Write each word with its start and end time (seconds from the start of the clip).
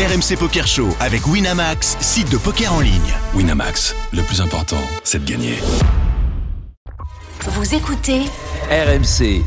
RMC 0.00 0.38
Poker 0.38 0.66
Show 0.66 0.88
avec 0.98 1.26
Winamax, 1.26 1.98
site 2.00 2.30
de 2.30 2.38
poker 2.38 2.72
en 2.72 2.80
ligne. 2.80 3.12
Winamax, 3.34 3.94
le 4.14 4.22
plus 4.22 4.40
important, 4.40 4.80
c'est 5.04 5.22
de 5.22 5.30
gagner. 5.30 5.58
Vous 7.44 7.74
écoutez 7.74 8.20
RMC. 8.70 9.42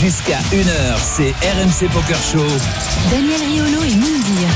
Jusqu'à 0.00 0.38
1h, 0.50 0.96
c'est 0.98 1.32
RMC 1.46 1.92
Poker 1.92 2.16
Show. 2.16 2.46
Daniel 3.10 3.38
Riolo 3.38 3.82
et 3.82 3.94
Moundir. 3.96 4.48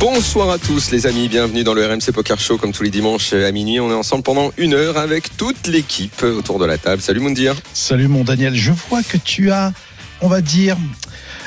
Bonsoir 0.00 0.50
à 0.50 0.58
tous 0.58 0.90
les 0.90 1.06
amis, 1.06 1.28
bienvenue 1.28 1.62
dans 1.62 1.74
le 1.74 1.86
RMC 1.86 2.12
Poker 2.12 2.40
Show 2.40 2.58
comme 2.58 2.72
tous 2.72 2.82
les 2.82 2.90
dimanches 2.90 3.34
à 3.34 3.52
minuit. 3.52 3.78
On 3.78 3.92
est 3.92 3.94
ensemble 3.94 4.24
pendant 4.24 4.50
une 4.56 4.74
heure 4.74 4.98
avec 4.98 5.36
toute 5.36 5.68
l'équipe 5.68 6.24
autour 6.24 6.58
de 6.58 6.66
la 6.66 6.76
table. 6.76 7.00
Salut 7.00 7.20
Moundir. 7.20 7.54
Salut 7.72 8.08
mon 8.08 8.24
Daniel, 8.24 8.56
je 8.56 8.72
vois 8.72 9.04
que 9.04 9.16
tu 9.16 9.52
as, 9.52 9.72
on 10.20 10.26
va 10.26 10.40
dire, 10.40 10.76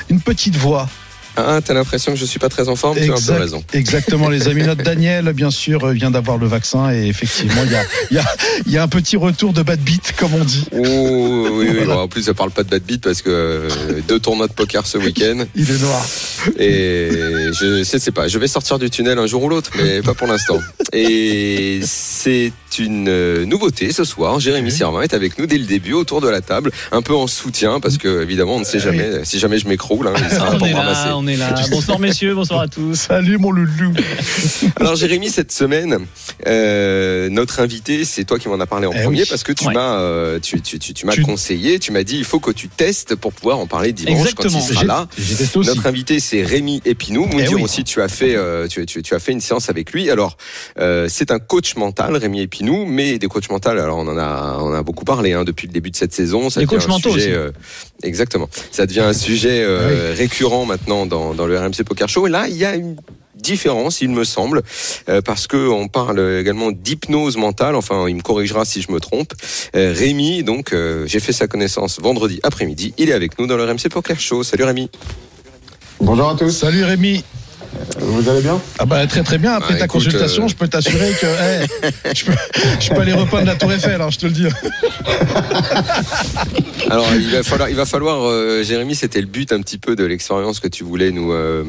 une 0.08 0.22
petite 0.22 0.56
voix. 0.56 0.88
Ah, 1.46 1.60
t'as 1.64 1.74
l'impression 1.74 2.12
que 2.12 2.18
je 2.18 2.24
suis 2.24 2.38
pas 2.38 2.48
très 2.48 2.68
en 2.68 2.74
forme 2.74 2.98
Tu 2.98 3.10
as 3.10 3.14
un 3.14 3.20
peu 3.20 3.40
raison. 3.40 3.62
Exactement, 3.72 4.28
les 4.28 4.48
amis. 4.48 4.62
Notre 4.64 4.82
Daniel, 4.82 5.32
bien 5.32 5.50
sûr, 5.50 5.86
vient 5.88 6.10
d'avoir 6.10 6.36
le 6.36 6.46
vaccin 6.46 6.92
et 6.92 7.06
effectivement, 7.06 7.62
il 7.64 7.72
y 7.72 7.76
a, 7.76 7.82
il 8.10 8.16
y, 8.16 8.20
a, 8.20 8.24
il 8.66 8.72
y 8.72 8.78
a 8.78 8.82
un 8.82 8.88
petit 8.88 9.16
retour 9.16 9.52
de 9.52 9.62
bad 9.62 9.78
beat, 9.80 10.14
comme 10.16 10.34
on 10.34 10.44
dit. 10.44 10.64
Oh, 10.72 11.48
oui, 11.52 11.68
oui. 11.70 11.86
Bon, 11.86 11.98
en 12.00 12.08
plus, 12.08 12.26
je 12.26 12.32
parle 12.32 12.50
pas 12.50 12.64
de 12.64 12.68
bad 12.68 12.82
beat 12.82 13.02
parce 13.02 13.22
que 13.22 13.30
euh, 13.30 13.68
deux 14.08 14.18
tournois 14.18 14.48
de 14.48 14.52
poker 14.52 14.86
ce 14.86 14.98
week-end. 14.98 15.44
Il 15.54 15.70
est 15.70 15.80
noir. 15.80 16.04
Et 16.58 17.10
je 17.52 17.82
sais, 17.84 17.98
sais 17.98 18.12
pas, 18.12 18.28
je 18.28 18.38
vais 18.38 18.48
sortir 18.48 18.78
du 18.78 18.90
tunnel 18.90 19.18
un 19.18 19.26
jour 19.26 19.42
ou 19.44 19.48
l'autre, 19.48 19.70
mais 19.76 20.02
pas 20.02 20.14
pour 20.14 20.26
l'instant. 20.26 20.58
Et 20.92 21.80
c'est 21.84 22.52
une 22.78 23.08
euh, 23.08 23.44
nouveauté 23.44 23.92
ce 23.92 24.04
soir. 24.04 24.38
Jérémy 24.40 24.70
Servin 24.70 25.02
est 25.02 25.14
avec 25.14 25.38
nous 25.38 25.46
dès 25.46 25.58
le 25.58 25.64
début 25.66 25.92
autour 25.92 26.20
de 26.20 26.28
la 26.28 26.40
table, 26.40 26.70
un 26.92 27.02
peu 27.02 27.14
en 27.14 27.26
soutien 27.26 27.80
parce 27.80 27.98
que 27.98 28.22
évidemment 28.22 28.56
on 28.56 28.60
ne 28.60 28.64
sait 28.64 28.80
jamais 28.80 29.24
si 29.24 29.38
jamais 29.38 29.58
je 29.58 29.68
m'écroule, 29.68 30.06
hein, 30.08 30.14
il 30.16 30.30
sera 30.34 30.50
un 30.52 30.58
on 30.60 30.64
est 30.66 30.72
là, 30.72 31.16
on 31.16 31.26
est 31.26 31.36
là. 31.36 31.54
Bonsoir 31.70 31.98
messieurs, 31.98 32.34
bonsoir 32.34 32.60
à 32.60 32.68
tous. 32.68 32.94
Salut 33.08 33.38
mon 33.38 33.50
loulou. 33.50 33.92
Alors 34.76 34.96
Jérémy, 34.96 35.28
cette 35.30 35.52
semaine, 35.52 35.98
euh, 36.46 37.28
notre 37.30 37.60
invité, 37.60 38.04
c'est 38.04 38.24
toi 38.24 38.38
qui 38.38 38.48
m'en 38.48 38.60
as 38.60 38.66
parlé 38.66 38.86
en 38.86 38.92
Eh 38.94 39.02
premier 39.02 39.20
oui. 39.22 39.26
parce 39.28 39.42
que 39.42 39.52
tu 39.52 39.66
Ouais. 39.68 39.74
m'as, 39.74 39.98
euh, 40.00 40.38
tu, 40.40 40.60
tu, 40.62 40.78
tu, 40.78 40.94
tu 40.94 41.04
m'as 41.06 41.12
Tu- 41.12 41.22
conseillé, 41.22 41.78
tu 41.78 41.92
m'as 41.92 42.02
dit 42.04 42.16
il 42.16 42.24
faut 42.24 42.40
que 42.40 42.50
tu 42.50 42.68
testes 42.68 43.14
pour 43.16 43.32
pouvoir 43.32 43.58
en 43.58 43.66
parler 43.66 43.92
dimanche 43.92 44.32
quand 44.34 44.44
Exactement. 44.44 44.58
il 44.68 44.74
sera 44.74 44.84
là. 44.84 45.08
Notre 45.56 45.86
invité, 45.86 46.20
c'est 46.20 46.42
Rémi 46.42 46.80
Epinou. 46.84 47.26
Moundir 47.26 47.48
Eh 47.50 47.54
oui. 47.56 47.62
aussi, 47.62 47.84
tu 47.84 48.00
as 48.00 48.08
fait, 48.08 48.34
euh, 48.36 48.66
tu, 48.68 48.86
tu, 48.86 49.02
tu 49.02 49.14
as 49.14 49.18
fait 49.18 49.32
une 49.32 49.40
séance 49.40 49.68
avec 49.68 49.92
lui. 49.92 50.10
Alors, 50.10 50.36
euh, 50.78 51.06
c'est 51.10 51.30
un 51.30 51.38
coach 51.38 51.76
mental, 51.76 52.16
Rémi 52.16 52.40
Mais 52.86 53.18
des 53.18 53.26
coachs 53.28 53.50
mentaux. 53.50 53.68
Alors, 53.70 53.98
on 53.98 54.08
en 54.08 54.18
a, 54.18 54.58
on 54.60 54.72
a 54.72 54.82
beaucoup 54.82 55.04
parlé 55.04 55.32
hein, 55.32 55.44
depuis 55.44 55.66
le 55.66 55.72
début 55.72 55.90
de 55.90 55.96
cette 55.96 56.12
saison. 56.12 56.50
Ça 56.50 56.64
coachs 56.66 56.84
un 56.84 56.88
mentaux 56.88 57.12
sujet, 57.12 57.28
aussi. 57.28 57.32
euh, 57.32 57.50
exactement. 58.02 58.48
Ça 58.70 58.86
devient 58.86 59.00
un 59.00 59.12
sujet 59.12 59.62
euh, 59.62 60.14
récurrent 60.16 60.66
maintenant 60.66 61.06
dans, 61.06 61.34
dans 61.34 61.46
le 61.46 61.58
RMC 61.58 61.84
Poker 61.86 62.08
Show. 62.08 62.26
Et 62.26 62.30
là, 62.30 62.48
il 62.48 62.56
y 62.56 62.64
a 62.64 62.74
une 62.74 62.96
différence, 63.34 64.00
il 64.00 64.10
me 64.10 64.24
semble, 64.24 64.62
euh, 65.08 65.20
parce 65.22 65.46
que 65.46 65.68
on 65.68 65.88
parle 65.88 66.20
également 66.40 66.72
d'hypnose 66.72 67.36
mentale. 67.36 67.76
Enfin, 67.76 68.08
il 68.08 68.16
me 68.16 68.22
corrigera 68.22 68.64
si 68.64 68.82
je 68.82 68.90
me 68.90 69.00
trompe. 69.00 69.32
Euh, 69.76 69.94
Rémi, 69.96 70.42
donc, 70.42 70.72
euh, 70.72 71.06
j'ai 71.06 71.20
fait 71.20 71.32
sa 71.32 71.46
connaissance 71.46 72.00
vendredi 72.00 72.40
après-midi. 72.42 72.94
Il 72.98 73.10
est 73.10 73.12
avec 73.12 73.38
nous 73.38 73.46
dans 73.46 73.56
le 73.56 73.64
RMC 73.64 73.88
Poker 73.90 74.18
Show. 74.18 74.42
Salut 74.42 74.64
Rémi. 74.64 74.90
Bonjour 76.00 76.30
à 76.30 76.34
tous, 76.36 76.50
Salut 76.50 76.84
Rémi. 76.84 77.24
Vous 78.00 78.28
allez 78.28 78.40
bien? 78.42 78.60
Ah 78.78 78.86
bah 78.86 79.06
très 79.06 79.22
très 79.22 79.38
bien. 79.38 79.52
Après 79.54 79.74
Bah, 79.74 79.78
ta 79.80 79.84
écoute, 79.86 80.04
consultation, 80.04 80.44
euh, 80.44 80.48
je 80.48 80.54
peux 80.56 80.68
t'assurer 80.68 81.12
que 81.20 81.26
hey, 81.26 81.66
je, 82.14 82.24
peux, 82.24 82.32
je 82.80 82.88
peux 82.90 83.00
aller 83.00 83.12
repeindre 83.12 83.46
la 83.46 83.54
Tour 83.56 83.72
Eiffel, 83.72 84.00
hein, 84.00 84.08
je 84.10 84.18
te 84.18 84.26
le 84.26 84.32
dis. 84.32 84.46
Alors 86.90 87.06
il 87.14 87.30
va 87.30 87.42
falloir, 87.42 87.68
il 87.68 87.76
va 87.76 87.84
falloir, 87.84 88.22
euh, 88.24 88.62
Jérémy, 88.62 88.94
c'était 88.94 89.20
le 89.20 89.26
but 89.26 89.52
un 89.52 89.60
petit 89.60 89.76
peu 89.78 89.94
de 89.96 90.04
l'expérience 90.04 90.58
que 90.60 90.68
tu 90.68 90.84
voulais 90.84 91.10
nous 91.10 91.32
euh, 91.32 91.62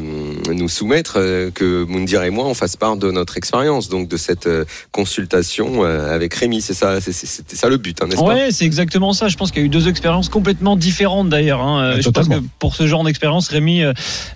nous 0.47 0.70
soumettre, 0.70 1.16
euh, 1.17 1.52
que 1.53 1.83
Moundir 1.83 2.23
et 2.23 2.30
moi 2.30 2.45
on 2.45 2.53
fasse 2.53 2.77
part 2.77 2.95
de 2.95 3.11
notre 3.11 3.36
expérience, 3.38 3.89
donc 3.89 4.08
de 4.08 4.17
cette 4.17 4.47
euh, 4.47 4.64
consultation 4.92 5.83
euh, 5.83 6.14
avec 6.16 6.33
Rémi. 6.36 6.61
C'est 6.61 6.73
ça, 6.73 7.02
c'était 7.02 7.55
ça 7.55 7.67
le 7.70 7.77
but, 7.77 8.02
hein, 8.02 8.05
n'est-ce 8.08 8.21
pas? 8.21 8.33
Ouais, 8.33 8.48
c'est 8.52 8.66
exactement 8.66 9.11
ça. 9.14 9.27
Je 9.27 9.36
pense 9.36 9.52
qu'il 9.52 9.61
y 9.61 9.64
a 9.64 9.66
eu 9.66 9.70
deux 9.70 9.89
expériences 9.89 10.30
complètement 10.30 10.76
différentes 10.77 11.30
d'ailleurs. 11.30 11.61
hein. 11.61 11.93
Ah, 11.95 11.99
Je 12.02 12.10
pense 12.10 12.27
que 12.30 12.36
pour 12.60 12.76
ce 12.76 12.87
genre 12.87 13.04
d'expérience, 13.04 13.49
Rémi, 13.49 13.81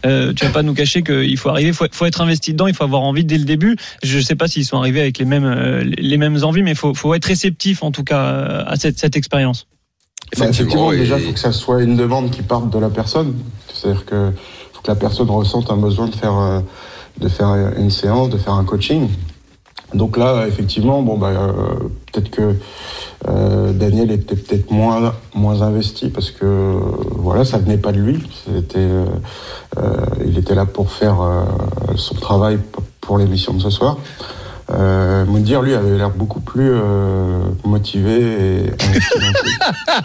tu 0.03 0.45
vas 0.45 0.51
pas 0.51 0.63
nous 0.63 0.73
cacher 0.73 1.01
qu'il 1.03 1.37
faut 1.37 1.49
arriver, 1.53 1.73
faut, 1.73 1.85
faut 1.91 2.05
être 2.05 2.21
investi 2.21 2.51
dedans, 2.53 2.67
il 2.67 2.73
faut 2.75 2.83
avoir 2.83 3.01
envie 3.01 3.25
dès 3.25 3.37
le 3.37 3.45
début. 3.45 3.77
Je 4.03 4.19
sais 4.19 4.35
pas 4.35 4.47
s'ils 4.47 4.65
sont 4.65 4.77
arrivés 4.77 5.01
avec 5.01 5.17
les 5.17 5.25
mêmes 5.25 5.45
euh, 5.45 5.83
les 5.83 6.17
mêmes 6.17 6.37
envies, 6.43 6.63
mais 6.63 6.71
il 6.71 6.77
faut, 6.77 6.93
faut 6.93 7.13
être 7.13 7.25
réceptif 7.25 7.83
en 7.83 7.91
tout 7.91 8.03
cas 8.03 8.21
euh, 8.21 8.63
à 8.67 8.75
cette, 8.75 8.99
cette 8.99 9.15
expérience. 9.15 9.67
Bah, 10.37 10.47
Effectivement, 10.49 10.91
et- 10.91 10.97
déjà, 10.97 11.19
il 11.19 11.25
faut 11.25 11.33
que 11.33 11.39
ça 11.39 11.51
soit 11.51 11.83
une 11.83 11.95
demande 11.95 12.31
qui 12.31 12.41
parte 12.41 12.69
de 12.69 12.79
la 12.79 12.89
personne. 12.89 13.35
C'est-à-dire 13.73 14.05
que 14.05 14.31
faut 14.73 14.81
que 14.81 14.87
la 14.87 14.95
personne 14.95 15.29
ressente 15.29 15.69
un 15.71 15.77
besoin 15.77 16.07
de 16.07 16.15
faire, 16.15 16.37
euh, 16.37 16.59
de 17.19 17.27
faire 17.27 17.49
une 17.77 17.91
séance, 17.91 18.29
de 18.29 18.37
faire 18.37 18.53
un 18.53 18.63
coaching. 18.63 19.09
Donc 19.93 20.17
là, 20.17 20.45
effectivement, 20.47 21.01
bon, 21.01 21.17
bah, 21.17 21.27
euh, 21.27 21.53
peut-être 22.11 22.31
que 22.31 22.55
euh, 23.27 23.73
Daniel 23.73 24.11
était 24.11 24.35
peut-être 24.35 24.71
moins, 24.71 25.13
investi 25.61 26.09
parce 26.09 26.31
que 26.31 26.45
euh, 26.45 26.79
voilà, 27.11 27.45
ça 27.45 27.57
venait 27.57 27.77
pas 27.77 27.91
de 27.91 27.99
lui. 27.99 28.23
Euh, 28.75 29.05
il 30.25 30.37
était 30.37 30.55
là 30.55 30.65
pour 30.65 30.91
faire 30.91 31.17
son 31.95 32.15
travail 32.15 32.59
pour 33.01 33.17
l'émission 33.17 33.53
de 33.53 33.59
ce 33.59 33.69
soir. 33.69 33.97
Euh, 34.71 35.25
Moundir, 35.25 35.61
lui, 35.61 35.73
avait 35.73 35.97
l'air 35.97 36.09
beaucoup 36.09 36.39
plus 36.39 36.69
euh, 36.71 37.39
motivé 37.65 38.21
et. 38.21 38.71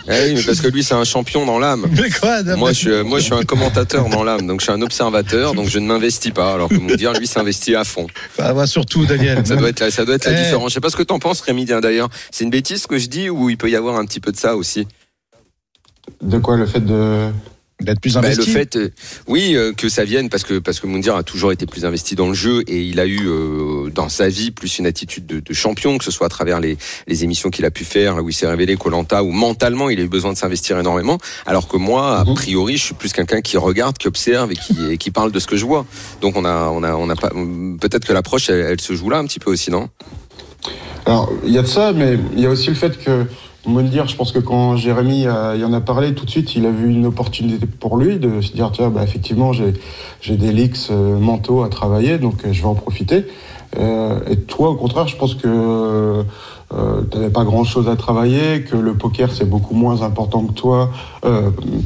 Eh 0.08 0.28
oui, 0.28 0.34
mais 0.36 0.42
parce 0.42 0.60
que 0.60 0.68
lui 0.68 0.82
c'est 0.82 0.94
un 0.94 1.04
champion 1.04 1.44
dans 1.46 1.58
l'âme. 1.58 1.86
Mais 1.92 2.10
quoi 2.10 2.42
Moi 2.56 2.72
je, 2.72 2.78
suis, 2.78 3.02
moi, 3.04 3.18
je 3.18 3.24
suis 3.24 3.34
un 3.34 3.42
commentateur 3.44 4.08
dans 4.08 4.22
l'âme, 4.24 4.46
donc 4.46 4.60
je 4.60 4.64
suis 4.64 4.72
un 4.72 4.82
observateur, 4.82 5.54
donc 5.54 5.68
je 5.68 5.78
ne 5.78 5.86
m'investis 5.86 6.32
pas. 6.32 6.54
Alors 6.54 6.68
que 6.68 6.74
Moundir, 6.76 7.12
lui, 7.14 7.26
s'investit 7.26 7.74
à 7.74 7.84
fond. 7.84 8.06
Ah 8.38 8.52
bah, 8.52 8.66
surtout 8.66 9.06
Daniel. 9.06 9.46
Ça 9.46 9.56
doit 9.56 9.68
être 9.68 9.80
la, 9.80 9.90
ça 9.90 10.04
doit 10.04 10.14
être 10.16 10.26
la 10.26 10.32
Eh. 10.32 10.42
différence. 10.44 10.70
Je 10.70 10.74
sais 10.74 10.80
pas 10.80 10.90
ce 10.90 10.96
que 10.96 11.02
t'en 11.02 11.18
penses, 11.18 11.40
Rémi. 11.40 11.64
D'ailleurs, 11.64 12.08
c'est 12.30 12.44
une 12.44 12.50
bêtise 12.50 12.82
ce 12.82 12.86
que 12.86 12.98
je 12.98 13.08
dis 13.08 13.30
ou 13.30 13.50
il 13.50 13.56
peut 13.56 13.70
y 13.70 13.76
avoir 13.76 13.96
un 13.96 14.04
petit 14.04 14.20
peu 14.20 14.32
de 14.32 14.36
ça 14.36 14.56
aussi? 14.56 14.86
De 16.22 16.38
quoi 16.38 16.56
le 16.56 16.66
fait 16.66 16.80
de. 16.84 17.28
D'être 17.80 18.00
plus 18.00 18.14
Bah, 18.14 18.22
le 18.22 18.26
investi. 18.26 18.50
fait, 18.50 18.74
euh, 18.76 18.90
oui, 19.28 19.54
euh, 19.54 19.72
que 19.72 19.88
ça 19.88 20.02
vienne 20.04 20.28
parce 20.28 20.42
que 20.42 20.58
parce 20.58 20.80
que 20.80 20.88
Moundir 20.88 21.14
a 21.14 21.22
toujours 21.22 21.52
été 21.52 21.64
plus 21.64 21.84
investi 21.84 22.16
dans 22.16 22.26
le 22.26 22.34
jeu 22.34 22.64
et 22.66 22.82
il 22.82 22.98
a 22.98 23.06
eu 23.06 23.28
euh, 23.28 23.88
dans 23.90 24.08
sa 24.08 24.28
vie 24.28 24.50
plus 24.50 24.80
une 24.80 24.86
attitude 24.86 25.26
de, 25.26 25.38
de 25.38 25.54
champion, 25.54 25.96
que 25.96 26.04
ce 26.04 26.10
soit 26.10 26.26
à 26.26 26.28
travers 26.28 26.58
les, 26.58 26.76
les 27.06 27.22
émissions 27.22 27.50
qu'il 27.50 27.64
a 27.64 27.70
pu 27.70 27.84
faire, 27.84 28.16
là 28.16 28.22
où 28.22 28.28
il 28.28 28.32
s'est 28.32 28.48
révélé 28.48 28.76
Colanta, 28.76 29.22
où 29.22 29.30
mentalement 29.30 29.90
il 29.90 30.00
a 30.00 30.02
eu 30.02 30.08
besoin 30.08 30.32
de 30.32 30.36
s'investir 30.36 30.76
énormément. 30.76 31.18
Alors 31.46 31.68
que 31.68 31.76
moi, 31.76 32.18
a 32.18 32.24
Mhm. 32.24 32.34
priori, 32.34 32.76
je 32.78 32.82
suis 32.86 32.94
plus 32.94 33.12
quelqu'un 33.12 33.42
qui 33.42 33.56
regarde, 33.56 33.96
qui 33.96 34.08
observe 34.08 34.50
et 34.50 34.56
qui 34.56 34.74
et 34.90 34.98
qui 34.98 35.12
parle 35.12 35.30
de 35.30 35.38
ce 35.38 35.46
que 35.46 35.56
je 35.56 35.64
vois. 35.64 35.86
Donc 36.20 36.36
on 36.36 36.44
a 36.44 36.70
on 36.70 36.82
a 36.82 36.94
on 36.96 37.08
a 37.08 37.14
pas 37.14 37.30
peut-être 37.30 38.04
que 38.04 38.12
l'approche 38.12 38.50
elle, 38.50 38.58
elle 38.60 38.80
se 38.80 38.94
joue 38.94 39.08
là 39.08 39.18
un 39.18 39.24
petit 39.26 39.38
peu 39.38 39.52
aussi, 39.52 39.70
non? 39.70 39.88
Alors, 41.06 41.32
il 41.44 41.52
y 41.52 41.58
a 41.58 41.62
de 41.62 41.66
ça, 41.68 41.92
mais 41.92 42.18
il 42.34 42.40
y 42.40 42.46
a 42.46 42.50
aussi 42.50 42.68
le 42.68 42.74
fait 42.74 42.98
que. 42.98 43.24
Moundir, 43.68 44.08
je 44.08 44.16
pense 44.16 44.32
que 44.32 44.38
quand 44.38 44.76
Jérémy 44.76 45.22
y 45.22 45.64
en 45.64 45.72
a 45.72 45.80
parlé, 45.80 46.14
tout 46.14 46.24
de 46.24 46.30
suite, 46.30 46.56
il 46.56 46.66
a 46.66 46.70
vu 46.70 46.90
une 46.90 47.06
opportunité 47.06 47.66
pour 47.66 47.96
lui 47.96 48.18
de 48.18 48.40
se 48.40 48.52
dire 48.52 48.70
tiens, 48.72 48.88
bah, 48.88 49.02
effectivement, 49.04 49.52
j'ai 49.52 50.36
des 50.36 50.52
leaks 50.52 50.90
euh, 50.90 51.18
mentaux 51.18 51.62
à 51.62 51.68
travailler, 51.68 52.18
donc 52.18 52.44
euh, 52.44 52.52
je 52.52 52.62
vais 52.62 52.68
en 52.68 52.74
profiter. 52.74 53.26
Euh, 53.78 54.20
et 54.28 54.36
toi, 54.36 54.70
au 54.70 54.74
contraire, 54.74 55.06
je 55.06 55.16
pense 55.16 55.34
que 55.34 56.24
tu 57.10 57.16
n'avais 57.16 57.30
pas 57.30 57.44
grand-chose 57.44 57.88
à 57.88 57.96
travailler, 57.96 58.62
que 58.62 58.76
le 58.76 58.94
poker, 58.94 59.30
c'est 59.32 59.48
beaucoup 59.48 59.74
moins 59.74 60.02
important 60.02 60.44
que 60.44 60.52
toi, 60.52 60.90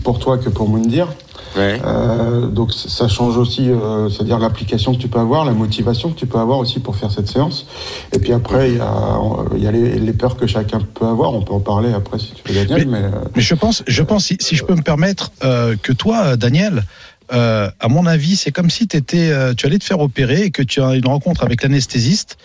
pour 0.05 0.19
toi 0.19 0.39
que 0.39 0.49
pour 0.49 0.69
Moundir. 0.69 1.09
Ouais. 1.57 1.81
Euh, 1.85 2.47
donc 2.47 2.73
ça 2.73 3.09
change 3.09 3.37
aussi, 3.37 3.69
euh, 3.69 4.09
c'est-à-dire 4.09 4.39
l'application 4.39 4.95
que 4.95 4.99
tu 4.99 5.09
peux 5.09 5.19
avoir, 5.19 5.45
la 5.45 5.53
motivation 5.53 6.11
que 6.11 6.19
tu 6.19 6.27
peux 6.27 6.39
avoir 6.39 6.59
aussi 6.59 6.81
pour 6.81 6.97
faire 6.97 7.11
cette 7.11 7.29
séance. 7.29 7.67
Et 8.13 8.19
puis 8.19 8.33
après, 8.33 8.71
il 8.71 8.77
y 8.79 8.81
a, 8.81 9.19
il 9.55 9.63
y 9.63 9.67
a 9.67 9.73
les, 9.73 9.99
les 9.99 10.13
peurs 10.13 10.37
que 10.37 10.47
chacun 10.47 10.81
peut 10.95 11.07
avoir. 11.07 11.35
On 11.35 11.43
peut 11.43 11.53
en 11.55 11.61
parler 11.61 11.93
après 11.93 12.19
si 12.19 12.33
tu 12.33 12.53
veux, 12.53 12.65
Daniel. 12.65 12.89
Mais, 12.89 12.99
euh, 12.99 13.11
Mais 13.37 13.43
je 13.43 13.55
pense, 13.55 13.83
je 13.87 14.03
pense 14.03 14.27
si, 14.27 14.37
si 14.41 14.57
je 14.57 14.65
peux 14.65 14.75
me 14.75 14.83
permettre, 14.83 15.33
euh, 15.45 15.77
que 15.81 15.93
toi, 15.93 16.37
Daniel, 16.37 16.85
euh, 17.33 17.71
à 17.81 17.89
mon 17.89 18.07
avis, 18.07 18.37
c'est 18.37 18.53
comme 18.53 18.71
si 18.71 18.85
étais, 18.85 19.31
euh, 19.31 19.55
tu 19.55 19.67
allais 19.67 19.79
te 19.79 19.85
faire 19.85 20.01
opérer 20.01 20.43
et 20.43 20.51
que 20.51 20.63
tu 20.63 20.83
as 20.83 20.95
une 20.95 21.07
rencontre 21.07 21.45
avec 21.45 21.63
l'anesthésiste 21.63 22.37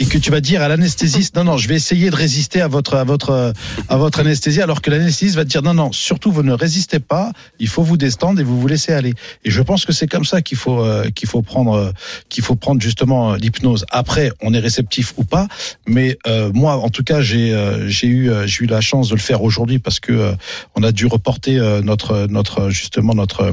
et 0.00 0.06
que 0.06 0.18
tu 0.18 0.30
vas 0.30 0.40
dire 0.40 0.62
à 0.62 0.68
l'anesthésiste 0.68 1.36
non 1.36 1.44
non 1.44 1.56
je 1.58 1.68
vais 1.68 1.76
essayer 1.76 2.10
de 2.10 2.16
résister 2.16 2.60
à 2.60 2.68
votre 2.68 2.96
à 2.96 3.04
votre 3.04 3.52
à 3.88 3.96
votre 3.96 4.18
anesthésie 4.18 4.62
alors 4.62 4.82
que 4.82 4.90
l'anesthésiste 4.90 5.36
va 5.36 5.44
te 5.44 5.50
dire 5.50 5.62
non 5.62 5.74
non 5.74 5.92
surtout 5.92 6.32
vous 6.32 6.42
ne 6.42 6.52
résistez 6.52 6.98
pas 6.98 7.30
il 7.58 7.68
faut 7.68 7.82
vous 7.82 7.96
destendre 7.96 8.40
et 8.40 8.42
vous 8.42 8.60
vous 8.60 8.66
laissez 8.66 8.92
aller. 8.92 9.14
Et 9.44 9.50
je 9.50 9.62
pense 9.62 9.84
que 9.84 9.92
c'est 9.92 10.06
comme 10.06 10.24
ça 10.24 10.42
qu'il 10.42 10.58
faut 10.58 10.80
euh, 10.80 11.10
qu'il 11.10 11.28
faut 11.28 11.42
prendre 11.42 11.74
euh, 11.74 11.92
qu'il 12.28 12.42
faut 12.42 12.56
prendre 12.56 12.80
justement 12.80 13.32
euh, 13.32 13.36
l'hypnose. 13.36 13.84
Après 13.90 14.32
on 14.40 14.52
est 14.54 14.58
réceptif 14.58 15.14
ou 15.18 15.24
pas 15.24 15.46
mais 15.86 16.16
moi 16.54 16.76
en 16.76 16.88
tout 16.88 17.02
cas 17.02 17.20
j'ai 17.20 17.54
j'ai 17.86 18.06
eu 18.06 18.30
j'ai 18.46 18.64
eu 18.64 18.66
la 18.66 18.80
chance 18.80 19.08
de 19.08 19.14
le 19.14 19.20
faire 19.20 19.42
aujourd'hui 19.42 19.78
parce 19.78 20.00
que 20.00 20.34
on 20.74 20.82
a 20.82 20.92
dû 20.92 21.06
reporter 21.06 21.58
notre 21.82 22.26
notre 22.28 22.70
justement 22.70 23.14
notre 23.14 23.52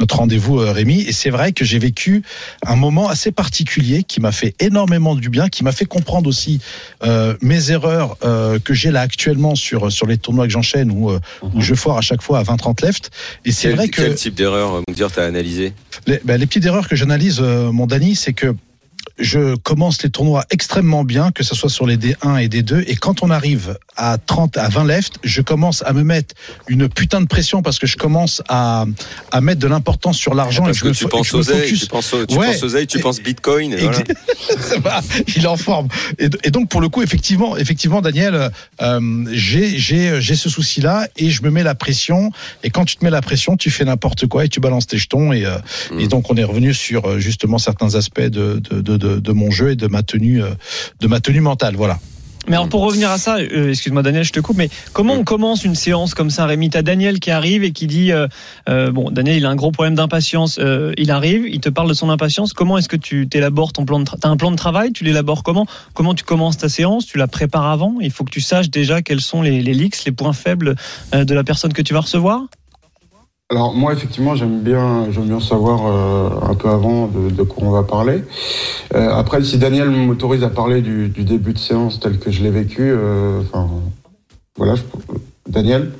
notre 0.00 0.16
rendez-vous 0.16 0.56
Rémi. 0.56 1.02
Et 1.02 1.12
c'est 1.12 1.30
vrai 1.30 1.52
que 1.52 1.64
j'ai 1.64 1.78
vécu 1.78 2.22
un 2.66 2.76
moment 2.76 3.08
assez 3.08 3.30
particulier 3.30 4.02
qui 4.02 4.20
m'a 4.20 4.32
fait 4.32 4.54
énormément 4.60 5.14
du 5.14 5.28
bien 5.28 5.48
qui 5.48 5.64
m'a 5.64 5.72
fait 5.72 5.83
fait 5.84 5.88
comprendre 5.88 6.28
aussi 6.28 6.60
euh, 7.04 7.34
mes 7.40 7.70
erreurs 7.70 8.16
euh, 8.24 8.58
que 8.58 8.74
j'ai 8.74 8.90
là 8.90 9.00
actuellement 9.00 9.54
sur 9.54 9.92
sur 9.92 10.06
les 10.06 10.18
tournois 10.18 10.46
que 10.46 10.52
j'enchaîne 10.52 10.90
où, 10.90 11.10
euh, 11.10 11.20
où 11.54 11.60
je 11.60 11.74
foire 11.74 11.98
à 11.98 12.00
chaque 12.00 12.22
fois 12.22 12.38
à 12.38 12.42
20-30 12.42 12.84
left. 12.84 13.10
Et 13.44 13.52
c'est 13.52 13.70
vrai 13.70 13.88
que 13.88 14.02
quel 14.02 14.14
type 14.14 14.34
d'erreur, 14.34 14.82
dire, 14.92 15.10
t'as 15.10 15.26
analysé? 15.26 15.72
Les, 16.06 16.20
ben, 16.24 16.38
les 16.38 16.46
petites 16.46 16.64
erreurs 16.64 16.88
que 16.88 16.96
j'analyse, 16.96 17.40
mon 17.40 17.86
Dani, 17.86 18.14
c'est 18.14 18.32
que 18.32 18.54
je 19.18 19.54
commence 19.56 20.02
les 20.02 20.10
tournois 20.10 20.44
extrêmement 20.50 21.04
bien, 21.04 21.30
que 21.30 21.42
ce 21.44 21.54
soit 21.54 21.70
sur 21.70 21.86
les 21.86 21.96
D1 21.96 22.38
et 22.42 22.48
D2, 22.48 22.84
et 22.86 22.96
quand 22.96 23.22
on 23.22 23.30
arrive 23.30 23.78
à 23.96 24.18
30, 24.18 24.56
à 24.56 24.68
20 24.68 24.84
left, 24.84 25.14
je 25.22 25.40
commence 25.40 25.82
à 25.86 25.92
me 25.92 26.02
mettre 26.02 26.34
une 26.68 26.88
putain 26.88 27.20
de 27.20 27.26
pression 27.26 27.62
parce 27.62 27.78
que 27.78 27.86
je 27.86 27.96
commence 27.96 28.42
à, 28.48 28.86
à 29.30 29.40
mettre 29.40 29.60
de 29.60 29.68
l'importance 29.68 30.16
sur 30.18 30.34
l'argent 30.34 30.64
et 30.64 30.66
Parce 30.68 30.78
je 30.78 30.82
que 30.84 30.88
me 30.88 30.94
tu 30.94 31.06
penses 31.06 31.32
me 31.32 31.38
oseille, 31.38 31.72
tu 31.78 31.86
penses, 31.86 32.12
au- 32.12 32.26
tu 32.26 32.36
Ouais. 32.36 32.46
penses 32.52 32.62
oseille, 32.64 32.86
tu 32.86 32.98
penses 32.98 33.20
bitcoin, 33.20 33.72
et 33.72 33.76
voilà. 33.76 33.98
Ça 34.60 34.78
va, 34.78 35.00
il 35.36 35.44
est 35.44 35.46
en 35.46 35.56
forme. 35.56 35.88
Et, 36.18 36.28
et 36.42 36.50
donc 36.50 36.68
pour 36.68 36.80
le 36.80 36.88
coup, 36.88 37.02
effectivement, 37.02 37.56
effectivement, 37.56 38.00
Daniel, 38.00 38.50
euh, 38.82 39.24
j'ai 39.32 39.78
j'ai 39.78 40.20
j'ai 40.20 40.34
ce 40.36 40.48
souci-là 40.48 41.06
et 41.16 41.30
je 41.30 41.42
me 41.42 41.50
mets 41.50 41.62
la 41.62 41.74
pression. 41.74 42.30
Et 42.62 42.70
quand 42.70 42.84
tu 42.84 42.96
te 42.96 43.04
mets 43.04 43.10
la 43.10 43.22
pression, 43.22 43.56
tu 43.56 43.70
fais 43.70 43.84
n'importe 43.84 44.26
quoi 44.26 44.44
et 44.44 44.48
tu 44.48 44.60
balances 44.60 44.86
tes 44.86 44.98
jetons. 44.98 45.32
Et, 45.32 45.44
euh, 45.46 45.56
Mm. 45.92 46.00
et 46.00 46.08
donc 46.08 46.30
on 46.30 46.36
est 46.36 46.44
revenu 46.44 46.72
sur 46.74 47.06
euh, 47.08 47.18
justement 47.18 47.58
certains 47.58 47.94
aspects 47.94 48.20
de 48.20 48.60
de, 48.70 48.80
de, 48.80 48.96
de, 48.96 49.03
de 49.04 49.32
mon 49.32 49.50
jeu 49.50 49.70
et 49.70 49.76
de 49.76 49.86
ma 49.86 50.02
tenue 50.02 50.42
euh, 50.42 50.50
de 51.00 51.06
ma 51.06 51.20
tenue 51.20 51.40
mentale. 51.40 51.76
Voilà. 51.76 51.98
Mais 52.46 52.56
alors 52.56 52.68
pour 52.68 52.82
revenir 52.82 53.10
à 53.10 53.16
ça, 53.16 53.38
euh, 53.38 53.70
excuse-moi 53.70 54.02
Daniel, 54.02 54.22
je 54.22 54.32
te 54.32 54.38
coupe, 54.40 54.58
mais 54.58 54.68
comment 54.92 55.14
on 55.14 55.24
commence 55.24 55.64
une 55.64 55.74
séance 55.74 56.12
comme 56.12 56.28
ça, 56.28 56.44
Rémi? 56.44 56.68
T'as 56.68 56.82
Daniel 56.82 57.18
qui 57.18 57.30
arrive 57.30 57.64
et 57.64 57.72
qui 57.72 57.86
dit, 57.86 58.12
euh, 58.12 58.28
bon, 58.92 59.10
Daniel, 59.10 59.38
il 59.38 59.46
a 59.46 59.48
un 59.48 59.56
gros 59.56 59.70
problème 59.70 59.94
d'impatience. 59.94 60.60
il 60.98 61.10
arrive, 61.10 61.48
il 61.48 61.60
te 61.60 61.70
parle 61.70 61.88
de 61.88 61.94
son 61.94 62.10
impatience. 62.10 62.52
Comment 62.52 62.76
est-ce 62.76 62.90
que 62.90 62.96
tu 62.96 63.28
t'élabores 63.28 63.72
ton 63.72 63.86
plan 63.86 63.98
de 63.98 64.04
T'as 64.04 64.28
un 64.28 64.36
plan 64.36 64.50
de 64.50 64.56
travail? 64.56 64.92
Tu 64.92 65.04
l'élabores 65.04 65.42
comment? 65.42 65.66
Comment 65.94 66.14
tu 66.14 66.24
commences 66.24 66.58
ta 66.58 66.68
séance? 66.68 67.06
Tu 67.06 67.16
la 67.16 67.28
prépares 67.28 67.66
avant? 67.66 67.94
Il 68.02 68.10
faut 68.10 68.24
que 68.24 68.30
tu 68.30 68.42
saches 68.42 68.68
déjà 68.68 69.00
quels 69.00 69.22
sont 69.22 69.40
les, 69.40 69.62
les 69.62 69.72
les 69.72 70.12
points 70.12 70.34
faibles 70.34 70.74
de 71.14 71.34
la 71.34 71.44
personne 71.44 71.72
que 71.72 71.80
tu 71.80 71.94
vas 71.94 72.00
recevoir? 72.00 72.42
Alors 73.54 73.72
moi 73.72 73.92
effectivement 73.92 74.34
j'aime 74.34 74.62
bien 74.62 75.12
j'aime 75.12 75.26
bien 75.26 75.38
savoir 75.38 75.86
euh, 75.86 76.50
un 76.50 76.54
peu 76.56 76.68
avant 76.68 77.06
de, 77.06 77.30
de 77.30 77.42
quoi 77.44 77.62
on 77.62 77.70
va 77.70 77.84
parler. 77.84 78.24
Euh, 78.96 79.14
après 79.14 79.44
si 79.44 79.58
Daniel 79.58 79.90
m'autorise 79.90 80.42
à 80.42 80.48
parler 80.48 80.82
du, 80.82 81.08
du 81.08 81.22
début 81.22 81.52
de 81.52 81.58
séance 81.58 82.00
tel 82.00 82.18
que 82.18 82.32
je 82.32 82.42
l'ai 82.42 82.50
vécu, 82.50 82.82
euh, 82.82 83.42
enfin 83.42 83.68
voilà, 84.56 84.74
je, 84.74 84.82
Daniel? 85.48 85.92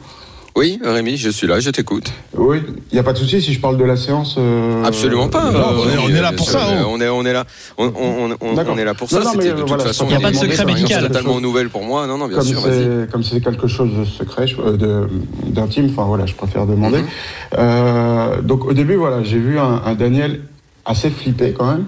Oui, 0.56 0.78
Rémi, 0.84 1.16
je 1.16 1.30
suis 1.30 1.48
là, 1.48 1.58
je 1.58 1.68
t'écoute. 1.70 2.12
Oui, 2.36 2.58
il 2.92 2.94
n'y 2.94 3.00
a 3.00 3.02
pas 3.02 3.12
de 3.12 3.18
souci 3.18 3.42
si 3.42 3.52
je 3.52 3.60
parle 3.60 3.76
de 3.76 3.82
la 3.84 3.96
séance. 3.96 4.36
euh, 4.38 4.84
Absolument 4.84 5.28
pas. 5.28 5.50
non, 5.50 5.58
euh, 5.58 5.62
on 5.84 5.88
est- 5.90 5.98
on 6.12 6.16
est 6.16 6.20
là 6.20 6.30
pour 6.30 6.48
ça, 6.48 6.68
euh, 6.68 6.82
oh. 6.84 6.90
On 6.92 7.00
est, 7.00 7.08
on 7.08 7.24
est 7.24 7.32
là, 7.32 7.44
on, 7.76 7.92
on, 8.40 8.76
est 8.78 8.84
là 8.84 8.94
pour 8.94 9.12
Non, 9.12 9.18
ça. 9.18 9.24
non, 9.24 9.32
mais, 9.36 9.46
de 9.46 9.50
toute 9.58 9.66
voilà, 9.68 9.84
façon, 9.84 10.06
il 10.08 10.12
y 10.12 10.14
a 10.16 10.20
pas 10.20 10.30
de 10.30 10.36
secret 10.36 10.64
médical. 10.64 11.08
totalement 11.08 11.40
nouvelle 11.40 11.70
pour 11.70 11.82
moi. 11.82 12.06
Non, 12.06 12.18
non, 12.18 12.28
bien 12.28 12.38
comme 12.38 12.46
sûr, 12.46 12.60
c'est 12.62 13.10
comme 13.10 13.24
c'est 13.24 13.40
quelque 13.42 13.66
chose 13.66 13.90
de 13.98 14.04
secret, 14.04 14.46
euh, 14.60 14.76
de- 14.76 15.08
d'intime, 15.46 15.88
enfin 15.90 16.04
voilà, 16.04 16.24
je 16.26 16.34
préfère 16.34 16.66
demander. 16.66 16.98
Mhm. 16.98 17.06
Euh, 17.58 18.40
donc 18.40 18.64
au 18.64 18.72
début 18.74 18.94
voilà, 18.94 19.24
j'ai 19.24 19.38
vu 19.38 19.58
un, 19.58 19.82
un 19.84 19.94
Daniel 19.96 20.42
assez 20.84 21.10
flippé 21.10 21.52
quand 21.58 21.66
même, 21.66 21.86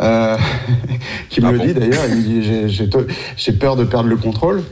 euh, 0.00 0.38
qui 1.28 1.42
me 1.42 1.48
Ah 1.48 1.52
le 1.52 1.58
bon? 1.58 1.66
dit 1.66 1.74
d'ailleurs. 1.74 2.04
Il 2.08 2.16
me 2.16 2.22
dit 2.22 2.88
j'ai 3.36 3.52
peur 3.52 3.76
de 3.76 3.84
perdre 3.84 4.08
le 4.08 4.16
contrôle. 4.16 4.62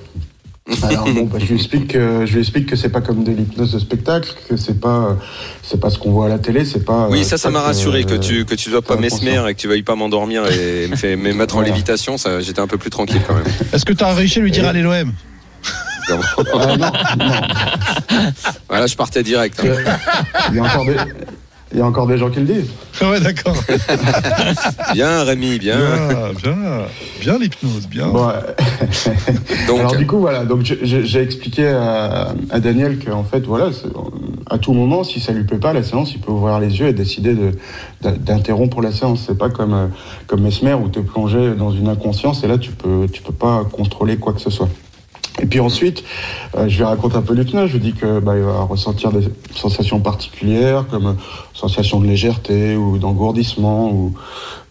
Alors 0.82 1.04
bon, 1.06 1.24
bah, 1.24 1.38
je 1.40 1.46
lui 1.46 1.54
explique 1.54 1.88
que 1.88 2.26
je 2.26 2.32
lui 2.34 2.40
explique 2.40 2.66
que 2.66 2.76
c'est 2.76 2.90
pas 2.90 3.00
comme 3.00 3.24
de 3.24 3.30
l'hypnose 3.32 3.72
de 3.72 3.78
spectacle, 3.78 4.30
que 4.48 4.56
c'est 4.56 4.78
pas 4.80 5.08
euh, 5.10 5.14
c'est 5.62 5.80
pas 5.80 5.88
ce 5.90 5.98
qu'on 5.98 6.10
voit 6.10 6.26
à 6.26 6.28
la 6.28 6.38
télé, 6.38 6.64
c'est 6.64 6.84
pas. 6.84 7.08
Oui, 7.08 7.20
euh, 7.20 7.24
ça, 7.24 7.38
ça 7.38 7.50
m'a 7.50 7.60
rassuré 7.62 8.04
que 8.04 8.14
tu 8.14 8.44
que 8.44 8.54
tu 8.54 8.70
sois 8.70 8.82
pas 8.82 8.96
mesmer 8.96 9.40
et 9.48 9.54
que 9.54 9.60
tu 9.60 9.66
veuilles 9.68 9.82
pas 9.82 9.94
m'endormir 9.94 10.42
et 10.46 10.86
me, 10.90 10.96
fait, 10.96 11.16
me 11.16 11.32
mettre 11.32 11.56
en 11.56 11.62
lévitation. 11.62 12.18
Ça, 12.18 12.40
j'étais 12.40 12.60
un 12.60 12.66
peu 12.66 12.76
plus 12.78 12.90
tranquille 12.90 13.22
quand 13.26 13.34
même. 13.34 13.44
Est-ce 13.72 13.84
que 13.84 13.92
tu 13.94 14.04
as 14.04 14.12
réussi 14.12 14.40
à 14.40 14.42
lui 14.42 14.50
dire 14.50 14.64
Et- 14.64 14.68
allez 14.68 14.82
l'OM 14.82 15.12
Ah, 16.10 16.14
non, 16.66 16.76
non. 16.76 16.92
Voilà, 18.68 18.86
je 18.86 18.96
partais 18.96 19.22
direct. 19.22 19.60
hein. 19.64 19.74
Il 20.50 20.56
y 20.56 20.58
a 20.58 20.64
encore 20.64 20.84
des 20.84 20.96
il 21.72 21.78
y 21.78 21.80
a 21.82 21.86
encore 21.86 22.06
des 22.06 22.16
gens 22.16 22.30
qui 22.30 22.40
le 22.40 22.46
disent. 22.46 22.70
Ouais, 23.02 23.20
d'accord. 23.20 23.56
Bien, 24.94 25.22
Rémi, 25.24 25.58
bien. 25.58 25.76
Bien, 25.78 26.32
bien, 26.42 26.56
bien 27.20 27.38
l'hypnose, 27.38 27.86
bien. 27.88 28.08
Bon, 28.08 28.26
Donc, 29.68 29.78
Alors 29.80 29.96
du 29.96 30.06
coup 30.06 30.18
voilà, 30.18 30.44
donc 30.44 30.62
j'ai 30.62 31.20
expliqué 31.20 31.68
à, 31.68 32.34
à 32.50 32.60
Daniel 32.60 32.98
qu'en 32.98 33.22
fait 33.22 33.40
voilà, 33.40 33.70
à 34.50 34.58
tout 34.58 34.72
moment 34.72 35.04
si 35.04 35.20
ça 35.20 35.32
lui 35.32 35.44
plaît 35.44 35.58
pas 35.58 35.72
la 35.72 35.82
séance, 35.82 36.12
il 36.12 36.20
peut 36.20 36.32
ouvrir 36.32 36.58
les 36.58 36.78
yeux 36.80 36.88
et 36.88 36.92
décider 36.92 37.36
d'interrompre 38.00 38.80
la 38.80 38.92
séance. 38.92 39.24
C'est 39.26 39.38
pas 39.38 39.50
comme 39.50 39.74
euh, 39.74 39.86
comme 40.26 40.40
Mesmer 40.42 40.74
où 40.74 40.88
tu 40.88 41.00
es 41.00 41.02
plongé 41.02 41.54
dans 41.54 41.70
une 41.70 41.88
inconscience 41.88 42.42
et 42.44 42.48
là 42.48 42.58
tu 42.58 42.70
peux 42.72 43.06
tu 43.12 43.22
peux 43.22 43.32
pas 43.32 43.64
contrôler 43.70 44.16
quoi 44.16 44.32
que 44.32 44.40
ce 44.40 44.50
soit. 44.50 44.68
Et 45.40 45.46
puis 45.46 45.60
ensuite, 45.60 46.04
euh, 46.56 46.68
je 46.68 46.78
lui 46.78 46.84
raconte 46.84 47.14
un 47.14 47.22
peu 47.22 47.34
l'hypnose. 47.34 47.68
Je 47.68 47.74
lui 47.74 47.80
dis 47.80 47.92
que 47.92 48.20
bah, 48.20 48.36
il 48.36 48.42
va 48.42 48.62
ressentir 48.62 49.12
des 49.12 49.28
sensations 49.54 50.00
particulières, 50.00 50.84
comme 50.90 51.06
euh, 51.06 51.12
sensation 51.54 52.00
de 52.00 52.06
légèreté 52.06 52.76
ou 52.76 52.98
d'engourdissement 52.98 53.90
ou, 53.90 54.14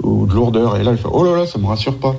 ou 0.03 0.25
de 0.25 0.33
lourdeur. 0.33 0.77
Et 0.77 0.83
là, 0.83 0.91
il 0.91 0.97
fait 0.97 1.07
oh 1.11 1.23
là 1.23 1.35
là, 1.35 1.45
ça 1.45 1.59
me 1.59 1.67
rassure 1.67 1.97
pas. 1.97 2.15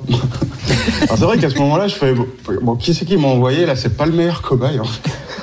Alors 1.01 1.17
c'est 1.17 1.25
vrai 1.25 1.37
qu'à 1.37 1.49
ce 1.49 1.57
moment-là, 1.59 1.87
je 1.87 1.95
fais 1.95 2.13
bon, 2.61 2.75
qui 2.75 2.93
c'est 2.93 3.05
qui 3.05 3.17
m'a 3.17 3.27
envoyé? 3.27 3.65
Là 3.65 3.75
C'est 3.75 3.95
pas 3.95 4.05
le 4.05 4.13
meilleur 4.13 4.41
cobaye. 4.41 4.79
En. 4.79 4.85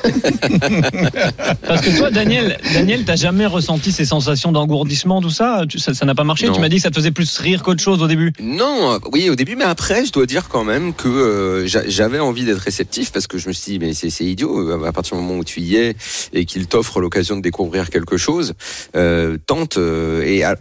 Parce 1.66 1.80
que 1.82 1.96
toi, 1.96 2.10
Daniel, 2.10 2.58
Daniel, 2.72 3.04
t'as 3.04 3.16
jamais 3.16 3.46
ressenti 3.46 3.92
ces 3.92 4.04
sensations 4.04 4.52
d'engourdissement, 4.52 5.20
tout 5.20 5.30
ça? 5.30 5.64
Ça 5.76 6.04
n'a 6.06 6.14
pas 6.14 6.24
marché? 6.24 6.46
Non. 6.46 6.52
Tu 6.54 6.60
m'as 6.60 6.68
dit 6.68 6.76
que 6.76 6.82
ça 6.82 6.90
te 6.90 6.96
faisait 6.96 7.10
plus 7.10 7.38
rire 7.38 7.62
qu'autre 7.62 7.82
chose 7.82 8.02
au 8.02 8.06
début. 8.08 8.32
Non, 8.40 8.92
euh, 8.94 8.98
oui, 9.12 9.28
au 9.30 9.34
début, 9.36 9.56
mais 9.56 9.64
après, 9.64 10.04
je 10.04 10.12
dois 10.12 10.26
dire 10.26 10.48
quand 10.48 10.64
même 10.64 10.94
que 10.94 11.08
euh, 11.08 11.66
j'a- 11.66 11.88
j'avais 11.88 12.18
envie 12.20 12.44
d'être 12.44 12.58
réceptif 12.60 13.12
parce 13.12 13.26
que 13.26 13.38
je 13.38 13.48
me 13.48 13.52
suis 13.52 13.72
dit, 13.72 13.78
mais 13.78 13.92
c'est 13.94 14.24
idiot, 14.24 14.58
euh, 14.70 14.86
à 14.86 14.92
partir 14.92 15.16
du 15.16 15.22
moment 15.22 15.38
où 15.38 15.44
tu 15.44 15.60
y 15.60 15.76
es 15.76 15.94
et 16.32 16.44
qu'il 16.44 16.66
t'offre 16.66 17.00
l'occasion 17.00 17.36
de 17.36 17.42
découvrir 17.42 17.90
quelque 17.90 18.16
chose, 18.16 18.54
euh, 18.96 19.36
tente. 19.46 19.76
euh, 19.78 20.22
et 20.24 20.42
à- 20.44 20.56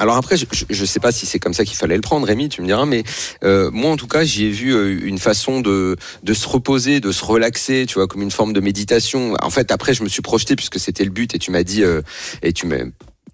alors 0.00 0.16
après, 0.16 0.38
je, 0.38 0.46
je 0.70 0.84
sais 0.86 0.98
pas 0.98 1.12
si 1.12 1.26
c'est 1.26 1.38
comme 1.38 1.52
ça 1.52 1.66
qu'il 1.66 1.76
fallait 1.76 1.94
le 1.94 2.00
prendre, 2.00 2.26
Rémi, 2.26 2.48
tu 2.48 2.62
me 2.62 2.66
diras, 2.66 2.86
mais 2.86 3.04
euh, 3.44 3.70
moi 3.70 3.90
en 3.90 3.96
tout 3.98 4.06
cas, 4.06 4.24
j'y 4.24 4.46
ai 4.46 4.50
vu 4.50 4.74
euh, 4.74 4.98
une 5.04 5.18
façon 5.18 5.60
de 5.60 5.94
de 6.22 6.32
se 6.32 6.48
reposer, 6.48 7.00
de 7.00 7.12
se 7.12 7.22
relaxer, 7.22 7.84
tu 7.86 7.96
vois, 7.96 8.08
comme 8.08 8.22
une 8.22 8.30
forme 8.30 8.54
de 8.54 8.60
méditation. 8.60 9.34
En 9.42 9.50
fait, 9.50 9.70
après, 9.70 9.92
je 9.92 10.02
me 10.02 10.08
suis 10.08 10.22
projeté 10.22 10.56
puisque 10.56 10.80
c'était 10.80 11.04
le 11.04 11.10
but 11.10 11.34
et 11.34 11.38
tu 11.38 11.50
m'as 11.50 11.64
dit 11.64 11.84
euh, 11.84 12.00
et 12.42 12.54
tu 12.54 12.66
m'as 12.66 12.78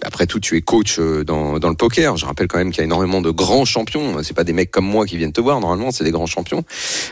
après 0.02 0.26
tout, 0.26 0.40
tu 0.40 0.56
es 0.56 0.62
coach 0.62 0.98
euh, 0.98 1.24
dans, 1.24 1.58
dans 1.58 1.68
le 1.68 1.74
poker. 1.74 2.16
Je 2.16 2.26
rappelle 2.26 2.48
quand 2.48 2.58
même 2.58 2.70
qu'il 2.70 2.78
y 2.78 2.82
a 2.82 2.84
énormément 2.84 3.20
de 3.20 3.30
grands 3.30 3.64
champions. 3.64 4.22
C'est 4.22 4.34
pas 4.36 4.44
des 4.44 4.52
mecs 4.52 4.70
comme 4.70 4.86
moi 4.86 5.06
qui 5.06 5.16
viennent 5.16 5.32
te 5.32 5.40
voir. 5.40 5.60
Normalement, 5.60 5.90
c'est 5.90 6.04
des 6.04 6.10
grands 6.10 6.26
champions. 6.26 6.64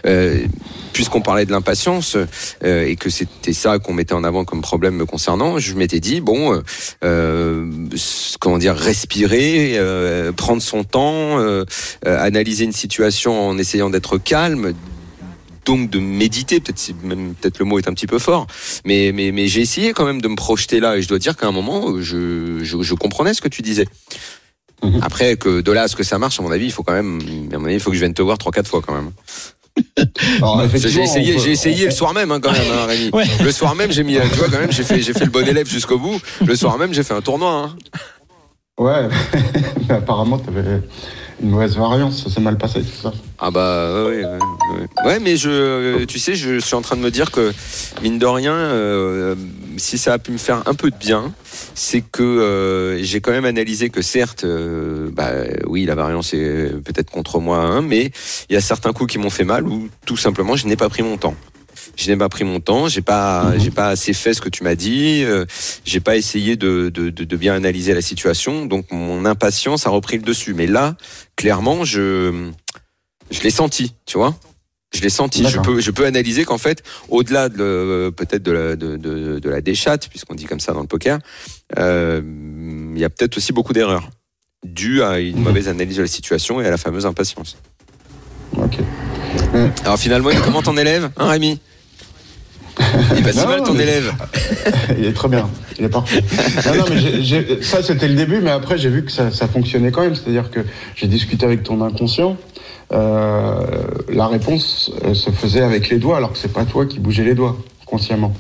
Euh, 0.07 0.47
Puisqu'on 0.93 1.23
parlait 1.23 1.45
de 1.45 1.51
l'impatience 1.51 2.17
euh, 2.63 2.87
et 2.87 2.95
que 2.95 3.11
c'était 3.11 3.53
ça 3.53 3.81
qu'on 3.81 3.93
mettait 3.93 4.13
en 4.13 4.23
avant 4.23 4.45
comme 4.45 4.61
problème 4.61 4.95
me 4.95 5.07
concernant, 5.07 5.59
je 5.59 5.75
m'étais 5.75 5.99
dit 5.99 6.21
bon, 6.21 6.55
euh, 6.55 6.63
euh, 7.03 7.67
comment 8.41 8.59
dire, 8.59 8.77
respirer, 8.77 9.73
euh, 9.75 10.31
prendre 10.31 10.63
son 10.63 10.85
temps, 10.85 11.39
analyser 12.05 12.65
une 12.65 12.73
situation 12.73 13.49
en 13.49 13.59
essayant 13.59 13.91
d'être 13.91 14.19
calme. 14.19 14.73
Donc 15.65 15.89
de 15.91 15.99
méditer, 15.99 16.61
peut-être 16.61 16.79
si- 16.79 16.95
même 17.03 17.35
peut-être 17.35 17.59
le 17.59 17.65
mot 17.65 17.79
est 17.79 17.89
un 17.89 17.95
petit 17.95 18.07
peu 18.07 18.19
fort, 18.19 18.47
mais 18.85 19.13
mais 19.15 19.33
mais 19.33 19.49
j'ai 19.49 19.61
essayé 19.63 19.93
quand 19.93 20.05
même 20.05 20.21
de 20.21 20.29
me 20.29 20.37
projeter 20.37 20.79
là 20.81 20.97
et 20.97 21.03
je 21.03 21.09
dois 21.09 21.19
dire 21.19 21.37
qu'à 21.37 21.47
un 21.47 21.53
moment 21.53 22.01
je 22.01 22.61
je, 22.63 22.83
je 22.83 22.95
comprenais 22.95 23.33
ce 23.35 23.41
que 23.41 23.49
tu 23.49 23.63
disais. 23.63 23.87
Mhm. 24.83 25.01
Après 25.03 25.37
que 25.37 25.61
de 25.63 25.73
là 25.73 25.83
à 25.85 25.89
ce 25.89 25.97
que 25.97 26.03
ça 26.03 26.19
marche, 26.19 26.39
à 26.39 26.43
mon 26.43 26.51
avis, 26.51 26.67
il 26.67 26.73
faut 26.73 26.83
quand 26.83 26.93
même, 26.93 27.19
à 27.55 27.59
mon 27.59 27.65
avis, 27.67 27.75
il 27.77 27.81
faut 27.81 27.91
que 27.91 27.97
je 27.97 28.01
vienne 28.01 28.13
te 28.13 28.21
voir 28.23 28.37
trois 28.37 28.53
quatre 28.53 28.69
fois 28.69 28.83
quand 28.87 28.93
même. 28.95 29.11
J'ai 30.75 31.03
essayé, 31.03 31.35
peut- 31.35 31.41
j'ai 31.41 31.51
essayé 31.51 31.85
le 31.87 31.91
soir 31.91 32.13
même 32.15 32.31
hein, 32.31 32.39
quand 32.41 32.53
même, 32.53 32.71
hein, 32.73 32.87
Rémi. 32.87 33.11
Ouais. 33.13 33.25
Le 33.43 33.51
soir 33.51 33.75
même, 33.75 33.91
j'ai 33.91 34.05
mis, 34.05 34.15
tu 34.15 34.37
vois 34.39 34.49
quand 34.49 34.59
même, 34.61 34.71
j'ai 34.71 34.85
fait, 34.85 35.01
j'ai 35.01 35.13
fait 35.13 35.25
le 35.25 35.31
bon 35.33 35.47
élève 35.49 35.67
jusqu'au 35.69 35.99
bout. 35.99 36.21
Le 36.47 36.55
soir 36.55 36.79
même, 36.79 36.93
j'ai 36.95 37.03
fait 37.03 37.15
un 37.15 37.21
tournoi. 37.23 37.51
Hein. 37.51 37.77
Ouais, 38.79 39.09
mais 39.89 39.95
apparemment, 39.97 40.39
t'avais 40.39 40.81
une 41.43 41.51
mauvaise 41.51 41.77
variance, 41.77 42.25
ça 42.25 42.31
s'est 42.31 42.41
mal 42.41 42.57
passé, 42.57 42.83
c'est 42.85 43.03
ça. 43.03 43.13
Ah 43.39 43.51
bah 43.51 44.05
ouais, 44.07 44.25
ouais, 44.25 45.07
ouais. 45.07 45.19
Mais 45.21 45.37
je, 45.37 46.05
tu 46.05 46.19
sais, 46.19 46.35
je 46.35 46.61
suis 46.61 46.75
en 46.75 46.83
train 46.83 46.97
de 46.97 47.01
me 47.01 47.11
dire 47.11 47.31
que 47.31 47.53
mine 48.03 48.19
de 48.19 48.27
rien, 48.27 48.55
euh, 48.55 49.35
si 49.77 49.99
ça 49.99 50.15
a 50.15 50.19
pu 50.19 50.31
me 50.31 50.39
faire 50.39 50.63
un 50.67 50.75
peu 50.75 50.91
de 50.91 50.97
bien, 50.97 51.33
c'est 51.75 52.01
que 52.01 52.23
euh, 52.23 53.03
j'ai 53.03 53.21
quand 53.21 53.33
même 53.33 53.45
analysé 53.45 53.91
que 53.91 54.03
certes, 54.03 54.45
euh, 54.45 55.11
bah 55.13 55.31
oui, 55.67 55.85
la 55.85 55.95
variance 55.95 56.33
est 56.35 56.73
peut-être 56.83 57.11
contre 57.11 57.41
moi, 57.41 57.59
hein, 57.59 57.83
mais 57.83 58.13
il 58.49 58.55
y 58.55 58.57
a 58.57 58.61
certains 58.61 58.93
coups 58.93 59.13
qui 59.13 59.19
m'ont 59.19 59.31
fait 59.31 59.45
mal 59.45 59.67
ou 59.67 59.89
tout 60.07 60.17
simplement 60.17 60.57
je 60.57 60.67
n'ai 60.67 60.77
pas 60.77 60.89
pris 60.89 61.03
mon 61.03 61.17
temps. 61.17 61.35
Je 61.97 62.11
n'ai 62.11 62.17
pas 62.17 62.29
pris 62.29 62.45
mon 62.45 62.61
temps, 62.61 62.89
j'ai 62.89 63.03
pas, 63.03 63.57
j'ai 63.59 63.71
pas 63.71 63.89
assez 63.89 64.13
fait 64.13 64.35
ce 64.35 64.41
que 64.41 64.49
tu 64.49 64.63
m'as 64.65 64.75
dit, 64.75 65.23
euh, 65.25 65.45
j'ai 65.85 66.01
pas 66.01 66.17
essayé 66.17 66.57
de, 66.57 66.89
de, 66.89 67.11
de, 67.11 67.25
de 67.25 67.37
bien 67.37 67.55
analyser 67.55 67.95
la 67.95 68.03
situation, 68.03 68.67
donc 68.67 68.87
mon 68.91 69.25
impatience 69.25 69.87
a 69.87 69.91
repris 69.91 70.17
le 70.17 70.23
dessus. 70.23 70.55
Mais 70.55 70.67
là, 70.67 70.97
clairement, 71.37 71.85
je, 71.85 72.51
je 73.31 73.41
l'ai 73.43 73.51
senti, 73.51 73.95
tu 74.07 74.19
vois. 74.19 74.35
Je 74.95 75.01
l'ai 75.01 75.09
senti. 75.11 75.45
Je 75.49 75.59
peux, 75.59 75.81
je 75.81 75.91
peux 75.91 76.07
analyser 76.07 76.45
qu'en 76.45 76.59
fait, 76.59 76.85
au-delà 77.09 77.49
de 77.49 78.13
peut-être 78.17 78.45
de 78.45 78.53
la, 78.53 78.77
de, 78.77 78.97
de, 78.97 79.41
de 79.41 79.49
la 79.51 79.61
déchatte, 79.61 80.09
puisqu'on 80.09 80.35
dit 80.37 80.45
comme 80.45 80.61
ça 80.61 80.73
dans 80.73 80.83
le 80.83 80.87
poker, 80.87 81.19
euh, 81.79 82.23
il 82.95 83.01
y 83.01 83.05
a 83.05 83.11
peut-être 83.11 83.37
aussi 83.37 83.53
beaucoup 83.53 83.73
d'erreurs 83.73 84.09
dues 84.65 85.03
à 85.03 85.19
une 85.19 85.37
Mhm. 85.39 85.43
mauvaise 85.43 85.69
analyse 85.69 85.97
de 85.97 86.03
la 86.03 86.09
situation 86.09 86.61
et 86.61 86.67
à 86.67 86.71
la 86.71 86.79
fameuse 86.79 87.07
impatience. 87.07 87.57
Ok. 88.57 88.79
Alors 89.85 89.99
finalement, 89.99 90.31
comment 90.45 90.63
ton 90.63 90.77
élève, 90.77 91.11
hein, 91.17 91.29
Rémi? 91.29 91.59
Il 93.17 93.23
passe 93.23 93.39
si 93.39 93.47
mal 93.47 93.63
ton 93.63 93.73
mais- 93.75 93.83
élève. 93.83 94.13
il 94.99 95.05
est 95.05 95.13
très 95.13 95.29
bien, 95.29 95.49
il 95.79 95.85
est 95.85 95.89
parfait. 95.89 96.23
Non, 96.67 96.75
non, 96.77 96.85
mais 96.91 97.63
ça 97.63 97.83
c'était 97.83 98.09
le 98.09 98.15
début, 98.15 98.41
mais 98.41 98.51
après 98.51 98.79
j'ai 98.79 98.89
vu 98.89 99.05
que 99.05 99.13
ça, 99.13 99.31
ça 99.31 99.47
fonctionnait 99.49 99.91
quand 99.91 100.03
même. 100.03 100.15
C'est-à-dire 100.15 100.51
que 100.51 100.61
j'ai 100.97 101.07
discuté 101.07 101.47
avec 101.47 101.63
ton 101.63 101.81
inconscient. 101.83 102.37
euh, 102.93 103.63
la 104.09 104.27
réponse 104.27 104.91
euh, 105.05 105.15
se 105.15 105.31
faisait 105.31 105.63
avec 105.63 105.89
les 105.89 105.99
doigts, 105.99 106.17
alors 106.17 106.33
que 106.33 106.39
c'est 106.39 106.53
pas 106.53 106.65
toi 106.65 106.85
qui 106.87 106.99
bougeais 107.01 107.25
les 107.25 107.35
doigts 107.35 107.57
consciemment. 107.87 108.35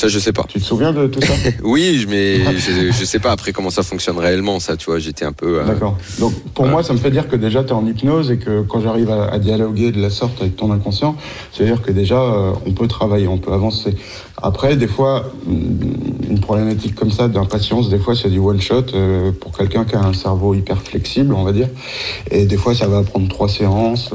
Ça, 0.00 0.08
je 0.08 0.18
sais 0.18 0.32
pas. 0.32 0.44
Tu 0.48 0.58
te 0.58 0.64
souviens 0.64 0.92
de 0.94 1.06
tout 1.08 1.20
ça 1.20 1.34
Oui, 1.62 2.06
mais 2.08 2.38
je, 2.56 2.90
je 2.90 3.04
sais 3.04 3.18
pas 3.18 3.32
après 3.32 3.52
comment 3.52 3.68
ça 3.68 3.82
fonctionne 3.82 4.18
réellement, 4.18 4.58
ça, 4.58 4.76
tu 4.78 4.86
vois. 4.86 4.98
J'étais 4.98 5.26
un 5.26 5.32
peu. 5.32 5.60
euh, 5.60 5.64
D'accord. 5.66 5.98
Donc 6.18 6.32
pour 6.54 6.66
moi, 6.66 6.82
ça 6.82 6.94
me 6.94 6.98
fait 6.98 7.10
dire 7.10 7.28
que 7.28 7.36
déjà 7.36 7.62
tu 7.64 7.70
es 7.70 7.72
en 7.72 7.86
hypnose 7.86 8.30
et 8.30 8.38
que 8.38 8.62
quand 8.62 8.80
j'arrive 8.80 9.10
à, 9.10 9.26
à 9.26 9.38
dialoguer 9.38 9.92
de 9.92 10.00
la 10.00 10.08
sorte 10.10 10.40
avec 10.40 10.56
ton 10.56 10.72
inconscient, 10.72 11.16
c'est-à-dire 11.52 11.82
que 11.82 11.92
déjà 11.92 12.18
euh, 12.20 12.52
on 12.66 12.72
peut 12.72 12.88
travailler, 12.88 13.28
on 13.28 13.36
peut 13.38 13.52
avancer. 13.52 13.94
Après, 14.42 14.74
des 14.74 14.86
fois, 14.88 15.30
une 15.46 16.40
problématique 16.40 16.94
comme 16.94 17.10
ça 17.10 17.28
d'impatience, 17.28 17.90
des 17.90 17.98
fois 17.98 18.14
c'est 18.16 18.30
du 18.30 18.38
one 18.38 18.58
shot 18.60 18.84
euh, 18.94 19.32
pour 19.38 19.54
quelqu'un 19.54 19.84
qui 19.84 19.96
a 19.96 20.00
un 20.02 20.14
cerveau 20.14 20.54
hyper 20.54 20.80
flexible, 20.80 21.34
on 21.34 21.44
va 21.44 21.52
dire. 21.52 21.68
Et 22.30 22.46
des 22.46 22.56
fois, 22.56 22.74
ça 22.74 22.86
va 22.88 23.02
prendre 23.02 23.28
trois 23.28 23.48
séances. 23.50 24.10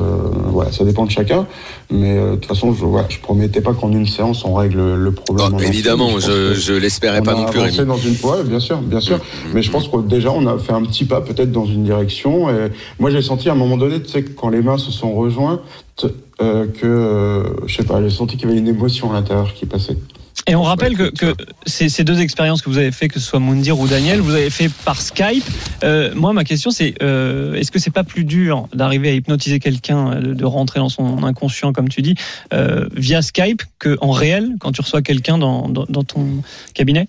voilà, 0.48 0.72
ça 0.72 0.84
dépend 0.84 1.06
de 1.06 1.12
chacun. 1.12 1.46
Mais 1.92 2.15
de 2.15 2.32
toute 2.36 2.46
façon, 2.48 2.74
je, 2.74 2.84
je 3.13 3.20
promettais 3.20 3.62
pas 3.62 3.74
qu'en 3.74 3.92
une 3.92 4.08
séance 4.08 4.44
on 4.46 4.56
règle 4.56 4.96
le 4.96 5.12
problème. 5.12 5.48
oh, 5.51 5.56
entier, 5.56 5.75
évidemment, 5.75 6.20
je, 6.20 6.53
je 6.53 6.74
l'espérais 6.74 7.20
on 7.20 7.24
pas 7.24 7.32
a 7.34 7.36
non 7.36 7.46
plus, 7.46 7.60
avancé 7.60 7.77
Rémi. 7.77 7.88
dans 7.88 7.98
une 7.98 8.15
ouais, 8.24 8.44
bien 8.44 8.60
sûr, 8.60 8.77
bien 8.77 9.00
sûr. 9.00 9.20
Mais 9.53 9.62
je 9.62 9.72
pense 9.72 9.88
que 9.88 9.98
déjà 10.01 10.32
on 10.32 10.46
a 10.48 10.58
fait 10.58 10.74
un 10.74 10.84
petit 10.84 11.05
pas 11.05 11.22
peut-être 11.22 11.51
dans 11.51 11.65
une 11.65 11.84
direction. 11.84 12.50
Et 12.50 12.72
moi 13.00 13.12
j'ai 13.12 13.22
senti 13.22 13.50
à 13.50 13.51
un 13.51 13.55
moment 13.55 13.77
donné, 13.77 14.01
tu 14.01 14.10
sais, 14.10 14.24
quand 14.24 14.50
les 14.50 14.62
mains 14.62 14.77
se 14.77 14.91
sont 14.91 15.13
rejointes, 15.13 15.62
euh, 16.41 16.67
que 16.67 16.86
euh, 16.86 17.44
je 17.67 17.75
sais 17.75 17.84
pas, 17.84 18.01
j'ai 18.01 18.10
senti 18.10 18.38
qu'il 18.38 18.48
y 18.48 18.51
avait 18.51 18.60
une 18.60 18.67
émotion 18.67 19.12
à 19.12 19.13
l'intérieur 19.13 19.53
qui 19.53 19.65
passait. 19.65 19.98
Et 20.48 20.56
on 20.56 20.62
rappelle 20.63 20.96
que, 20.96 21.10
que 21.10 21.36
ces, 21.65 21.89
ces 21.89 22.04
deux 22.04 22.20
expériences 22.20 22.62
que 22.62 22.70
vous 22.70 22.77
avez 22.77 22.92
fait, 22.92 23.08
que 23.08 23.20
ce 23.20 23.25
soit 23.25 23.39
Moundir 23.39 23.80
ou 23.80 23.88
Daniel, 23.88 24.20
vous 24.20 24.36
avez 24.36 24.50
fait 24.50 24.70
par 24.86 25.01
Skype. 25.01 25.44
Euh, 25.84 26.13
moi, 26.13 26.34
ma 26.34 26.44
question, 26.44 26.70
c'est 26.70 26.94
euh, 27.01 27.56
est-ce 27.56 27.72
que 27.72 27.80
c'est 27.80 27.89
pas 27.89 28.04
plus 28.04 28.25
dur 28.25 28.68
d'arriver 28.74 29.10
à 29.10 29.13
hypnotiser 29.13 29.60
quelqu'un, 29.60 30.12
euh, 30.12 30.22
de, 30.22 30.34
de 30.34 30.46
rentrer 30.46 30.80
dans 30.80 30.89
son 30.89 31.24
inconscient, 31.24 31.74
comme 31.74 31.89
tu 31.89 32.01
dis, 32.01 32.15
euh, 32.54 32.88
via 32.96 33.22
Skype, 33.22 33.63
que 33.80 33.98
en 34.01 34.12
réel, 34.12 34.56
quand 34.60 34.72
tu 34.72 34.82
reçois 34.82 35.01
quelqu'un 35.01 35.38
dans, 35.38 35.68
dans, 35.68 35.86
dans 35.89 36.04
ton 36.04 36.44
cabinet? 36.74 37.08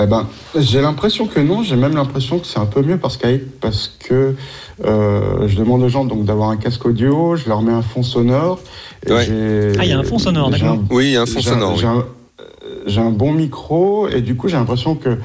Eh 0.00 0.06
ben, 0.06 0.26
j'ai 0.58 0.80
l'impression 0.80 1.26
que 1.26 1.38
non. 1.38 1.62
J'ai 1.62 1.76
même 1.76 1.94
l'impression 1.94 2.38
que 2.38 2.46
c'est 2.46 2.58
un 2.58 2.64
peu 2.66 2.80
mieux 2.82 2.96
par 2.96 3.10
Skype 3.10 3.60
parce 3.60 3.88
que 3.88 4.34
euh, 4.86 5.46
je 5.48 5.56
demande 5.58 5.82
aux 5.82 5.88
gens 5.90 6.06
donc 6.06 6.24
d'avoir 6.24 6.48
un 6.48 6.56
casque 6.56 6.86
audio, 6.86 7.36
je 7.36 7.46
leur 7.48 7.60
mets 7.60 7.72
un 7.72 7.82
fond 7.82 8.02
sonore. 8.02 8.58
et 9.06 9.12
Ouais. 9.12 9.24
j'ai- 9.26 9.72
Ah, 9.78 9.84
il 9.84 9.90
y 9.90 9.92
a 9.92 9.98
un 9.98 10.02
fond 10.02 10.18
sonore, 10.18 10.48
d'accord. 10.50 10.78
Oui, 10.90 11.06
il 11.08 11.10
y 11.12 11.16
a 11.16 11.22
un 11.22 11.26
fond 11.26 11.42
sonore. 11.42 11.76
J'ai 11.76 11.86
oui. 11.86 11.92
un, 11.92 11.98
euh, 11.98 12.82
j'ai 12.86 13.00
un 13.02 13.10
bon 13.10 13.32
micro 13.32 14.08
et 14.08 14.22
du 14.22 14.34
coup 14.34 14.48
j'ai 14.48 14.56
l'impression 14.56 14.94
que 14.94 15.18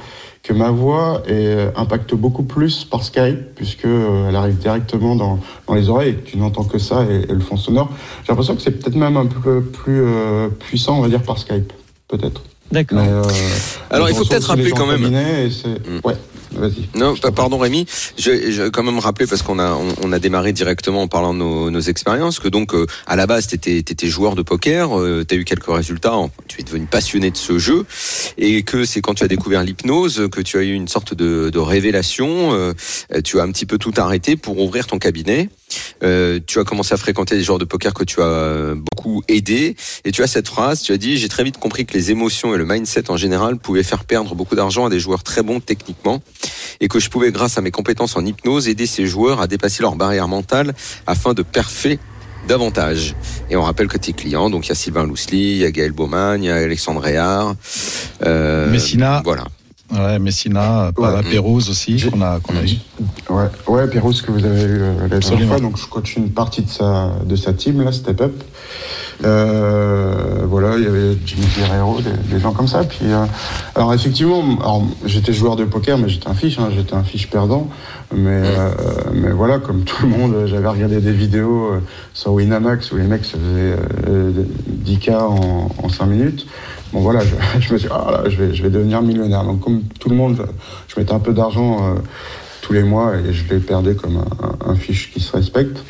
que 0.43 0.53
ma 0.53 0.71
voix 0.71 1.23
est, 1.27 1.31
euh, 1.33 1.69
impacte 1.75 2.13
beaucoup 2.15 2.43
plus 2.43 2.85
par 2.85 3.03
Skype 3.03 3.55
puisque 3.55 3.83
euh, 3.85 4.27
elle 4.29 4.35
arrive 4.35 4.57
directement 4.57 5.15
dans, 5.15 5.39
dans 5.67 5.73
les 5.75 5.89
oreilles 5.89 6.11
et 6.11 6.15
que 6.15 6.29
tu 6.29 6.37
n'entends 6.37 6.63
que 6.63 6.77
ça 6.77 7.05
et, 7.09 7.23
et 7.29 7.33
le 7.33 7.39
fond 7.41 7.57
sonore. 7.57 7.89
J'ai 8.23 8.29
l'impression 8.29 8.55
que 8.55 8.61
c'est 8.61 8.71
peut-être 8.71 8.95
même 8.95 9.15
un 9.17 9.25
peu 9.25 9.61
plus 9.61 10.01
euh, 10.03 10.47
puissant, 10.49 10.99
on 10.99 11.01
va 11.01 11.09
dire, 11.09 11.21
par 11.23 11.37
Skype, 11.37 11.71
peut-être. 12.07 12.43
D'accord. 12.71 12.99
Euh, 12.99 13.23
Alors, 13.89 14.09
il 14.09 14.15
faut 14.15 14.23
peut-être 14.25 14.47
rappeler 14.47 14.71
quand 14.71 14.85
même. 14.87 15.01
Mm. 15.87 15.99
Ouais, 16.03 16.15
vas-y. 16.53 16.89
Non, 16.99 17.15
pa- 17.15 17.31
pardon 17.31 17.57
Rémi, 17.57 17.85
je, 18.17 18.51
je 18.51 18.63
vais 18.63 18.71
quand 18.71 18.83
même 18.83 18.99
rappeler 18.99 19.25
parce 19.25 19.41
qu'on 19.41 19.57
a 19.59 19.71
on, 19.71 19.95
on 20.03 20.11
a 20.11 20.19
démarré 20.19 20.51
directement 20.53 21.03
en 21.03 21.07
parlant 21.07 21.33
de 21.33 21.39
nos, 21.39 21.69
nos 21.71 21.79
expériences 21.79 22.39
que 22.39 22.47
donc 22.49 22.73
euh, 22.73 22.85
à 23.05 23.15
la 23.15 23.25
base 23.25 23.47
t'étais 23.47 23.77
étais 23.77 24.07
joueur 24.07 24.35
de 24.35 24.41
poker, 24.41 24.99
euh, 24.99 25.23
t'as 25.25 25.35
eu 25.37 25.45
quelques 25.45 25.67
résultats, 25.67 26.15
en- 26.15 26.29
tu 26.47 26.59
es 26.61 26.63
devenu 26.63 26.85
passionné 26.87 27.31
de 27.31 27.37
ce 27.37 27.57
jeu 27.57 27.85
et 28.37 28.63
que 28.63 28.83
c'est 28.85 29.01
quand 29.01 29.13
tu 29.13 29.23
as 29.23 29.27
découvert 29.29 29.63
l'hypnose 29.63 30.27
que 30.31 30.41
tu 30.41 30.57
as 30.57 30.63
eu 30.63 30.73
une 30.73 30.87
sorte 30.89 31.13
de, 31.13 31.49
de 31.49 31.59
révélation, 31.59 32.53
euh, 32.53 32.73
euh, 33.13 33.21
tu 33.21 33.39
as 33.39 33.43
un 33.43 33.51
petit 33.51 33.65
peu 33.65 33.77
tout 33.77 33.93
arrêté 33.97 34.35
pour 34.35 34.59
ouvrir 34.59 34.87
ton 34.87 34.99
cabinet. 34.99 35.49
Euh, 36.03 36.39
tu 36.45 36.59
as 36.59 36.63
commencé 36.63 36.93
à 36.93 36.97
fréquenter 36.97 37.35
des 37.35 37.43
joueurs 37.43 37.57
de 37.57 37.65
poker 37.65 37.93
que 37.93 38.03
tu 38.03 38.21
as 38.21 38.75
beaucoup 38.75 39.23
aidé 39.27 39.75
et 40.05 40.11
tu 40.11 40.21
as 40.23 40.27
cette 40.27 40.47
phrase, 40.47 40.81
tu 40.81 40.91
as 40.91 40.97
dit 40.97 41.17
j'ai 41.17 41.29
très 41.29 41.43
vite 41.43 41.57
compris 41.57 41.85
que 41.85 41.93
les 41.93 42.11
émotions 42.11 42.53
et 42.53 42.57
le 42.57 42.65
mindset 42.65 43.09
en 43.09 43.17
général 43.17 43.57
pouvaient 43.57 43.83
faire 43.83 44.03
perdre 44.03 44.35
beaucoup 44.35 44.55
d'argent 44.55 44.85
à 44.85 44.89
des 44.89 44.99
joueurs 44.99 45.23
très 45.23 45.41
bons 45.41 45.59
techniquement 45.59 46.21
et 46.79 46.87
que 46.87 46.99
je 46.99 47.09
pouvais, 47.09 47.31
grâce 47.31 47.57
à 47.57 47.61
mes 47.61 47.71
compétences 47.71 48.15
en 48.15 48.25
hypnose, 48.25 48.67
aider 48.67 48.85
ces 48.85 49.07
joueurs 49.07 49.41
à 49.41 49.47
dépasser 49.47 49.81
leurs 49.81 49.95
barrières 49.95 50.27
mentales 50.27 50.73
afin 51.07 51.33
de 51.33 51.41
parfait 51.41 51.99
davantage. 52.47 53.15
Et 53.49 53.55
on 53.55 53.63
rappelle 53.63 53.87
que 53.87 53.97
tes 53.97 54.13
clients, 54.13 54.49
donc 54.49 54.67
il 54.67 54.69
y 54.69 54.71
a 54.71 54.75
Sylvain 54.75 55.05
Lousli, 55.05 55.51
il 55.53 55.57
y 55.57 55.65
a 55.65 55.71
Gaël 55.71 55.91
Baumann, 55.91 56.43
il 56.43 56.47
y 56.47 56.51
a 56.51 56.55
Alexandre 56.55 57.01
Réard, 57.01 57.55
euh, 58.25 58.71
Messina. 58.71 59.21
Voilà. 59.23 59.45
Ouais, 59.91 60.19
Messina, 60.19 60.91
Pava 60.95 61.17
Ouais. 61.17 61.23
Pérouse 61.23 61.69
aussi, 61.69 62.01
qu'on 62.11 62.21
a, 62.21 62.39
qu'on 62.39 62.55
a 62.57 62.63
eu. 62.63 62.77
Ouais, 63.29 63.45
ouais, 63.67 64.11
ce 64.11 64.21
que 64.21 64.31
vous 64.31 64.45
avez 64.45 64.63
eu 64.63 64.81
euh, 64.81 65.07
la 65.09 65.19
dernière 65.19 65.47
fois, 65.47 65.59
donc 65.59 65.77
je 65.77 65.85
coach 65.85 66.17
une 66.17 66.31
partie 66.31 66.61
de 66.61 66.69
sa, 66.69 67.11
de 67.23 67.35
sa 67.35 67.53
team, 67.53 67.81
là, 67.81 67.91
Step 67.91 68.19
Up. 68.21 68.43
Euh, 69.23 70.45
voilà, 70.47 70.77
il 70.77 70.83
y 70.83 70.87
avait 70.87 71.17
Jimmy 71.25 71.45
Guerrero, 71.57 72.01
des, 72.01 72.33
des 72.33 72.39
gens 72.39 72.51
comme 72.51 72.67
ça. 72.67 72.83
Puis, 72.83 72.99
euh, 73.05 73.25
alors 73.75 73.93
effectivement, 73.93 74.43
alors, 74.59 74.83
j'étais 75.05 75.33
joueur 75.33 75.55
de 75.55 75.65
poker, 75.65 75.97
mais 75.97 76.09
j'étais 76.09 76.27
un 76.27 76.33
fiche, 76.35 76.59
hein, 76.59 76.69
j'étais 76.75 76.93
un 76.93 77.03
fiche 77.03 77.29
perdant. 77.29 77.69
Mais, 78.13 78.41
euh, 78.43 78.69
mais 79.13 79.31
voilà, 79.31 79.59
comme 79.59 79.83
tout 79.83 80.03
le 80.03 80.09
monde, 80.09 80.45
j'avais 80.45 80.67
regardé 80.67 81.01
des 81.01 81.11
vidéos 81.11 81.73
euh, 81.73 81.79
sur 82.13 82.33
Winamax 82.33 82.91
où 82.91 82.97
les 82.97 83.03
mecs 83.03 83.25
se 83.25 83.37
faisaient 83.37 83.75
euh, 84.07 84.31
10K 84.85 85.15
en, 85.17 85.69
en 85.83 85.89
5 85.89 86.05
minutes. 86.05 86.45
Bon 86.93 86.99
voilà, 87.01 87.21
je, 87.21 87.35
je 87.59 87.73
me 87.73 87.77
suis 87.77 87.87
dit, 87.87 87.93
ah 87.93 88.11
là, 88.11 88.29
je 88.29 88.37
vais, 88.37 88.53
je 88.53 88.63
vais 88.63 88.69
devenir 88.69 89.01
millionnaire. 89.01 89.43
Donc 89.43 89.59
comme 89.61 89.83
tout 89.99 90.09
le 90.09 90.15
monde, 90.15 90.35
je, 90.37 90.43
je 90.93 90.99
mettais 90.99 91.13
un 91.13 91.19
peu 91.19 91.33
d'argent 91.33 91.77
euh, 91.95 91.99
tous 92.61 92.73
les 92.73 92.83
mois 92.83 93.13
et 93.17 93.33
je 93.33 93.43
les 93.53 93.59
perdais 93.59 93.95
comme 93.95 94.17
un, 94.17 94.45
un- 94.67 94.71
un 94.71 94.75
fiche 94.75 95.11
qui 95.13 95.19
se 95.19 95.35
respecte. 95.35 95.83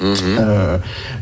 Mhm. 0.00 0.14
Euh, 0.40 0.78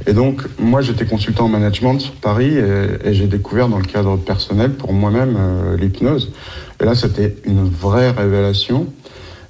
et 0.07 0.15
donc, 0.15 0.43
moi, 0.59 0.81
j'étais 0.81 1.05
consultant 1.05 1.45
en 1.45 1.49
management 1.49 1.99
sur 2.01 2.15
Paris 2.15 2.57
et, 2.57 3.09
et 3.09 3.13
j'ai 3.13 3.27
découvert 3.27 3.69
dans 3.69 3.77
le 3.79 3.85
cadre 3.85 4.17
personnel 4.17 4.73
pour 4.73 4.95
moi-même 4.95 5.37
euh, 5.39 5.77
l'hypnose. 5.77 6.33
Et 6.81 6.85
là, 6.87 6.95
c'était 6.95 7.37
une 7.45 7.69
vraie 7.69 8.11
révélation. 8.11 8.87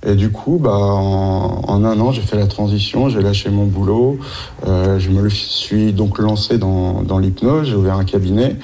Et 0.05 0.17
du 0.17 0.31
coup, 0.31 0.59
bah, 0.61 0.75
en, 0.75 1.63
en 1.67 1.85
un 1.85 2.01
an, 2.01 2.11
j'ai 2.11 2.23
fait 2.23 2.37
la 2.37 2.49
transition, 2.49 3.09
j'ai 3.09 3.23
lâché 3.23 3.51
mon 3.51 3.67
boulot, 3.67 4.19
euh, 4.67 4.99
je 4.99 5.11
me 5.11 5.29
suis 5.29 5.93
donc 5.93 6.19
lancé 6.19 6.59
dans, 6.59 7.03
dans 7.03 7.19
l'hypnose, 7.19 7.69
j'ai 7.69 7.77
ouvert 7.77 7.97
un 7.97 8.05
cabinet. 8.05 8.57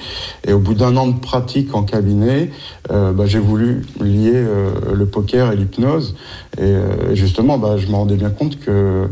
Et 0.45 0.51
au 0.51 0.59
bout 0.59 0.73
d'un 0.73 0.97
an 0.97 1.07
de 1.07 1.17
pratique 1.19 1.73
en 1.73 1.83
cabinet, 1.83 2.51
euh, 2.91 3.13
bah, 3.13 3.25
j'ai 3.25 3.39
voulu 3.39 3.83
lier 4.01 4.33
euh, 4.33 4.71
le 4.93 5.05
poker 5.05 5.51
et 5.51 5.55
l'hypnose. 5.55 6.15
Et 6.57 6.63
euh, 6.63 7.15
justement, 7.15 7.57
bah, 7.57 7.77
je 7.77 7.87
me 7.87 7.93
rendais 7.93 8.15
bien 8.15 8.31
compte 8.31 8.59
que 8.59 9.07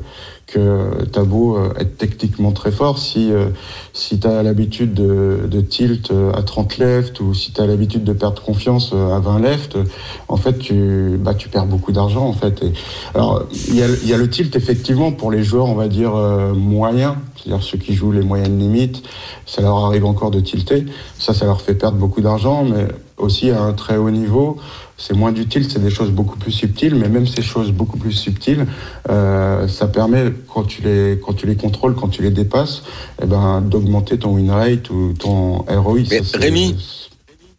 que 0.48 1.04
t'as 1.12 1.24
beau 1.24 1.58
euh, 1.58 1.74
être 1.78 1.98
techniquement 1.98 2.54
très 2.54 2.72
fort, 2.72 2.98
si, 2.98 3.32
euh, 3.32 3.50
si 3.94 4.18
t'as 4.18 4.42
l'habitude 4.44 4.94
de, 4.94 5.42
de 5.46 5.62
tilt 5.62 6.10
euh, 6.12 6.32
à 6.32 6.42
30 6.42 6.78
left 6.78 7.20
ou 7.20 7.34
si 7.34 7.52
t'as 7.52 7.66
l'habitude 7.66 8.06
de 8.06 8.14
perdre 8.14 8.42
confiance 8.42 8.92
euh, 8.94 9.16
à 9.16 9.20
20 9.20 9.40
left, 9.40 9.76
euh, 9.76 9.84
en 10.30 10.38
fait, 10.38 10.58
tu, 10.58 11.18
bah, 11.20 11.34
tu 11.34 11.50
perds 11.50 11.66
beaucoup 11.66 11.92
d'argent, 11.92 12.26
en 12.26 12.34
fait. 12.34 12.64
Et, 12.64 12.72
alors, 13.14 13.44
il 13.68 13.76
y 13.76 14.14
a, 14.14 14.18
le 14.18 14.30
tilt, 14.30 14.56
effectivement, 14.56 15.12
pour 15.12 15.32
les 15.32 15.44
joueurs, 15.44 15.66
on 15.66 15.76
va 15.76 15.90
dire, 15.90 16.16
euh, 16.16 16.54
moyens, 16.54 17.16
c'est-à-dire 17.36 17.62
ceux 17.62 17.78
qui 17.78 17.94
jouent 17.94 18.14
les 18.14 18.24
moyennes 18.24 18.58
limites, 18.58 19.04
ça 19.46 19.62
leur 19.62 19.76
arrive 19.86 20.06
encore 20.06 20.32
de 20.32 20.40
tilter. 20.40 20.86
Ça, 21.20 21.34
ça 21.34 21.46
leur 21.46 21.60
fait 21.60 21.76
perdre 21.76 21.98
beaucoup 21.98 22.22
d'argent, 22.22 22.64
mais 22.64 22.88
aussi 23.18 23.50
à 23.50 23.62
un 23.62 23.74
très 23.74 23.98
haut 23.98 24.12
niveau, 24.12 24.58
c'est 24.98 25.14
moins 25.16 25.32
du 25.32 25.46
tilt, 25.48 25.70
c'est 25.72 25.82
des 25.82 25.90
choses 25.92 26.10
beaucoup 26.12 26.38
plus 26.38 26.52
subtiles, 26.52 26.96
mais 26.96 27.08
même 27.08 27.28
ces 27.28 27.42
choses 27.44 27.72
beaucoup 27.72 27.98
plus 27.98 28.12
subtiles, 28.14 28.66
euh, 29.10 29.68
ça 29.68 29.88
permet, 29.88 30.34
quand 30.54 30.64
tu, 30.64 30.82
les, 30.82 31.20
quand 31.24 31.34
tu 31.34 31.46
les 31.46 31.56
contrôles, 31.56 31.96
quand 31.96 32.08
tu 32.10 32.22
les 32.24 32.32
dépasses, 32.32 32.84
eh 33.22 33.26
ben, 33.26 33.62
d'augmenter 33.62 34.18
ton 34.18 34.34
win 34.36 34.50
rate 34.52 34.90
ou 34.90 35.14
ton 35.14 35.60
ROI. 35.68 36.00
Mais 36.10 36.18
Ça, 36.20 36.24
c'est- 36.24 36.38
Rémi 36.38 36.76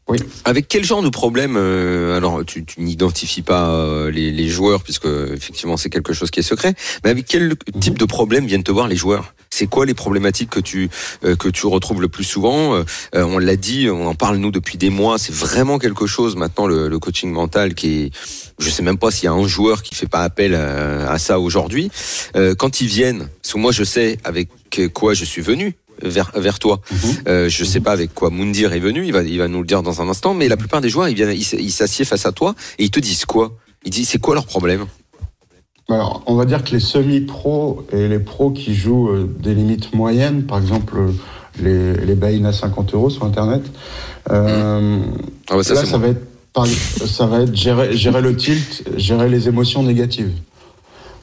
Oui. 0.09 0.19
Avec 0.47 0.69
quel 0.69 0.85
genre 0.85 1.03
de 1.03 1.11
problème 1.11 1.57
euh, 1.59 2.17
Alors, 2.17 2.43
tu, 2.47 2.65
tu 2.65 2.81
n'identifies 2.81 3.43
pas 3.43 3.69
euh, 3.69 4.11
les, 4.11 4.31
les 4.31 4.49
joueurs 4.49 4.83
puisque 4.83 5.05
effectivement 5.05 5.77
c'est 5.77 5.91
quelque 5.91 6.15
chose 6.15 6.31
qui 6.31 6.41
est 6.41 6.43
secret. 6.43 6.75
Mais 7.05 7.11
avec 7.11 7.27
quel 7.27 7.57
type 7.79 7.99
de 7.99 8.07
problème 8.07 8.47
viennent 8.47 8.63
te 8.63 8.73
voir 8.73 8.89
les 8.89 8.97
joueurs? 8.97 9.35
C'est 9.51 9.67
quoi 9.67 9.85
les 9.85 9.95
problématiques 9.95 10.51
que 10.51 10.61
tu 10.61 10.89
euh, 11.25 11.37
que 11.37 11.49
tu 11.49 11.67
retrouves 11.67 12.01
le 12.01 12.09
plus 12.09 12.25
souvent? 12.25 12.75
Euh, 12.75 12.85
On 13.13 13.39
l'a 13.39 13.57
dit, 13.57 13.89
on 13.91 14.07
en 14.07 14.15
parle 14.15 14.39
nous 14.39 14.51
depuis 14.51 14.79
des 14.79 14.89
mois. 14.91 15.19
C'est 15.19 15.35
vraiment 15.35 15.79
quelque 15.79 16.07
chose 16.07 16.37
maintenant 16.37 16.67
le, 16.67 16.89
le 16.89 16.99
coaching 16.99 17.31
mental 17.31 17.75
qui 17.75 18.05
est. 18.05 18.11
Je 18.59 18.71
sais 18.71 18.83
même 18.83 18.99
pas 18.99 19.11
s'il 19.11 19.25
y 19.25 19.29
a 19.29 19.33
un 19.33 19.47
joueur 19.47 19.83
qui 19.83 19.95
fait 19.95 20.09
pas 20.09 20.21
appel 20.23 20.55
à, 20.55 21.11
à 21.11 21.19
ça 21.19 21.39
aujourd'hui. 21.39 21.91
Euh, 22.35 22.55
quand 22.55 22.81
ils 22.81 22.89
viennent, 22.89 23.29
parce 23.43 23.53
que 23.53 23.59
moi 23.59 23.73
je 23.73 23.85
sais 23.85 24.19
avec 24.25 24.49
quoi 24.95 25.13
je 25.13 25.25
suis 25.25 25.43
venu 25.43 25.75
vers 26.03 26.31
vers 26.35 26.59
toi. 26.59 26.81
Euh, 27.27 27.49
je 27.49 27.65
sais 27.65 27.81
pas 27.81 27.93
avec 27.93 28.15
quoi 28.15 28.31
Moundir 28.31 28.73
est 28.73 28.81
venu, 28.81 29.05
il 29.05 29.13
va, 29.13 29.23
il 29.23 29.39
va 29.39 29.49
nous 29.49 29.61
le 29.61 29.67
dire 29.67 29.83
dans 29.83 30.03
un 30.03 30.09
instant, 30.09 30.35
mais 30.35 30.49
la 30.49 30.57
plupart 30.57 30.81
des 30.81 30.89
joueurs, 30.89 31.09
ils 31.09 31.15
viennent, 31.15 31.33
ils 31.33 31.73
s'assiedent 31.73 32.09
face 32.09 32.27
à 32.27 32.33
toi 32.33 32.55
et 32.79 32.85
ils 32.85 32.91
te 32.91 33.01
disent 33.01 33.25
quoi? 33.25 33.57
Ils 33.85 33.91
disent 33.91 34.09
c'est 34.09 34.19
quoi 34.19 34.35
leur 34.35 34.47
problème? 34.47 34.87
Alors, 35.91 36.23
on 36.27 36.35
va 36.35 36.45
dire 36.45 36.65
que 36.65 36.73
les 36.73 36.81
semi-pros 36.81 37.87
et 37.93 38.09
les 38.09 38.19
pros 38.19 38.51
qui 38.51 38.75
jouent 38.75 39.09
euh, 39.09 39.35
des 39.41 39.55
limites 39.55 39.95
moyennes, 39.95 40.43
par 40.43 40.59
exemple 40.59 40.99
euh, 40.99 41.95
les, 42.05 42.15
les 42.15 42.45
à 42.45 42.53
50 42.53 42.93
euros 42.93 43.09
sur 43.09 43.25
Internet, 43.25 43.63
euh, 44.31 44.99
Ah 45.49 45.57
bah 45.57 45.63
ça, 45.63 45.75
là, 45.75 45.87
ça 45.87 45.97
va 45.97 46.09
être, 46.09 46.27
ça 47.07 47.27
va 47.27 47.41
être 47.41 47.55
gérer, 47.55 47.97
gérer 47.97 48.21
le 48.21 48.37
tilt, 48.37 48.85
gérer 48.99 49.31
les 49.31 49.49
émotions 49.49 49.83
négatives. 49.83 50.33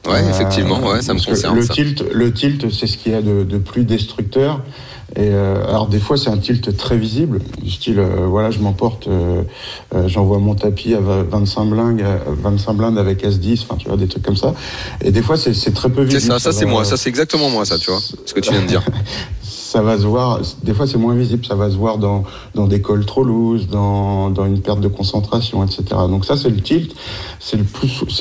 Ouais, 0.06 0.22
Euh, 0.24 0.30
effectivement, 0.30 0.80
ouais, 0.80 1.02
ça 1.02 1.14
me 1.14 1.20
concerne. 1.24 1.56
Le 1.56 1.62
ça. 1.62 1.74
tilt, 1.74 2.04
le 2.12 2.32
tilt, 2.32 2.70
c'est 2.72 2.86
ce 2.86 2.96
qu'il 2.96 3.12
y 3.12 3.14
a 3.14 3.22
de, 3.22 3.42
de 3.44 3.58
plus 3.58 3.84
destructeur. 3.84 4.62
Et 5.14 5.20
euh, 5.30 5.64
alors 5.68 5.86
des 5.86 6.00
fois 6.00 6.16
c'est 6.18 6.28
un 6.28 6.36
tilt 6.36 6.76
très 6.76 6.98
visible, 6.98 7.40
du 7.62 7.70
style 7.70 8.00
euh, 8.00 8.26
voilà 8.26 8.50
je 8.50 8.58
m'emporte, 8.58 9.06
euh, 9.06 9.42
euh, 9.94 10.08
j'envoie 10.08 10.38
mon 10.40 10.54
tapis 10.56 10.94
à 10.94 11.00
25 11.00 11.64
blindes, 11.66 12.00
à 12.02 12.18
25 12.26 12.72
blindes 12.74 12.98
avec 12.98 13.24
S10, 13.24 13.62
enfin 13.62 13.76
tu 13.78 13.86
vois 13.88 13.96
des 13.96 14.08
trucs 14.08 14.24
comme 14.24 14.36
ça. 14.36 14.52
Et 15.00 15.12
des 15.12 15.22
fois 15.22 15.36
c'est 15.36 15.54
c'est 15.54 15.70
très 15.72 15.88
peu 15.88 16.02
C'est 16.10 16.16
visible. 16.16 16.32
ça, 16.34 16.38
ça 16.40 16.52
c'est 16.52 16.66
moi, 16.66 16.84
ça 16.84 16.96
c'est 16.96 17.08
exactement 17.08 17.48
moi, 17.48 17.64
ça, 17.64 17.78
tu 17.78 17.90
vois, 17.90 18.00
ce 18.00 18.34
que 18.34 18.40
tu 18.40 18.50
viens 18.50 18.60
de 18.62 18.66
dire. 18.66 18.82
ça 19.66 19.82
va 19.82 19.98
se 19.98 20.06
voir, 20.06 20.40
des 20.62 20.72
fois 20.72 20.86
c'est 20.86 20.96
moins 20.96 21.14
visible, 21.14 21.44
ça 21.44 21.56
va 21.56 21.68
se 21.68 21.76
voir 21.76 21.98
dans, 21.98 22.22
dans 22.54 22.68
des 22.68 22.80
calls 22.80 23.04
trop 23.04 23.24
loose, 23.24 23.66
dans, 23.66 24.30
dans 24.30 24.46
une 24.46 24.60
perte 24.60 24.80
de 24.80 24.86
concentration, 24.86 25.64
etc. 25.64 25.82
Donc 26.08 26.24
ça 26.24 26.36
c'est 26.36 26.50
le 26.50 26.60
tilt, 26.60 26.94
c'est 27.40 27.58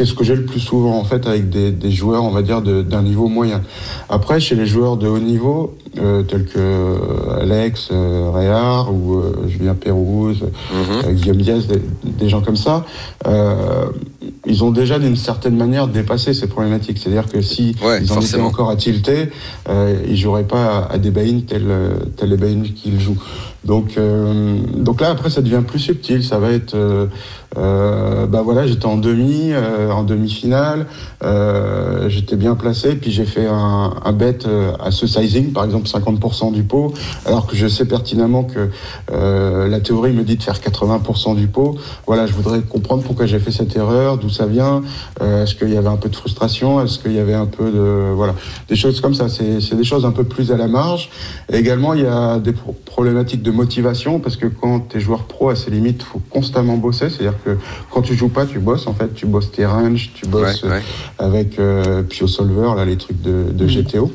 ce 0.05 0.13
que 0.15 0.23
j'ai 0.23 0.35
le 0.35 0.45
plus 0.45 0.59
souvent 0.59 0.97
en 0.97 1.03
fait 1.03 1.27
avec 1.27 1.49
des, 1.49 1.71
des 1.71 1.91
joueurs, 1.91 2.23
on 2.23 2.31
va 2.31 2.41
dire, 2.41 2.63
d'un 2.63 3.03
niveau 3.03 3.27
moyen. 3.27 3.61
Après, 4.09 4.39
chez 4.39 4.55
les 4.55 4.65
joueurs 4.65 4.97
de 4.97 5.07
haut 5.07 5.19
niveau, 5.19 5.75
euh, 5.99 6.23
tels 6.23 6.45
que 6.45 7.39
Alex, 7.41 7.89
euh, 7.91 8.29
Réard 8.33 8.93
ou 8.93 9.15
euh, 9.15 9.47
Julien 9.47 9.75
Pérouse, 9.75 10.41
Mhm. 10.71 11.01
euh, 11.07 11.11
Guillaume 11.13 11.37
Diaz, 11.37 11.67
des, 11.67 11.81
des 12.03 12.29
gens 12.29 12.41
comme 12.41 12.55
ça, 12.55 12.85
euh, 13.27 13.85
ils 14.45 14.63
ont 14.63 14.71
déjà 14.71 14.99
d'une 14.99 15.15
certaine 15.15 15.55
manière 15.57 15.87
dépassé 15.87 16.33
ces 16.33 16.47
problématiques. 16.47 16.97
C'est-à-dire 16.97 17.27
que 17.31 17.41
si 17.41 17.75
Ouais, 17.83 18.01
ils 18.01 18.11
en 18.11 18.19
étaient 18.21 18.41
encore 18.41 18.69
à 18.69 18.75
tilter, 18.75 19.29
euh, 19.69 19.95
ils 20.07 20.17
joueraient 20.17 20.43
pas 20.43 20.87
à, 20.89 20.93
à 20.93 20.97
des 20.97 21.11
buy-in 21.11 21.41
tels, 21.47 21.63
euh, 21.69 21.89
tels 22.17 22.29
les 22.29 22.37
buy-in 22.37 22.63
qu'ils 22.75 22.99
jouent. 22.99 23.17
Donc, 23.63 23.97
euh, 23.97 24.57
donc 24.77 25.01
là, 25.01 25.09
après, 25.09 25.29
ça 25.31 25.41
devient 25.41 25.63
plus 25.65 25.79
subtil. 25.79 26.23
Ça 26.23 26.37
va 26.37 26.51
être, 26.51 26.75
euh, 27.57 28.25
bah 28.27 28.41
voilà, 28.43 28.65
j'étais 28.67 28.85
en 28.85 28.97
demi, 28.97 29.51
euh, 29.51 29.89
en 29.91 30.03
demi-finale, 30.03 30.87
euh, 31.23 32.09
j'étais 32.09 32.35
bien 32.35 32.55
placé, 32.55 32.95
puis 32.95 33.11
j'ai 33.11 33.25
fait 33.25 33.47
un, 33.47 33.93
un 34.03 34.11
bet 34.13 34.39
euh, 34.45 34.71
à 34.83 34.91
ce 34.91 35.07
sizing, 35.07 35.51
par 35.53 35.63
exemple 35.65 35.87
50% 35.87 36.51
du 36.51 36.63
pot, 36.63 36.93
alors 37.25 37.47
que 37.47 37.55
je 37.55 37.67
sais 37.67 37.85
pertinemment 37.85 38.43
que 38.43 38.69
euh, 39.11 39.67
la 39.67 39.79
théorie 39.79 40.13
me 40.13 40.23
dit 40.23 40.37
de 40.37 40.43
faire 40.43 40.59
80% 40.59 41.35
du 41.35 41.47
pot. 41.47 41.75
Voilà, 42.07 42.25
je 42.27 42.33
voudrais 42.33 42.61
comprendre 42.61 43.03
pourquoi 43.03 43.25
j'ai 43.25 43.39
fait 43.39 43.51
cette 43.51 43.75
erreur, 43.75 44.17
d'où 44.17 44.29
ça 44.29 44.45
vient, 44.45 44.81
euh, 45.21 45.43
est-ce 45.43 45.55
qu'il 45.55 45.73
y 45.73 45.77
avait 45.77 45.87
un 45.87 45.97
peu 45.97 46.09
de 46.09 46.15
frustration, 46.15 46.81
est-ce 46.83 46.99
qu'il 46.99 47.13
y 47.13 47.19
avait 47.19 47.33
un 47.33 47.45
peu 47.47 47.71
de, 47.71 48.11
voilà, 48.13 48.33
des 48.67 48.75
choses 48.75 49.01
comme 49.01 49.13
ça. 49.13 49.27
C'est 49.29 49.75
des 49.75 49.83
choses 49.83 50.05
un 50.05 50.11
peu 50.11 50.23
plus 50.23 50.51
à 50.51 50.57
la 50.57 50.67
marge. 50.67 51.09
Et 51.51 51.57
également, 51.57 51.93
il 51.93 52.01
y 52.01 52.05
a 52.07 52.39
des 52.39 52.51
pro- 52.53 52.75
problématiques 52.85 53.41
de 53.43 53.51
motivation 53.51 54.19
parce 54.19 54.35
que 54.35 54.47
quand 54.47 54.89
tu 54.89 54.97
es 54.97 54.99
joueur 54.99 55.23
pro, 55.23 55.49
à 55.49 55.55
ses 55.55 55.71
limites, 55.71 56.03
faut 56.03 56.21
constamment 56.29 56.77
bosser. 56.77 57.09
C'est-à-dire 57.09 57.37
que 57.45 57.57
quand 57.91 58.01
tu 58.01 58.15
joues 58.15 58.29
pas, 58.29 58.45
tu 58.45 58.59
bosses. 58.59 58.87
En 58.87 58.93
fait, 58.93 59.13
tu 59.13 59.25
bosses 59.25 59.51
tes 59.51 59.65
ranges, 59.65 60.11
tu 60.13 60.25
bosses 60.25 60.63
ouais. 60.63 60.81
avec 61.19 61.59
euh, 61.59 62.03
Pio 62.03 62.27
Solver, 62.27 62.71
là, 62.75 62.83
les 62.83 62.97
trucs 62.97 63.21
de, 63.21 63.45
de 63.51 63.63
Mhm. 63.65 63.69
GTO. 63.83 64.11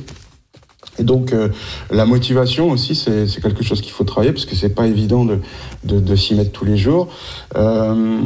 Et 1.00 1.04
donc, 1.04 1.32
euh, 1.32 1.48
la 1.90 2.04
motivation 2.04 2.70
aussi, 2.70 2.94
c'est 2.94 3.26
quelque 3.42 3.64
chose 3.64 3.80
qu'il 3.80 3.92
faut 3.92 4.04
travailler 4.04 4.32
parce 4.32 4.44
que 4.44 4.54
c'est 4.54 4.68
pas 4.74 4.86
évident 4.86 5.24
de, 5.24 5.38
de, 5.84 5.98
de 5.98 6.14
s'y 6.16 6.34
mettre 6.34 6.52
tous 6.52 6.66
les 6.66 6.76
jours. 6.76 7.08
Euh, 7.56 8.18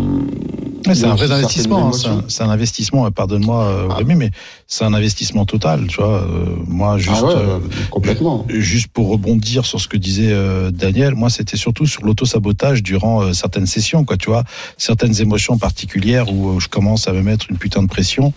c'est 0.93 1.05
un 1.07 1.15
vrai 1.15 1.31
investissement. 1.33 1.89
hein, 1.95 2.23
C'est 2.29 2.43
un, 2.43 2.51
investissement. 2.51 3.07
euh, 3.07 3.11
Pardonne-moi, 3.11 3.87
Ah. 3.91 3.95
Rémi, 3.95 4.17
mais 4.17 4.31
c'est 4.67 4.85
un 4.85 4.93
investissement 4.93 5.45
total. 5.47 5.87
Tu 5.87 5.97
vois, 6.01 6.27
moi, 6.67 6.99
juste, 6.99 7.17
ah 7.23 7.25
ouais, 7.27 7.35
euh, 7.37 7.59
complètement. 7.91 8.45
juste 8.49 8.89
pour 8.89 9.09
rebondir 9.09 9.65
sur 9.65 9.81
ce 9.81 9.89
que 9.89 9.97
disait 9.97 10.35
Daniel, 10.73 11.15
moi, 11.15 11.31
c'était 11.31 11.57
surtout 11.57 11.87
sur 11.87 12.03
l'auto-sabotage 12.05 12.83
durant 12.83 13.33
certaines 13.33 13.67
sessions, 13.67 14.05
quoi. 14.05 14.17
Tu 14.17 14.29
vois, 14.31 14.45
certaines 14.77 15.21
émotions 15.21 15.59
particulières 15.59 16.33
où 16.33 16.59
je 16.61 16.69
commence 16.69 17.09
à 17.09 17.13
me 17.13 17.23
mettre 17.23 17.47
une 17.51 17.57
putain 17.57 17.83
de 17.83 17.89
pression, 17.89 18.33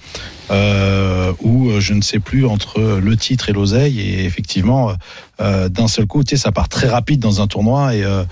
euh, 0.50 1.34
où 1.42 1.70
euh, 1.70 1.80
je 1.80 1.94
ne 1.94 2.02
sais 2.02 2.20
plus 2.20 2.46
entre 2.46 3.00
le 3.02 3.18
titre 3.18 3.50
et 3.50 3.54
l'oseille, 3.54 4.00
et 4.00 4.26
effectivement, 4.26 4.94
euh, 5.42 5.70
d'un 5.70 5.88
seul 5.88 6.06
coup, 6.08 6.24
tu 6.24 6.36
sais, 6.36 6.42
ça 6.42 6.52
part 6.52 6.70
très 6.70 6.88
rapide 6.88 7.20
dans 7.20 7.42
un 7.42 7.48
tournoi, 7.48 7.96
et, 7.96 8.04
euh, 8.04 8.24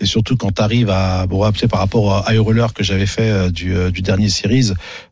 et 0.00 0.06
surtout 0.06 0.36
quand 0.36 0.52
tu 0.54 0.62
arrives 0.62 0.90
à, 0.90 1.26
bon, 1.26 1.50
tu 1.52 1.60
sais, 1.60 1.68
par 1.68 1.80
rapport 1.80 2.12
à 2.26 2.32
Roller 2.38 2.72
que 2.74 2.82
j'avais 2.84 3.06
fait 3.06 3.30
euh, 3.30 3.50
du, 3.50 3.74
euh, 3.74 3.90
du 3.90 4.02
dernier 4.02 4.28
series, 4.28 4.70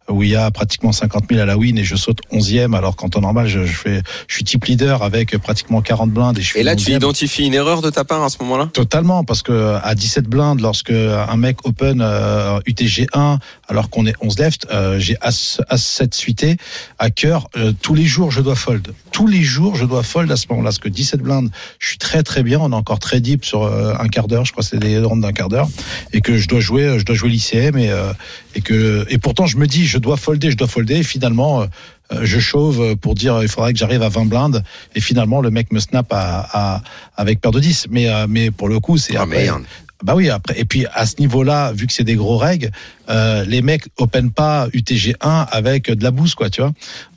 où 0.09 0.25
il 0.25 0.31
y 0.31 0.37
a 0.37 0.51
pratiquement 0.51 0.91
50 0.91 1.25
000 1.31 1.41
à 1.41 1.45
la 1.47 1.57
win 1.57 1.79
et 1.79 1.85
je 1.85 1.95
saute 1.95 2.19
11e, 2.33 2.77
alors 2.77 2.97
qu'en 2.97 3.09
temps 3.09 3.21
normal, 3.21 3.47
je, 3.47 3.65
je 3.65 3.73
fais, 3.73 4.03
je 4.27 4.35
suis 4.35 4.43
type 4.45 4.65
leader 4.65 5.05
avec 5.05 5.37
pratiquement 5.39 5.83
40 5.83 6.11
blindes 6.11 6.37
et 6.39 6.43
je 6.43 6.47
suis 6.49 6.59
Et 6.59 6.63
là, 6.65 6.75
tu 6.75 6.91
11e. 6.91 6.97
identifies 6.97 7.47
une 7.47 7.55
erreur 7.55 7.81
de 7.81 7.91
ta 7.91 8.03
part 8.03 8.25
à 8.25 8.29
ce 8.29 8.39
moment-là? 8.41 8.71
Totalement, 8.73 9.23
parce 9.23 9.43
que 9.43 9.79
à 9.81 9.95
17 9.95 10.25
blindes, 10.25 10.61
lorsque 10.63 10.91
un 10.91 11.37
mec 11.37 11.59
open 11.65 12.01
euh, 12.03 12.59
UTG 12.67 13.07
1, 13.13 13.39
alors 13.69 13.89
qu'on 13.89 14.05
est 14.05 14.15
11 14.21 14.37
left, 14.41 14.67
euh, 14.73 14.99
j'ai 14.99 15.17
As, 15.21 15.61
As 15.69 15.79
7 15.79 16.13
suité 16.13 16.57
à 16.99 17.11
cœur. 17.11 17.49
euh, 17.57 17.73
tous 17.81 17.95
les 17.95 18.05
jours, 18.05 18.33
je 18.33 18.41
dois 18.41 18.57
fold. 18.57 18.93
Tous 19.13 19.29
les 19.29 19.43
jours, 19.43 19.77
je 19.77 19.85
dois 19.85 20.03
fold 20.03 20.31
à 20.33 20.37
ce 20.37 20.47
moment-là, 20.51 20.71
parce 20.71 20.79
que 20.81 20.89
17 20.89 21.21
blindes, 21.21 21.40
je 21.79 21.89
suis 21.89 21.99
très 21.99 22.23
très 22.23 22.43
bien. 22.43 22.59
On 22.61 22.73
est 22.73 22.75
encore 22.75 22.99
très 22.99 23.21
deep 23.21 23.45
sur 23.45 23.63
euh, 23.63 23.95
un 23.99 24.09
quart 24.09 24.29
d'heure. 24.29 24.45
Je 24.45 24.53
crois 24.53 24.63
que 24.63 24.69
c'est 24.69 24.79
des 24.79 24.99
rounds 24.99 25.23
d'un 25.27 25.33
quart 25.33 25.49
d'heure, 25.49 25.69
et 26.13 26.21
que 26.21 26.37
je 26.37 26.49
dois 26.49 26.61
jouer, 26.61 26.99
je 26.99 27.05
dois 27.05 27.15
jouer 27.15 27.31
l'ICM, 27.31 27.79
et 27.79 27.91
euh, 27.91 28.13
et 28.55 28.61
que 28.61 29.07
et 29.09 29.19
pourtant 29.19 29.47
je 29.47 29.57
me 29.57 29.67
dis, 29.67 29.87
je 29.87 29.99
dois 29.99 30.17
folder, 30.17 30.51
je 30.51 30.57
dois 30.57 30.69
folder. 30.69 30.97
Et 30.97 31.03
finalement. 31.03 31.63
euh, 31.63 31.67
euh, 32.13 32.23
je 32.25 32.41
chauve 32.41 32.97
pour 32.97 33.15
dire 33.15 33.41
il 33.41 33.47
faudrait 33.49 33.73
que 33.73 33.79
j'arrive 33.79 34.03
à 34.03 34.09
20 34.09 34.25
blindes 34.25 34.65
et 34.97 35.01
finalement 35.01 35.41
le 35.41 35.51
mec 35.53 35.71
me 35.71 35.79
snap 35.79 36.09
à, 36.13 36.45
à 36.53 36.83
avec 37.15 37.41
paire 37.41 37.53
de 37.53 37.61
10 37.61 37.87
mais 37.89 38.09
euh, 38.09 38.27
mais 38.29 38.51
pour 38.51 38.69
le 38.69 38.81
coup 38.81 38.99
c'est 38.99 39.15
Ah. 39.49 39.61
Bah 40.03 40.15
oui, 40.17 40.31
après. 40.31 40.59
Et 40.59 40.65
puis 40.65 40.87
à 40.93 41.07
ce 41.07 41.15
niveau-là, 41.19 41.73
vu 41.73 41.87
que 41.87 41.93
c'est 41.93 42.05
des 42.05 42.15
gros 42.17 42.37
règles, 42.39 42.71
euh, 43.09 43.45
les 43.47 43.63
mecs 43.63 43.85
open 43.99 44.31
pas 44.31 44.69
UTG 44.73 45.15
1 45.21 45.47
avec 45.51 45.91
de 45.91 46.03
la 46.05 46.11
bouse, 46.11 46.35
quoi, 46.35 46.51
tu 46.51 46.61
vois. 46.61 46.73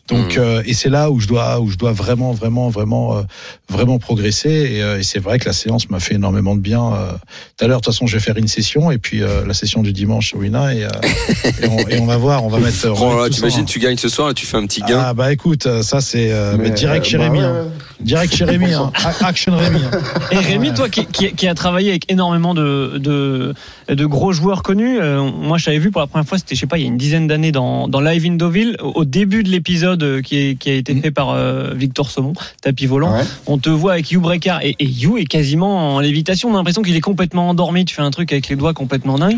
Donc 0.10 0.36
Mhm. 0.36 0.44
euh, 0.44 0.64
et 0.66 0.74
c'est 0.74 0.90
là 0.90 1.10
où 1.10 1.22
je 1.22 1.28
dois 1.30 1.62
où 1.62 1.70
je 1.72 1.78
dois 1.78 1.94
vraiment 1.94 2.34
vraiment 2.34 2.68
vraiment 2.68 3.16
euh, 3.16 3.22
vraiment 3.70 4.00
progresser 4.00 4.50
et, 4.50 4.84
euh, 4.84 5.00
et 5.00 5.04
c'est 5.04 5.20
vrai 5.20 5.40
que 5.40 5.46
la 5.46 5.54
séance 5.54 5.90
m'a 5.90 6.02
fait 6.02 6.16
énormément 6.16 6.56
de 6.58 6.60
bien. 6.60 6.84
euh. 6.94 7.12
Tout 7.58 7.64
à 7.64 7.68
l'heure, 7.70 7.80
de 7.80 7.86
toute 7.86 7.94
façon, 7.94 8.06
je 8.06 8.18
vais 8.18 8.22
faire 8.22 8.36
une 8.36 8.50
session 8.50 8.92
et 8.92 8.98
puis 8.98 9.24
euh, 9.24 9.46
la 9.48 9.54
session 9.54 9.82
du 9.82 9.94
dimanche 9.94 10.28
sur 10.28 10.40
Wina 10.40 10.74
et, 10.76 10.84
euh, 10.84 10.90
et, 11.62 11.68
on, 11.70 11.88
et 11.88 12.00
on 12.02 12.06
va 12.06 12.18
voir, 12.18 12.44
on 12.44 12.50
va 12.50 12.60
mettre. 12.60 12.86
on 12.90 13.16
va 13.16 13.24
Oh 13.24 13.30
t'imagines, 13.30 13.62
hein. 13.62 13.66
tu 13.66 13.80
gagnes 13.80 13.96
ce 13.96 14.10
soir 14.10 14.32
et 14.32 14.34
tu 14.34 14.46
fais 14.46 14.58
un 14.58 14.66
petit 14.66 14.82
gain. 14.82 15.02
Ah 15.06 15.14
bah 15.14 15.32
écoute, 15.32 15.70
ça 15.84 16.02
c'est 16.02 16.34
euh, 16.34 16.58
mais 16.58 16.66
Mais, 16.66 16.72
direct 16.72 17.06
euh, 17.06 17.10
chez 17.10 17.18
bah 17.18 17.24
Rémi, 17.24 17.40
ouais, 17.40 17.46
hein. 17.46 17.68
direct 18.02 18.36
chez 18.36 18.44
Rémi, 18.44 18.74
hein. 18.74 18.92
Action 19.22 19.56
Rémi. 19.56 19.80
hein. 19.86 20.00
Et 20.32 20.38
Rémi, 20.38 20.68
Ouais. 20.68 20.74
toi 20.76 20.90
qui, 20.90 21.06
qui, 21.06 21.32
qui 21.34 21.48
a 21.48 21.56
travaillé 21.56 21.92
avec 21.92 22.12
énormément 22.12 22.54
de, 22.54 22.62
de, 23.00 23.54
de 23.90 24.06
gros 24.06 24.32
joueurs 24.34 24.64
connus, 24.64 25.00
euh, 25.00 25.22
moi 25.24 25.58
je 25.58 25.66
t'avais 25.66 25.80
vu 25.80 25.92
pour 25.92 26.02
la 26.02 26.08
première 26.08 26.28
fois, 26.28 26.38
c'était 26.38 26.56
je 26.56 26.60
sais 26.62 26.68
pas, 26.68 26.78
il 26.78 26.82
y 26.82 26.86
a 26.86 26.88
une 26.88 26.98
dizaine 26.98 27.28
d'années 27.28 27.52
dans, 27.52 27.88
dans 27.88 28.02
Live 28.02 28.26
in 28.26 28.36
Deauville, 28.36 28.78
au 28.82 29.06
début 29.06 29.44
de 29.44 29.50
l'épisode 29.50 30.02
euh, 30.04 30.22
qui, 30.22 30.38
est- 30.38 30.56
qui 30.56 30.70
a 30.70 30.74
été 30.74 30.94
Mhm. 30.94 31.02
fait 31.02 31.12
par 31.12 31.30
euh, 31.32 31.72
Victor 31.76 32.10
Saumon, 32.10 32.34
tapis 32.62 32.86
volant. 32.86 33.14
Ouais. 33.16 33.24
On 33.48 33.58
te 33.58 33.70
voit 33.70 33.94
avec 33.94 34.12
Hugh 34.12 34.20
Brecker 34.22 34.58
et, 34.62 34.76
et 34.80 34.86
Hugh 34.86 35.18
est 35.20 35.26
quasiment 35.26 35.96
en 35.96 36.00
lévitation. 36.00 36.50
On 36.50 36.54
a 36.54 36.58
l'impression 36.58 36.82
qu'il 36.82 36.96
est 36.96 37.02
complètement 37.02 37.50
endormi. 37.50 37.86
Tu 37.86 37.96
fais 37.96 38.02
un 38.02 38.12
truc 38.12 38.32
avec 38.32 38.48
les 38.50 38.56
doigts 38.56 38.74
complètement 38.74 39.18
dingue. 39.18 39.38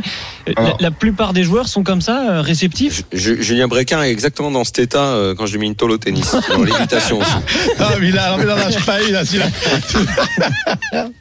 La, 0.79 0.91
plupart 0.91 1.33
des 1.33 1.43
joueurs 1.43 1.67
sont 1.67 1.83
comme 1.83 2.01
ça, 2.01 2.29
euh, 2.29 2.41
réceptifs? 2.41 3.03
Ju- 3.13 3.41
Julien 3.41 3.67
Bréquin 3.67 4.01
est 4.03 4.11
exactement 4.11 4.51
dans 4.51 4.63
cet 4.63 4.79
état 4.79 5.03
euh, 5.05 5.35
quand 5.35 5.45
j'ai 5.45 5.57
mis 5.57 5.67
une 5.67 5.75
tôle 5.75 5.91
au 5.91 5.97
tennis. 5.97 6.35
Dans 6.49 6.63
l'évitation 6.63 7.19
aussi. 7.19 7.31
Ah 7.79 7.89
mais 7.99 8.11
là, 8.11 8.31
non, 8.31 8.37
mais 8.37 8.45
là, 8.45 8.55
là, 8.55 8.69
je 8.69 8.83
paye 8.85 9.11
là, 9.11 9.25
celui-là. 9.25 9.47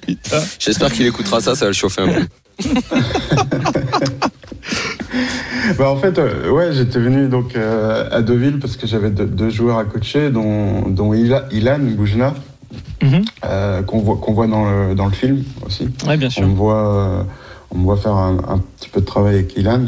Putain. 0.07 0.43
J'espère 0.59 0.93
qu'il 0.93 1.07
écoutera 1.07 1.41
ça, 1.41 1.55
ça 1.55 1.65
va 1.65 1.71
le 1.71 1.75
chauffer 1.75 2.03
un 2.05 2.15
peu. 2.15 4.05
Bah, 5.79 5.91
en 5.91 5.97
fait, 5.97 6.19
euh, 6.19 6.51
ouais, 6.51 6.73
j'étais 6.73 6.99
venu 6.99 7.29
donc 7.29 7.57
euh, 7.57 8.09
à 8.11 8.23
Deauville 8.23 8.59
parce 8.59 8.77
que 8.77 8.87
j'avais 8.87 9.11
deux, 9.11 9.25
deux 9.27 9.51
joueurs 9.51 9.79
à 9.79 9.85
coacher, 9.85 10.31
dont, 10.31 10.89
dont 10.89 11.13
Ila- 11.15 11.47
Ilan 11.53 11.79
Boujna, 11.81 12.35
Mhm. 13.03 13.23
euh, 13.45 13.83
qu'on 13.83 13.99
voit, 13.99 14.17
qu'on 14.17 14.33
voit 14.33 14.47
dans, 14.47 14.65
le, 14.65 14.95
dans 14.95 15.07
le 15.07 15.13
film 15.13 15.43
aussi. 15.67 15.89
Ouais, 16.07 16.17
bien 16.17 16.29
On 16.29 16.31
sûr. 16.31 16.47
me 16.49 16.55
voit, 16.55 16.95
euh, 16.95 17.23
on 17.75 17.79
me 17.79 17.85
voit 17.85 17.97
faire 17.97 18.15
un, 18.15 18.37
un 18.49 18.59
petit 18.59 18.89
peu 18.89 19.01
de 19.01 19.07
travail 19.07 19.35
avec 19.35 19.57
Ilan. 19.57 19.85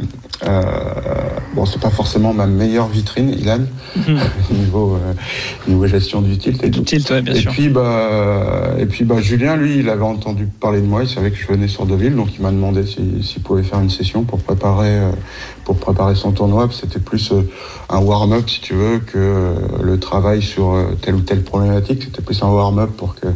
Euh, 0.47 0.63
bon, 1.55 1.65
c'est 1.65 1.81
pas 1.81 1.89
forcément 1.91 2.35
ma 2.35 2.47
meilleure 2.47 2.89
vitrine, 2.89 3.31
Ilan, 3.31 3.61
Mhm. 3.97 4.19
niveau, 4.51 4.95
euh, 4.97 5.13
niveau 5.67 5.87
gestion 5.87 6.21
du 6.21 6.37
tilt 6.37 6.63
et 6.63 6.71
tout. 6.71 6.83
Tilt, 6.83 7.09
ouais, 7.11 7.23
bien 7.23 7.35
et 7.35 7.39
sûr. 7.41 7.53
puis 7.53 7.69
bah 7.71 8.75
et 8.79 8.85
puis 8.87 9.05
bah 9.05 9.17
Julien 9.23 9.57
lui 9.57 9.79
il 9.79 9.89
avait 9.89 10.03
entendu 10.05 10.47
parler 10.47 10.81
de 10.83 10.87
moi 10.87 11.03
il 11.05 11.09
savait 11.09 11.31
que 11.31 11.37
je 11.39 11.47
venais 11.47 11.69
sur 11.69 11.87
Deauville 11.87 12.15
donc 12.15 12.29
il 12.37 12.43
m'a 12.43 12.51
demandé 12.51 12.85
si- 12.85 13.23
s'il 13.23 13.43
pouvait 13.43 13.63
faire 13.63 13.81
une 13.81 13.89
session 13.89 14.25
pour 14.25 14.41
préparer 14.41 14.99
euh, 14.99 15.11
pour 15.65 15.77
préparer 15.79 16.15
son 16.15 16.33
tournoi 16.33 16.69
c'était 16.79 16.99
plus 16.99 17.33
euh, 17.33 17.41
un 17.89 18.01
warm-up 18.01 18.51
si 18.51 18.61
tu 18.61 18.75
veux 18.75 18.99
que 18.99 19.55
le 19.83 19.99
travail 19.99 20.43
sur 20.43 20.77
telle 21.01 21.15
ou 21.15 21.21
telle 21.21 21.43
problématique 21.43 22.03
c'était 22.05 22.21
plus 22.23 22.43
un 22.43 22.49
warm-up 22.49 22.91
pour 22.99 23.15
que 23.15 23.29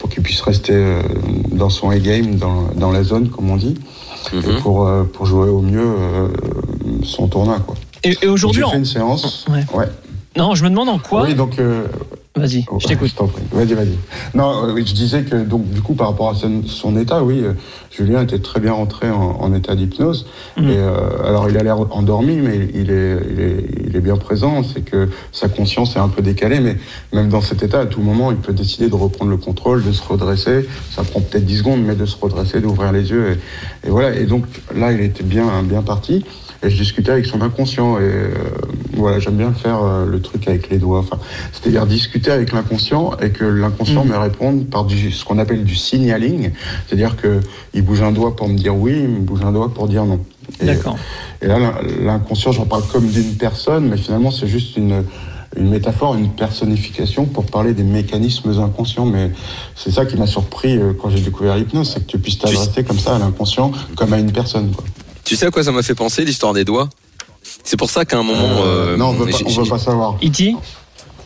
pour 0.00 0.08
qu'il 0.10 0.22
puisse 0.24 0.40
rester 0.40 0.74
dans 1.58 1.68
son 1.70 1.90
A-game 1.90 2.36
dans, 2.36 2.68
dans 2.74 2.90
la 2.90 3.02
zone 3.02 3.28
comme 3.28 3.50
on 3.50 3.56
dit 3.56 3.74
et 4.32 4.60
pour 4.62 4.86
euh, 4.86 5.02
pour 5.04 5.26
jouer 5.26 5.48
au 5.50 5.60
mieux 5.60 5.80
euh, 5.84 6.28
son 7.04 7.28
tournoi 7.28 7.58
quoi 7.60 7.74
Et, 8.04 8.16
aujourd'hui, 8.26 8.60
j'ai 8.60 8.64
en- 8.64 8.70
fait 8.70 8.78
une 8.78 8.84
séance 8.84 9.46
Ouais. 9.50 9.64
ouais 9.74 9.88
Non, 10.36 10.54
je 10.54 10.64
me 10.64 10.70
demande 10.70 10.88
en 10.88 10.98
quoi. 10.98 11.24
Oui, 11.24 11.34
donc. 11.34 11.58
euh, 11.58 11.86
Vas-y, 12.38 12.64
Oh, 12.70 12.78
je 12.80 12.86
t'écoute. 12.86 13.10
Vas-y, 13.52 13.74
vas-y. 13.74 13.98
Non, 14.34 14.66
euh, 14.68 14.76
je 14.76 14.94
disais 14.94 15.22
que 15.22 15.36
donc 15.36 15.68
du 15.70 15.82
coup 15.82 15.94
par 15.94 16.08
rapport 16.08 16.30
à 16.30 16.34
son, 16.34 16.62
son 16.66 16.96
état, 16.96 17.22
oui, 17.22 17.40
euh, 17.42 17.52
Julien 17.90 18.22
était 18.22 18.38
très 18.38 18.60
bien 18.60 18.72
rentré 18.72 19.10
en, 19.10 19.38
en 19.40 19.54
état 19.54 19.74
d'hypnose. 19.74 20.26
Et 20.56 20.62
euh, 20.66 20.92
alors 21.24 21.48
il 21.48 21.56
a 21.56 21.62
l'air 21.62 21.78
endormi, 21.94 22.36
mais 22.36 22.68
il 22.74 22.90
est, 22.90 23.18
il 23.30 23.40
est, 23.40 23.64
il 23.88 23.96
est 23.96 24.00
bien 24.00 24.16
présent. 24.16 24.62
C'est 24.62 24.82
que 24.82 25.08
sa 25.32 25.48
conscience 25.48 25.96
est 25.96 26.00
un 26.00 26.08
peu 26.08 26.22
décalée, 26.22 26.60
mais 26.60 26.76
même 27.12 27.28
dans 27.28 27.40
cet 27.40 27.62
état, 27.62 27.80
à 27.80 27.86
tout 27.86 28.00
moment, 28.00 28.30
il 28.30 28.38
peut 28.38 28.52
décider 28.52 28.88
de 28.88 28.94
reprendre 28.94 29.30
le 29.30 29.36
contrôle, 29.36 29.84
de 29.84 29.92
se 29.92 30.02
redresser. 30.02 30.66
Ça 30.90 31.02
prend 31.02 31.20
peut-être 31.20 31.44
10 31.44 31.58
secondes, 31.58 31.82
mais 31.82 31.94
de 31.94 32.06
se 32.06 32.16
redresser, 32.20 32.60
d'ouvrir 32.60 32.92
les 32.92 33.10
yeux. 33.10 33.32
Et, 33.84 33.88
et 33.88 33.90
voilà. 33.90 34.14
Et 34.14 34.24
donc 34.24 34.44
là, 34.74 34.92
il 34.92 35.00
était 35.00 35.24
bien, 35.24 35.62
bien 35.62 35.82
parti. 35.82 36.24
Et 36.62 36.70
je 36.70 36.76
discutais 36.76 37.12
avec 37.12 37.26
son 37.26 37.40
inconscient. 37.40 37.98
Et 37.98 38.02
euh, 38.02 38.30
voilà, 38.94 39.20
j'aime 39.20 39.36
bien 39.36 39.52
faire 39.52 39.80
euh, 39.82 40.06
le 40.06 40.20
truc 40.20 40.48
avec 40.48 40.70
les 40.70 40.78
doigts. 40.78 40.98
Enfin, 40.98 41.18
c'est-à-dire 41.52 41.86
discuter 41.86 42.30
avec 42.32 42.52
l'inconscient 42.52 43.12
et 43.22 43.30
que 43.30 43.44
l'inconscient 43.44 44.04
Mhm. 44.04 44.10
me 44.10 44.16
réponde 44.18 44.66
par 44.66 44.84
du, 44.84 45.12
ce 45.12 45.24
qu'on 45.24 45.38
appelle 45.38 45.64
du 45.64 45.76
signaling. 45.76 46.50
C'est-à-dire 46.86 47.16
que 47.16 47.40
il 47.74 47.82
bouge 47.82 48.02
un 48.02 48.10
doigt 48.12 48.34
pour 48.34 48.48
me 48.48 48.56
dire 48.56 48.74
oui, 48.76 48.92
il 49.02 49.08
me 49.08 49.20
bouge 49.20 49.42
un 49.44 49.52
doigt 49.52 49.72
pour 49.72 49.86
dire 49.88 50.04
non. 50.04 50.18
Et, 50.60 50.66
D'accord. 50.66 50.96
et 51.42 51.46
là, 51.46 51.58
l'in- 51.58 51.74
l'inconscient, 52.02 52.52
j'en 52.52 52.64
parle 52.64 52.82
comme 52.90 53.06
d'une 53.06 53.34
personne, 53.36 53.88
mais 53.88 53.96
finalement, 53.98 54.30
c'est 54.30 54.48
juste 54.48 54.76
une, 54.78 55.04
une 55.56 55.68
métaphore, 55.68 56.14
une 56.16 56.30
personnification 56.30 57.26
pour 57.26 57.44
parler 57.46 57.72
des 57.74 57.82
mécanismes 57.84 58.50
inconscients. 58.58 59.04
Mais 59.06 59.30
c'est 59.76 59.92
ça 59.92 60.06
qui 60.06 60.16
m'a 60.16 60.26
surpris 60.26 60.76
euh, 60.76 60.92
quand 61.00 61.10
j'ai 61.10 61.20
découvert 61.20 61.54
l'hypnose, 61.56 61.90
c'est 61.94 62.00
que 62.00 62.10
tu 62.10 62.18
puisses 62.18 62.38
t'adresser 62.38 62.82
comme 62.82 62.98
ça 62.98 63.14
à 63.14 63.18
l'inconscient, 63.20 63.70
comme 63.94 64.12
à 64.12 64.18
une 64.18 64.32
personne. 64.32 64.72
Quoi. 64.72 64.84
Tu 65.28 65.36
sais 65.36 65.46
à 65.46 65.50
quoi 65.50 65.62
ça 65.62 65.72
m'a 65.72 65.82
fait 65.82 65.94
penser 65.94 66.24
l'histoire 66.24 66.54
des 66.54 66.64
doigts? 66.64 66.88
C'est 67.62 67.76
pour 67.76 67.90
ça 67.90 68.04
qu'à 68.06 68.16
un 68.18 68.22
moment. 68.22 68.62
Euh, 68.64 68.94
euh, 68.94 68.96
non, 68.96 69.08
on 69.08 69.12
veut 69.12 69.30
on 69.44 69.50
veut 69.62 69.68
pas 69.68 69.78
savoir. 69.78 70.14
E.T. 70.24 70.54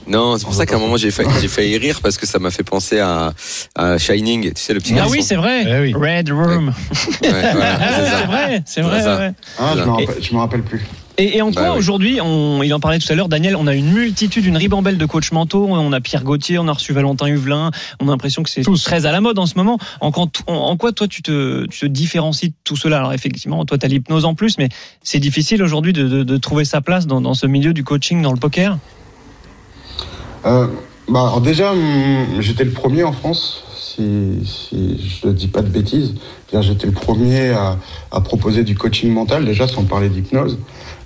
Non, 0.09 0.37
c'est 0.37 0.45
pour 0.45 0.55
ça 0.55 0.67
qu'à 0.67 0.75
un 0.75 0.79
moment 0.81 0.97
j'ai 0.97 1.13
failli, 1.13 1.29
j'ai 1.41 1.47
failli 1.47 1.79
rire 1.79 2.01
parce 2.03 2.17
que 2.19 2.27
ça 2.27 2.41
m'a 2.41 2.51
fait 2.51 2.65
penser 2.65 2.99
à, 2.99 3.33
à 3.77 3.99
Shining, 3.99 4.53
tu 4.53 4.61
sais 4.61 4.75
le 4.75 4.81
petit 4.81 4.93
Ah 4.95 4.97
garçon. 4.97 5.13
oui, 5.13 5.23
c'est 5.23 5.37
vrai. 5.37 5.63
Eh 5.65 5.81
oui. 5.81 5.95
Red 5.95 6.31
Room. 6.31 6.69
Ouais, 7.23 7.31
voilà, 7.31 7.79
Ah, 7.81 7.89
c'est 7.95 8.03
c'est 8.11 8.27
vrai, 8.27 8.63
c'est 8.67 8.73
C'est 8.75 8.81
vrai. 8.83 9.03
ça. 9.03 9.19
ouais. 9.19 9.33
Ah, 9.61 9.75
je 9.77 9.79
me 9.83 9.85
Et- 9.87 9.91
rappelle, 10.07 10.23
je 10.25 10.35
me 10.35 10.39
rappelle 10.41 10.63
plus. 10.65 10.85
Et, 11.19 11.37
et 11.37 11.43
en 11.43 11.53
quoi 11.53 11.63
Bah 11.63 11.69
oui. 11.73 11.79
aujourd'hui, 11.79 12.21
on, 12.23 12.63
il 12.63 12.73
en 12.73 12.81
parlait 12.81 12.99
tout 12.99 13.13
à 13.13 13.15
l'heure, 13.15 13.29
Daniel, 13.29 13.55
on 13.57 13.67
a 13.67 13.75
une 13.75 13.93
multitude, 13.93 14.47
une 14.47 14.57
ribambelle 14.57 14.97
de 14.97 15.05
coachs 15.07 15.31
mentaux. 15.33 15.67
On 15.69 15.93
a 15.93 16.01
Pierre 16.01 16.25
Gauthier, 16.25 16.59
on 16.59 16.67
a 16.69 16.73
reçu 16.73 16.93
Valentin 16.95 17.27
Huvelin. 17.27 17.71
On 18.01 18.09
a 18.09 18.13
l'impression 18.13 18.43
que 18.43 18.49
c'est 18.49 18.63
très 18.83 19.05
à 19.05 19.13
la 19.13 19.21
mode 19.21 19.39
en 19.39 19.45
ce 19.47 19.57
moment. 19.57 19.79
En, 20.01 20.11
quoi- 20.11 20.27
en, 20.47 20.55
en 20.55 20.77
quoi 20.79 20.93
toi 20.93 21.07
tu 21.09 21.21
te, 21.23 21.67
tu 21.67 21.81
te 21.81 21.87
différencies 21.87 22.49
de 22.49 22.55
tout 22.65 22.77
cela? 22.77 22.97
Alors 22.99 23.13
effectivement, 23.13 23.65
toi 23.67 23.77
tu 23.77 23.85
as 23.85 23.89
l'hypnose 23.91 24.25
en 24.25 24.35
plus, 24.35 24.57
mais 24.59 24.69
c'est 25.03 25.21
difficile 25.21 25.63
aujourd'hui 25.63 25.93
de, 25.93 26.09
de- 26.09 26.23
de 26.23 26.37
trouver 26.39 26.65
sa 26.65 26.81
place 26.81 27.07
dans, 27.07 27.21
dans 27.21 27.35
ce 27.35 27.47
milieu 27.47 27.75
du 27.75 27.85
coaching, 27.85 28.23
dans 28.23 28.33
le 28.33 28.39
poker? 28.39 28.79
Euh, 30.47 30.67
bah, 31.09 31.21
alors 31.21 31.41
déjà, 31.41 31.73
hum, 31.73 32.41
j'étais 32.41 32.65
le 32.65 32.71
premier 32.73 33.03
en 33.05 33.13
France, 33.13 33.65
si, 33.95 35.19
je 35.23 35.27
ne 35.27 35.33
dis 35.33 35.49
pas 35.49 35.63
de 35.63 35.69
bêtises. 35.69 36.15
J'étais 36.53 36.87
le 36.87 36.93
premier 36.93 37.51
à, 37.51 38.21
proposer 38.21 38.65
du 38.65 38.75
coaching 38.75 39.13
mental, 39.13 39.45
déjà 39.45 39.69
sans 39.69 39.85
parler 39.85 40.09
d'hypnose. 40.09 40.59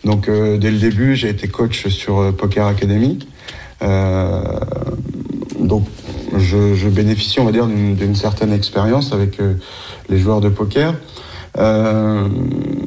Donc 0.05 0.29
euh, 0.29 0.57
dès 0.59 0.71
le 0.71 0.79
début, 0.79 1.17
j'ai 1.17 1.29
été 1.29 1.49
coach 1.49 1.89
sur 1.89 2.19
euh, 2.19 2.33
Poker 2.33 2.67
Academy. 2.67 3.19
Euh, 3.83 4.41
donc 5.61 5.87
je, 6.37 6.75
je 6.75 6.89
bénéficie, 6.89 7.41
on 7.41 7.45
va 7.45 7.53
dire, 7.53 7.67
d'une 7.67 8.15
certaine 8.15 8.53
expérience 8.53 9.13
avec 9.13 9.39
les 10.09 10.19
joueurs 10.19 10.41
de 10.41 10.49
poker. 10.49 10.95
Euh, 11.59 12.29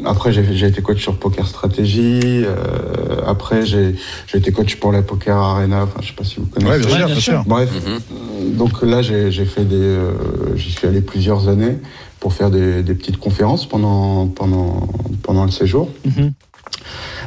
après, 0.05 0.31
j'ai 0.31 0.43
j'ai 0.55 0.67
été 0.67 0.81
coach 0.81 1.01
sur 1.01 1.17
Poker 1.17 1.47
Stratégie. 1.47 2.43
Euh, 2.45 3.21
après, 3.25 3.65
j'ai 3.65 3.95
j'ai 4.27 4.37
été 4.37 4.51
coach 4.51 4.75
pour 4.77 4.91
la 4.91 5.01
Poker 5.01 5.35
Arena. 5.37 5.83
Enfin, 5.83 5.99
je 6.01 6.07
sais 6.07 6.13
pas 6.13 6.23
si 6.23 6.35
vous 6.39 6.45
connaissez. 6.45 6.71
Ouais, 6.71 6.79
bien 6.79 6.87
sûr, 6.89 6.97
bien 6.97 7.05
bien 7.07 7.19
sûr. 7.19 7.43
Bref, 7.47 7.69
Mhm. 7.73 8.53
donc 8.57 8.81
là, 8.83 9.01
j'ai 9.01 9.31
j'ai 9.31 9.45
fait 9.45 9.65
des, 9.65 9.75
euh, 9.75 10.11
j'y 10.55 10.71
suis 10.71 10.87
allé 10.87 11.01
plusieurs 11.01 11.47
années 11.49 11.77
pour 12.19 12.33
faire 12.33 12.49
des, 12.51 12.83
des 12.83 12.93
petites 12.95 13.17
conférences 13.17 13.67
pendant 13.67 14.27
pendant 14.27 14.87
pendant 15.23 15.45
le 15.45 15.51
séjour. 15.51 15.89
Mhm. 16.05 16.33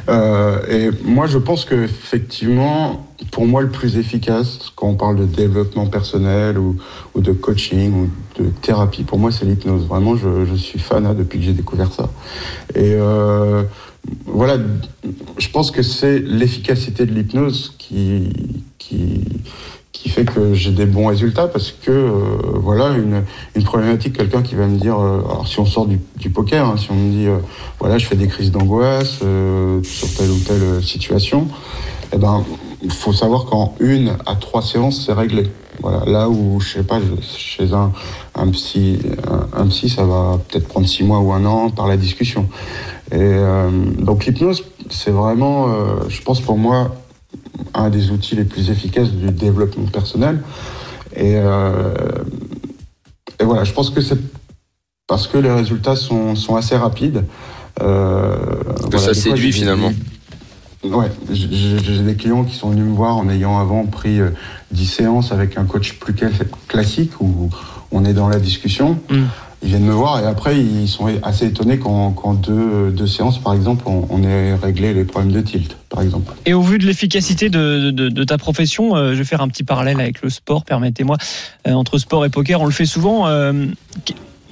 Euh, 0.09 0.59
et 0.67 0.89
moi, 1.03 1.27
je 1.27 1.37
pense 1.37 1.65
que 1.65 1.75
effectivement, 1.75 3.07
pour 3.31 3.45
moi, 3.45 3.61
le 3.61 3.69
plus 3.69 3.97
efficace 3.97 4.71
quand 4.75 4.87
on 4.87 4.95
parle 4.95 5.15
de 5.17 5.25
développement 5.25 5.87
personnel 5.87 6.57
ou, 6.57 6.77
de 7.15 7.31
coaching 7.31 7.93
ou 7.93 8.41
de 8.41 8.49
thérapie, 8.49 9.03
pour 9.03 9.19
moi, 9.19 9.31
c'est 9.31 9.45
l'hypnose. 9.45 9.87
Vraiment, 9.87 10.15
je, 10.15 10.55
suis 10.55 10.79
fan 10.79 11.05
hein, 11.05 11.13
depuis 11.13 11.39
que 11.39 11.45
j'ai 11.45 11.53
découvert 11.53 11.91
ça. 11.93 12.09
Et 12.75 12.95
euh, 12.95 13.63
voilà, 14.25 14.57
je 15.37 15.49
pense 15.49 15.71
que 15.71 15.81
c'est 15.81 16.19
l'efficacité 16.19 17.05
de 17.05 17.13
l'hypnose 17.13 17.75
qui 17.77 18.29
qui 20.03 20.09
fait 20.09 20.25
que 20.25 20.53
j'ai 20.53 20.71
des 20.71 20.85
bons 20.85 21.07
résultats 21.07 21.47
parce 21.47 21.71
que 21.71 21.89
euh, 21.89 22.11
voilà 22.55 22.89
une, 22.89 23.23
une 23.55 23.63
problématique 23.63 24.17
quelqu'un 24.17 24.41
qui 24.41 24.53
va 24.53 24.67
me 24.67 24.77
dire 24.77 24.99
euh, 24.99 25.19
alors 25.19 25.47
si 25.47 25.61
on 25.61 25.65
sort 25.65 25.87
du, 25.87 26.29
poker 26.29 26.67
hein, 26.67 26.75
si 26.77 26.91
on 26.91 26.95
me 26.95 27.09
dit 27.09 27.27
euh, 27.27 27.37
voilà 27.79 27.97
je 27.97 28.05
fais 28.05 28.17
des 28.17 28.27
crises 28.27 28.51
d'angoisse 28.51 29.19
sur 29.83 30.13
telle 30.17 30.29
ou 30.29 30.39
telle 30.39 30.83
situation 30.83 31.47
eh 32.11 32.17
ben 32.17 32.43
faut 32.89 33.13
savoir 33.13 33.45
qu'en 33.45 33.75
une 33.79 34.17
à 34.25 34.35
trois 34.35 34.61
séances 34.61 35.05
c'est 35.05 35.13
réglé. 35.13 35.49
Voilà. 35.81 36.03
Là 36.05 36.29
où 36.29 36.59
je 36.59 36.73
sais 36.73 36.83
pas 36.83 36.99
chez 37.21 37.71
un 37.71 37.93
un 38.35 38.49
psy 38.49 38.99
un, 39.53 39.67
psy 39.67 39.87
ça 39.87 40.03
va 40.03 40.37
peut-être 40.49 40.67
prendre 40.67 40.85
six 40.85 41.05
mois 41.05 41.19
ou 41.19 41.31
un 41.31 41.45
an 41.45 41.69
par 41.69 41.87
la 41.87 41.95
discussion. 41.95 42.49
Et 43.13 43.37
donc 43.99 44.25
l'hypnose 44.25 44.65
c'est 44.89 45.11
vraiment 45.11 45.69
je 46.09 46.21
pense 46.23 46.41
pour 46.41 46.57
moi 46.57 46.91
un 47.73 47.89
des 47.89 48.11
outils 48.11 48.35
les 48.35 48.43
plus 48.45 48.69
efficaces 48.69 49.09
du 49.11 49.31
développement 49.31 49.85
personnel. 49.87 50.41
Et, 51.15 51.35
euh, 51.37 51.93
et 53.39 53.43
voilà, 53.43 53.63
je 53.63 53.73
pense 53.73 53.89
que 53.89 54.01
c'est 54.01 54.17
parce 55.07 55.27
que 55.27 55.37
les 55.37 55.51
résultats 55.51 55.95
sont, 55.95 56.35
sont 56.35 56.55
assez 56.55 56.75
rapides. 56.75 57.23
Euh, 57.81 58.35
Que 58.89 58.97
ça 58.97 59.05
fois, 59.07 59.13
séduit, 59.13 59.51
finalement. 59.51 59.91
Ouais, 60.83 61.09
j'ai- 61.31 62.03
des 62.03 62.15
clients 62.15 62.43
qui 62.43 62.55
sont 62.55 62.69
venus 62.71 62.83
me 62.85 62.93
voir 62.93 63.15
en 63.17 63.29
ayant 63.29 63.57
avant 63.59 63.85
pris 63.85 64.19
euh, 64.19 64.29
10 64.71 64.85
séances 64.85 65.31
avec 65.31 65.57
un 65.57 65.63
coach 65.63 65.93
plus 65.97 66.13
cla- 66.13 66.29
classique 66.67 67.13
où 67.21 67.49
on 67.91 68.03
est 68.03 68.13
dans 68.13 68.27
la 68.27 68.37
discussion. 68.39 68.99
Mm. 69.09 69.23
Ils 69.63 69.69
viennent 69.69 69.85
me 69.85 69.93
voir 69.93 70.21
et 70.21 70.27
après 70.27 70.59
ils 70.59 70.89
sont 70.89 71.07
assez 71.23 71.47
étonnés 71.47 71.79
quand 71.79 72.33
deux, 72.33 73.07
séances, 73.07 73.39
par 73.39 73.53
exemple, 73.53 73.83
on, 73.87 74.05
on 74.09 74.23
ait 74.23 74.55
réglé 74.55 74.93
les 74.93 75.05
problèmes 75.05 75.31
de 75.31 75.39
tilt, 75.41 75.77
par 75.89 76.01
exemple. 76.01 76.33
Et 76.45 76.53
au 76.53 76.61
vu 76.61 76.77
de 76.77 76.85
l'efficacité 76.85 77.49
de, 77.49 78.23
ta 78.23 78.37
profession, 78.37 78.95
euh, 78.95 79.13
je 79.13 79.19
vais 79.19 79.23
faire 79.23 79.41
un 79.41 79.47
petit 79.47 79.63
parallèle 79.63 79.99
avec 80.01 80.21
le 80.21 80.29
sport, 80.29 80.65
permettez-moi, 80.65 81.17
Euh, 81.67 81.73
entre 81.73 81.97
sport 81.97 82.25
et 82.25 82.29
poker, 82.29 82.61
on 82.61 82.65
le 82.65 82.71
fait 82.71 82.85
souvent. 82.85 83.27
euh, 83.27 83.67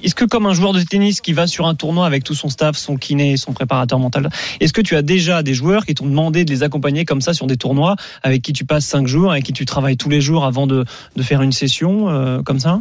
est-ce 0.02 0.14
que 0.16 0.24
comme 0.24 0.46
un 0.46 0.52
joueur 0.52 0.72
de 0.72 0.82
tennis 0.82 1.20
qui 1.20 1.32
va 1.32 1.46
sur 1.46 1.66
un 1.66 1.76
tournoi 1.76 2.06
avec 2.06 2.24
tout 2.24 2.34
son 2.34 2.48
staff, 2.48 2.76
son 2.76 2.96
kiné, 2.96 3.36
son 3.36 3.52
préparateur 3.52 4.00
mental, 4.00 4.30
est-ce 4.58 4.72
que 4.72 4.80
tu 4.80 4.96
as 4.96 5.02
déjà 5.02 5.44
des 5.44 5.54
joueurs 5.54 5.86
qui 5.86 5.94
t'ont 5.94 6.06
demandé 6.06 6.44
de 6.44 6.50
les 6.50 6.64
accompagner 6.64 7.04
comme 7.04 7.20
ça 7.20 7.34
sur 7.34 7.46
des 7.46 7.56
tournois 7.56 7.94
avec 8.24 8.42
qui 8.42 8.52
tu 8.52 8.64
passes 8.64 8.84
cinq 8.84 9.06
jours, 9.06 9.30
avec 9.30 9.44
qui 9.44 9.52
tu 9.52 9.64
travailles 9.64 9.96
tous 9.96 10.08
les 10.08 10.20
jours 10.20 10.44
avant 10.44 10.66
de, 10.66 10.84
faire 11.20 11.42
une 11.42 11.52
session 11.52 12.42
comme 12.44 12.58
ça? 12.58 12.80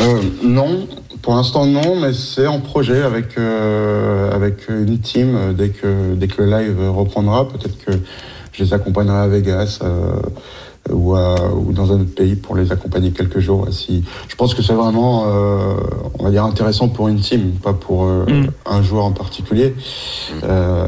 Euh, 0.00 0.22
non, 0.42 0.86
pour 1.22 1.34
l'instant 1.34 1.66
non, 1.66 1.96
mais 2.00 2.12
c'est 2.12 2.46
en 2.46 2.60
projet 2.60 3.02
avec 3.02 3.38
euh, 3.38 4.30
avec 4.32 4.68
une 4.68 4.98
team 4.98 5.34
euh, 5.36 5.52
dès 5.52 5.70
que 5.70 6.14
dès 6.14 6.28
que 6.28 6.42
le 6.42 6.50
live 6.50 6.90
reprendra. 6.90 7.48
Peut-être 7.48 7.78
que 7.84 7.92
je 8.52 8.62
les 8.62 8.74
accompagnerai 8.74 9.18
à 9.18 9.28
Vegas 9.28 9.78
euh, 9.82 10.20
ou, 10.92 11.14
à- 11.14 11.50
ou 11.54 11.72
dans 11.72 11.92
un 11.92 12.00
autre 12.00 12.14
pays 12.14 12.34
pour 12.36 12.54
les 12.56 12.70
accompagner 12.72 13.10
quelques 13.10 13.38
jours. 13.38 13.66
Si 13.70 14.04
je 14.28 14.36
pense 14.36 14.54
que 14.54 14.62
c'est 14.62 14.74
vraiment, 14.74 15.24
euh, 15.26 15.74
on 16.18 16.24
va 16.24 16.30
dire 16.30 16.44
intéressant 16.44 16.88
pour 16.88 17.08
une 17.08 17.20
team, 17.20 17.52
pas 17.62 17.72
pour 17.72 18.04
euh, 18.04 18.24
Mm. 18.28 18.46
un 18.66 18.82
joueur 18.82 19.04
en 19.04 19.12
particulier. 19.12 19.74
Euh, 20.44 20.86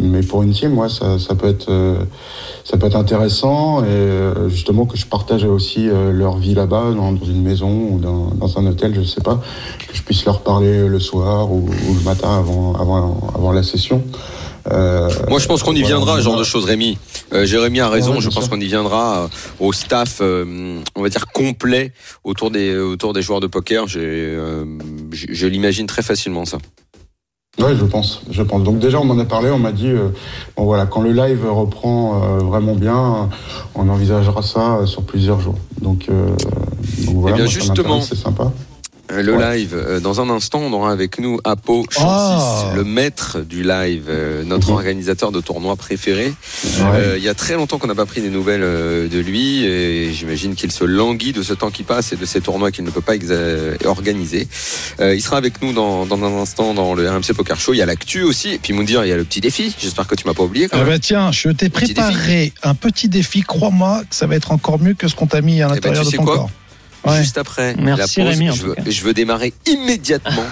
mais 0.00 0.22
pour 0.22 0.42
une 0.42 0.52
team, 0.52 0.72
moi, 0.72 0.88
ça, 0.88 1.18
ça 1.18 1.34
peut 1.34 1.48
être 1.48 1.68
euh, 1.70 1.98
ça 2.64 2.76
peut 2.76 2.86
être 2.86 2.96
intéressant 2.96 3.80
et 3.82 3.86
euh, 3.88 4.48
justement 4.48 4.84
que 4.86 4.96
je 4.96 5.06
partage 5.06 5.44
aussi 5.44 5.88
euh, 5.88 6.12
leur 6.12 6.36
vie 6.36 6.54
là-bas 6.54 6.92
dans, 6.94 7.12
dans 7.12 7.24
une 7.24 7.42
maison 7.42 7.70
ou 7.92 7.98
dans, 7.98 8.26
dans 8.34 8.58
un 8.58 8.66
hôtel, 8.66 8.94
je 8.94 9.02
sais 9.02 9.22
pas, 9.22 9.40
que 9.88 9.96
je 9.96 10.02
puisse 10.02 10.24
leur 10.26 10.40
parler 10.40 10.86
le 10.86 11.00
soir 11.00 11.50
ou, 11.50 11.66
ou 11.88 11.94
le 11.94 12.04
matin 12.04 12.36
avant 12.38 12.74
avant 12.74 13.16
avant 13.34 13.52
la 13.52 13.62
session. 13.62 14.02
Euh, 14.70 15.10
Moi, 15.28 15.38
je 15.38 15.46
pense 15.46 15.62
qu'on 15.62 15.72
y 15.74 15.80
voilà, 15.80 15.96
viendra, 15.96 16.16
ce 16.18 16.22
genre 16.22 16.38
de 16.38 16.44
choses, 16.44 16.64
Rémi. 16.64 16.98
Euh, 17.32 17.44
Jérémy 17.46 17.80
a 17.80 17.88
raison. 17.88 18.14
Ouais, 18.14 18.20
je 18.20 18.26
pense 18.28 18.44
sûr. 18.44 18.50
qu'on 18.50 18.60
y 18.60 18.66
viendra 18.66 19.24
euh, 19.24 19.28
au 19.60 19.72
staff, 19.72 20.18
euh, 20.20 20.78
on 20.94 21.02
va 21.02 21.08
dire 21.08 21.26
complet 21.32 21.92
autour 22.24 22.50
des 22.50 22.76
autour 22.76 23.12
des 23.12 23.22
joueurs 23.22 23.40
de 23.40 23.46
poker. 23.46 23.86
J'ai, 23.86 24.36
je, 25.12 25.26
je 25.30 25.46
l'imagine 25.46 25.86
très 25.86 26.02
facilement 26.02 26.44
ça. 26.44 26.58
Ouais, 27.58 27.74
je 27.74 27.84
pense, 27.84 28.22
je 28.30 28.42
pense. 28.44 28.62
Donc 28.62 28.78
déjà, 28.78 29.00
on 29.00 29.04
m'en 29.04 29.18
a 29.18 29.24
parlé, 29.24 29.50
on 29.50 29.58
m'a 29.58 29.72
dit, 29.72 29.88
euh, 29.88 30.10
bon 30.56 30.64
voilà, 30.64 30.86
quand 30.86 31.00
le 31.02 31.12
live 31.12 31.44
reprend 31.50 32.22
euh, 32.22 32.38
vraiment 32.38 32.74
bien, 32.76 33.28
on 33.74 33.88
envisagera 33.88 34.42
ça 34.42 34.76
euh, 34.76 34.86
sur 34.86 35.02
plusieurs 35.02 35.40
jours. 35.40 35.56
Donc, 35.82 36.06
donc 36.08 37.16
voilà, 37.16 37.36
Eh 37.36 37.40
bien, 37.40 37.44
moi, 37.46 37.52
ça 37.52 37.58
justement. 37.58 38.00
c'est 38.00 38.14
sympa. 38.16 38.52
Euh, 39.12 39.22
le 39.22 39.34
Ouais. 39.36 39.58
live. 39.58 39.74
Euh, 39.74 40.00
Dans 40.00 40.20
un 40.20 40.28
instant, 40.30 40.60
on 40.60 40.72
aura 40.72 40.92
avec 40.92 41.18
nous 41.18 41.38
Apo 41.44 41.84
Chancis, 41.90 42.04
Ah. 42.06 42.72
le 42.76 42.84
maître 42.84 43.40
du 43.40 43.62
live, 43.62 44.04
euh, 44.08 44.44
notre 44.44 44.68
Mhm. 44.68 44.74
organisateur 44.76 45.32
de 45.32 45.40
tournoi 45.40 45.76
préféré. 45.76 46.26
Ouais. 46.64 46.82
Euh, 46.94 47.14
il 47.18 47.22
y 47.24 47.28
a 47.28 47.34
très 47.34 47.54
longtemps 47.54 47.78
qu'on 47.78 47.86
n'a 47.88 47.94
pas 47.94 48.06
pris 48.06 48.20
des 48.20 48.30
nouvelles 48.30 48.60
de 48.60 49.18
lui 49.18 49.64
et 49.64 50.12
j'imagine 50.12 50.54
qu'il 50.54 50.72
se 50.72 50.84
languit 50.84 51.32
de 51.32 51.42
ce 51.42 51.52
temps 51.54 51.70
qui 51.70 51.82
passe 51.82 52.12
et 52.12 52.16
de 52.16 52.24
ces 52.26 52.40
tournois 52.40 52.70
qu'il 52.70 52.84
ne 52.84 52.90
peut 52.90 53.00
pas 53.00 53.14
organiser. 53.84 54.48
Euh, 55.00 55.14
il 55.14 55.20
sera 55.22 55.36
avec 55.36 55.62
nous 55.62 55.72
dans, 55.72 56.06
dans 56.06 56.22
un 56.24 56.40
instant 56.40 56.74
dans 56.74 56.94
le 56.94 57.08
RMC 57.08 57.32
Poker 57.34 57.58
Show. 57.58 57.74
Il 57.74 57.78
y 57.78 57.82
a 57.82 57.86
l'actu 57.86 58.22
aussi 58.22 58.50
et 58.54 58.58
puis 58.58 58.72
Moundir, 58.72 59.04
il 59.04 59.08
y 59.08 59.12
a 59.12 59.16
le 59.16 59.24
petit 59.24 59.40
défi. 59.40 59.74
J'espère 59.78 60.06
que 60.06 60.14
tu 60.14 60.26
m'as 60.26 60.34
pas 60.34 60.42
oublié 60.44 60.68
quand 60.68 60.76
Ah 60.76 60.84
même. 60.84 60.88
bah 60.94 60.98
tiens, 60.98 61.32
je 61.32 61.48
t'ai 61.50 61.68
Petit 61.68 61.94
préparé 61.94 62.52
un 62.62 62.74
petit 62.74 63.08
défi. 63.08 63.42
Crois-moi 63.42 64.02
que 64.08 64.14
ça 64.14 64.26
va 64.26 64.34
être 64.36 64.52
encore 64.52 64.78
mieux 64.80 64.94
que 64.94 65.08
ce 65.08 65.14
qu'on 65.14 65.26
t'a 65.26 65.40
mis 65.40 65.62
à 65.62 65.68
ben, 65.68 65.74
l'intérieur 65.74 66.04
de 66.04 66.10
ton 66.10 66.24
quoi 66.24 66.34
corps. 66.36 66.50
Ouais. 67.10 67.18
Juste 67.18 67.38
après 67.38 67.74
Merci, 67.78 68.20
la 68.20 68.26
pause, 68.26 68.38
Rémi, 68.38 68.50
je, 68.54 68.62
veux, 68.62 68.74
cas. 68.74 68.82
je 68.86 69.02
veux 69.02 69.12
démarrer 69.14 69.52
immédiatement 69.66 70.44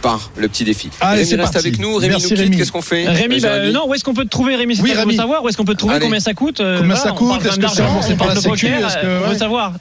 par 0.00 0.30
le 0.36 0.48
petit 0.48 0.64
défi. 0.64 0.90
Allez, 1.00 1.22
Rémi 1.22 1.30
reste 1.34 1.52
parti. 1.52 1.58
avec 1.68 1.78
nous. 1.78 1.94
Rémi 1.96 2.10
Merci, 2.10 2.24
nous 2.24 2.28
quitte. 2.30 2.38
Rémi. 2.40 2.56
Qu'est-ce 2.56 2.72
qu'on 2.72 2.82
fait? 2.82 3.06
Rémi, 3.08 3.36
Euh, 3.36 3.40
bah, 3.40 3.54
Jérémy 3.56 3.72
non, 3.72 3.88
où 3.88 3.94
est-ce 3.94 4.02
qu'on 4.04 4.14
peut 4.14 4.24
te 4.24 4.28
trouver, 4.30 4.56
Rémi 4.56 4.74
C'est 4.76 4.82
Oui, 4.82 4.92
Rémi. 4.92 5.14
savoir? 5.16 5.44
Où 5.44 5.48
est-ce 5.48 5.56
qu'on 5.56 5.64
peut 5.64 5.74
te 5.74 5.78
trouver? 5.78 5.94
Allez. 5.94 6.04
Combien 6.04 6.20
ça 6.20 6.34
coûte? 6.34 6.60
Euh, 6.60 6.78
Combien 6.78 6.94
voilà, 6.96 7.10
ça 7.10 7.16
coûte? 7.16 7.46
Est-ce 7.46 7.56
que 7.58 7.66
c'est 8.02 8.16
parle 8.16 8.30
la 8.30 8.34
de 8.36 8.40
Sécu 8.40 8.66
poker, 8.66 8.86
Est-ce 8.88 8.96
que- 8.96 9.06
euh, 9.06 9.20
on 9.26 9.28
veut 9.30 9.38
savoir. 9.38 9.72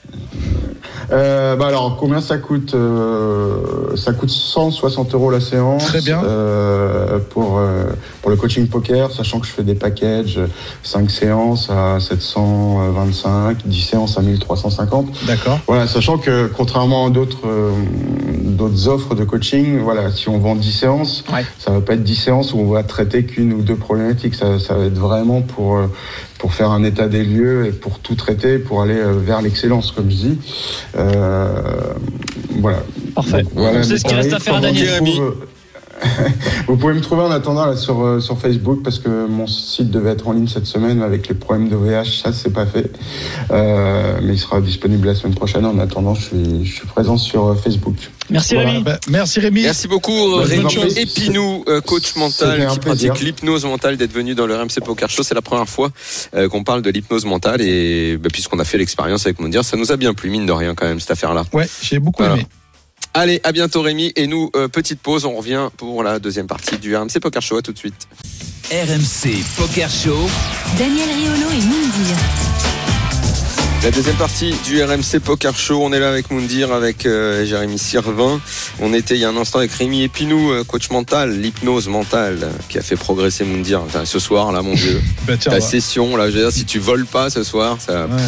Euh, 1.12 1.56
bah 1.58 1.68
alors, 1.68 1.98
combien 2.00 2.22
ça 2.22 2.38
coûte 2.38 2.74
euh, 2.74 3.96
Ça 3.98 4.14
coûte 4.14 4.30
160 4.30 5.14
euros 5.14 5.30
la 5.30 5.40
séance. 5.42 5.86
Très 5.86 6.02
bien. 6.02 6.24
euh, 6.24 7.20
pour, 7.30 7.58
euh, 7.60 7.84
pour 8.22 8.32
le 8.32 8.38
coaching 8.38 8.68
poker, 8.68 9.12
sachant 9.12 9.40
que 9.40 9.46
je 9.48 9.52
fais 9.52 9.64
des 9.64 9.76
packages, 9.76 10.40
5 10.84 11.10
séances 11.12 11.70
à 11.70 12.00
725, 12.00 13.58
10 13.66 13.82
séances 13.82 14.18
à 14.18 14.22
1350. 14.22 15.08
D'accord. 15.28 15.60
Voilà, 15.68 15.88
sachant 15.88 16.18
que 16.18 16.48
contrairement 16.56 17.08
à 17.08 17.10
d'autres 17.10 17.46
euh, 17.48 17.72
d'autres 18.42 18.88
offres 18.88 19.16
de 19.16 19.24
coaching, 19.24 19.80
voilà, 19.80 20.12
si 20.12 20.30
on 20.30 20.38
vend 20.38 20.56
10 20.56 20.72
séances, 20.72 21.24
Ouais. 21.34 21.46
ça 21.60 21.72
va 21.72 21.82
pas 21.82 21.94
être 21.94 22.04
10 22.04 22.16
séances 22.16 22.54
où 22.54 22.60
on 22.60 22.70
va 22.72 22.84
traiter 22.84 23.26
qu'une 23.26 23.54
ou 23.54 23.62
deux 23.62 23.76
problématiques. 23.76 24.36
Ça, 24.36 24.60
ça 24.60 24.76
va 24.76 24.86
être 24.86 24.98
vraiment 24.98 25.42
pour 25.42 25.78
euh, 25.78 25.88
pour 26.42 26.56
faire 26.56 26.72
un 26.72 26.84
état 26.84 27.08
des 27.08 27.24
lieux 27.24 27.68
et 27.68 27.72
pour 27.72 28.00
tout 28.00 28.16
traiter, 28.16 28.58
pour 28.58 28.82
aller 28.82 28.98
euh, 28.98 29.14
vers 29.14 29.44
l'excellence, 29.44 29.92
comme 29.92 30.10
je 30.10 30.16
dis. 30.16 30.40
Euh, 30.98 31.94
voilà. 32.60 32.80
Parfait. 33.14 33.44
Voilà 33.54 33.78
mes 33.78 33.84
ce 33.84 34.04
qu'il 34.04 34.16
reste 34.16 34.34
à 34.34 34.40
faire 34.40 34.60
Daniel. 34.60 35.04
Vous 36.68 36.78
pouvez 36.78 36.94
me 36.94 37.02
trouver 37.02 37.24
en 37.24 37.32
attendant 37.32 37.66
là, 37.66 37.76
sur, 37.76 38.04
euh, 38.04 38.20
sur 38.20 38.40
Facebook 38.40 38.82
parce 38.84 39.00
que 39.00 39.28
mon 39.28 39.48
site 39.48 39.90
devait 39.92 40.12
être 40.12 40.28
en 40.28 40.34
ligne 40.34 40.48
cette 40.48 40.66
semaine 40.66 41.00
mais 41.00 41.06
avec 41.06 41.28
les 41.28 41.36
problèmes 41.36 41.70
de 41.70 41.76
VH, 41.76 42.22
ça 42.24 42.34
c'est 42.34 42.52
pas 42.54 42.66
fait. 42.66 42.92
Euh, 43.52 44.20
mais 44.24 44.34
il 44.34 44.40
sera 44.40 44.62
disponible 44.62 45.08
la 45.08 45.16
semaine 45.16 45.36
prochaine. 45.36 45.66
En 45.66 45.78
attendant, 45.80 46.14
je 46.16 46.22
suis, 46.26 46.66
je 46.66 46.76
suis 46.76 46.88
présent 46.88 47.18
sur 47.18 47.48
euh, 47.48 47.56
Facebook. 47.56 47.96
Merci, 48.30 48.56
Voilà. 48.56 48.72
Rémi. 48.72 48.84
Bah, 48.84 49.00
merci 49.10 49.40
Rémi. 49.40 49.62
Merci 49.64 49.88
beaucoup 49.88 50.36
Rémi. 50.36 50.66
Epinou, 50.98 51.66
coach 51.86 52.16
mental 52.16 52.68
qui 52.68 52.80
pratique 52.80 53.20
l'hypnose 53.20 53.66
mentale, 53.66 53.98
d'être 53.98 54.14
venu 54.14 54.36
dans 54.36 54.46
le 54.48 54.56
RMC 54.56 54.82
Poker 54.84 55.10
Show. 55.10 55.24
C'est 55.24 55.36
la 55.36 55.42
première 55.42 55.68
fois 55.68 55.90
euh, 56.36 56.48
qu'on 56.50 56.64
parle 56.64 56.82
de 56.82 56.90
l'hypnose 56.90 57.26
mentale 57.26 57.62
et 57.62 58.18
bah, 58.18 58.30
puisqu'on 58.32 58.60
a 58.60 58.64
fait 58.64 58.78
l'expérience 58.78 59.26
avec 59.26 59.40
Mondir, 59.40 59.64
ça 59.64 59.78
nous 59.78 59.92
a 59.92 59.98
bien 59.98 60.14
plu 60.14 60.30
mine 60.30 60.46
de 60.46 60.52
rien 60.52 60.74
quand 60.76 60.86
même 60.86 61.00
cette 61.00 61.12
affaire-là. 61.12 61.44
Ouais, 61.54 61.68
j'ai 61.82 62.00
beaucoup 62.00 62.24
Voilà. 62.24 62.36
aimé. 62.36 62.48
Allez, 63.14 63.42
à 63.44 63.52
bientôt 63.52 63.82
Rémi 63.82 64.14
et 64.16 64.26
nous 64.26 64.50
euh, 64.56 64.70
petite 64.70 65.02
pause, 65.02 65.26
on 65.26 65.36
revient 65.36 65.68
pour 65.76 66.02
la 66.02 66.20
deuxième 66.20 66.48
partie 66.48 66.78
du 66.78 66.96
RMC 66.96 67.20
Poker 67.22 67.42
Show. 67.42 67.58
À 67.58 67.62
tout 67.62 67.74
de 67.74 67.78
suite. 67.78 68.08
RMC 68.72 69.36
Poker 69.58 69.90
Show. 69.90 70.30
Daniel 70.78 71.10
Riolo 71.10 71.52
et 71.52 71.66
Moundir. 71.66 72.16
La 73.84 73.92
deuxième 73.92 74.16
partie 74.16 74.54
du 74.64 74.82
RMC 74.82 75.20
Poker 75.26 75.58
Show, 75.58 75.82
on 75.84 75.92
est 75.92 76.00
là 76.00 76.08
avec 76.08 76.32
Moundir, 76.32 76.72
avec 76.72 77.06
euh, 77.06 77.44
Jérémy 77.46 77.78
Sirvin. 77.78 78.40
On 78.80 78.94
était 78.94 79.16
il 79.16 79.20
y 79.20 79.26
a 79.26 79.30
un 79.30 79.36
instant 79.36 79.60
avec 79.60 79.74
Rémi 79.74 80.04
Epinou, 80.04 80.52
euh, 80.54 80.64
coach 80.64 80.90
mental, 80.90 81.38
l'hypnose 81.38 81.90
mentale, 81.90 82.48
qui 82.70 82.78
a 82.78 82.82
fait 82.82 82.96
progresser 82.96 83.44
Moundir. 83.44 83.82
Enfin, 83.82 84.06
ce 84.06 84.20
soir, 84.20 84.54
là, 84.54 84.62
mon 84.62 84.76
Dieu, 84.76 85.02
Bah, 85.28 85.34
tiens, 85.38 85.52
ta 85.52 85.60
bah, 85.60 85.66
session, 85.66 86.16
là, 86.16 86.30
je 86.30 86.38
veux 86.38 86.44
dire, 86.44 86.52
si 86.54 86.64
tu 86.64 86.80
voles 86.80 87.08
pas 87.08 87.30
ce 87.30 87.44
soir, 87.44 87.78
ça, 87.82 88.06
ouais. 88.06 88.22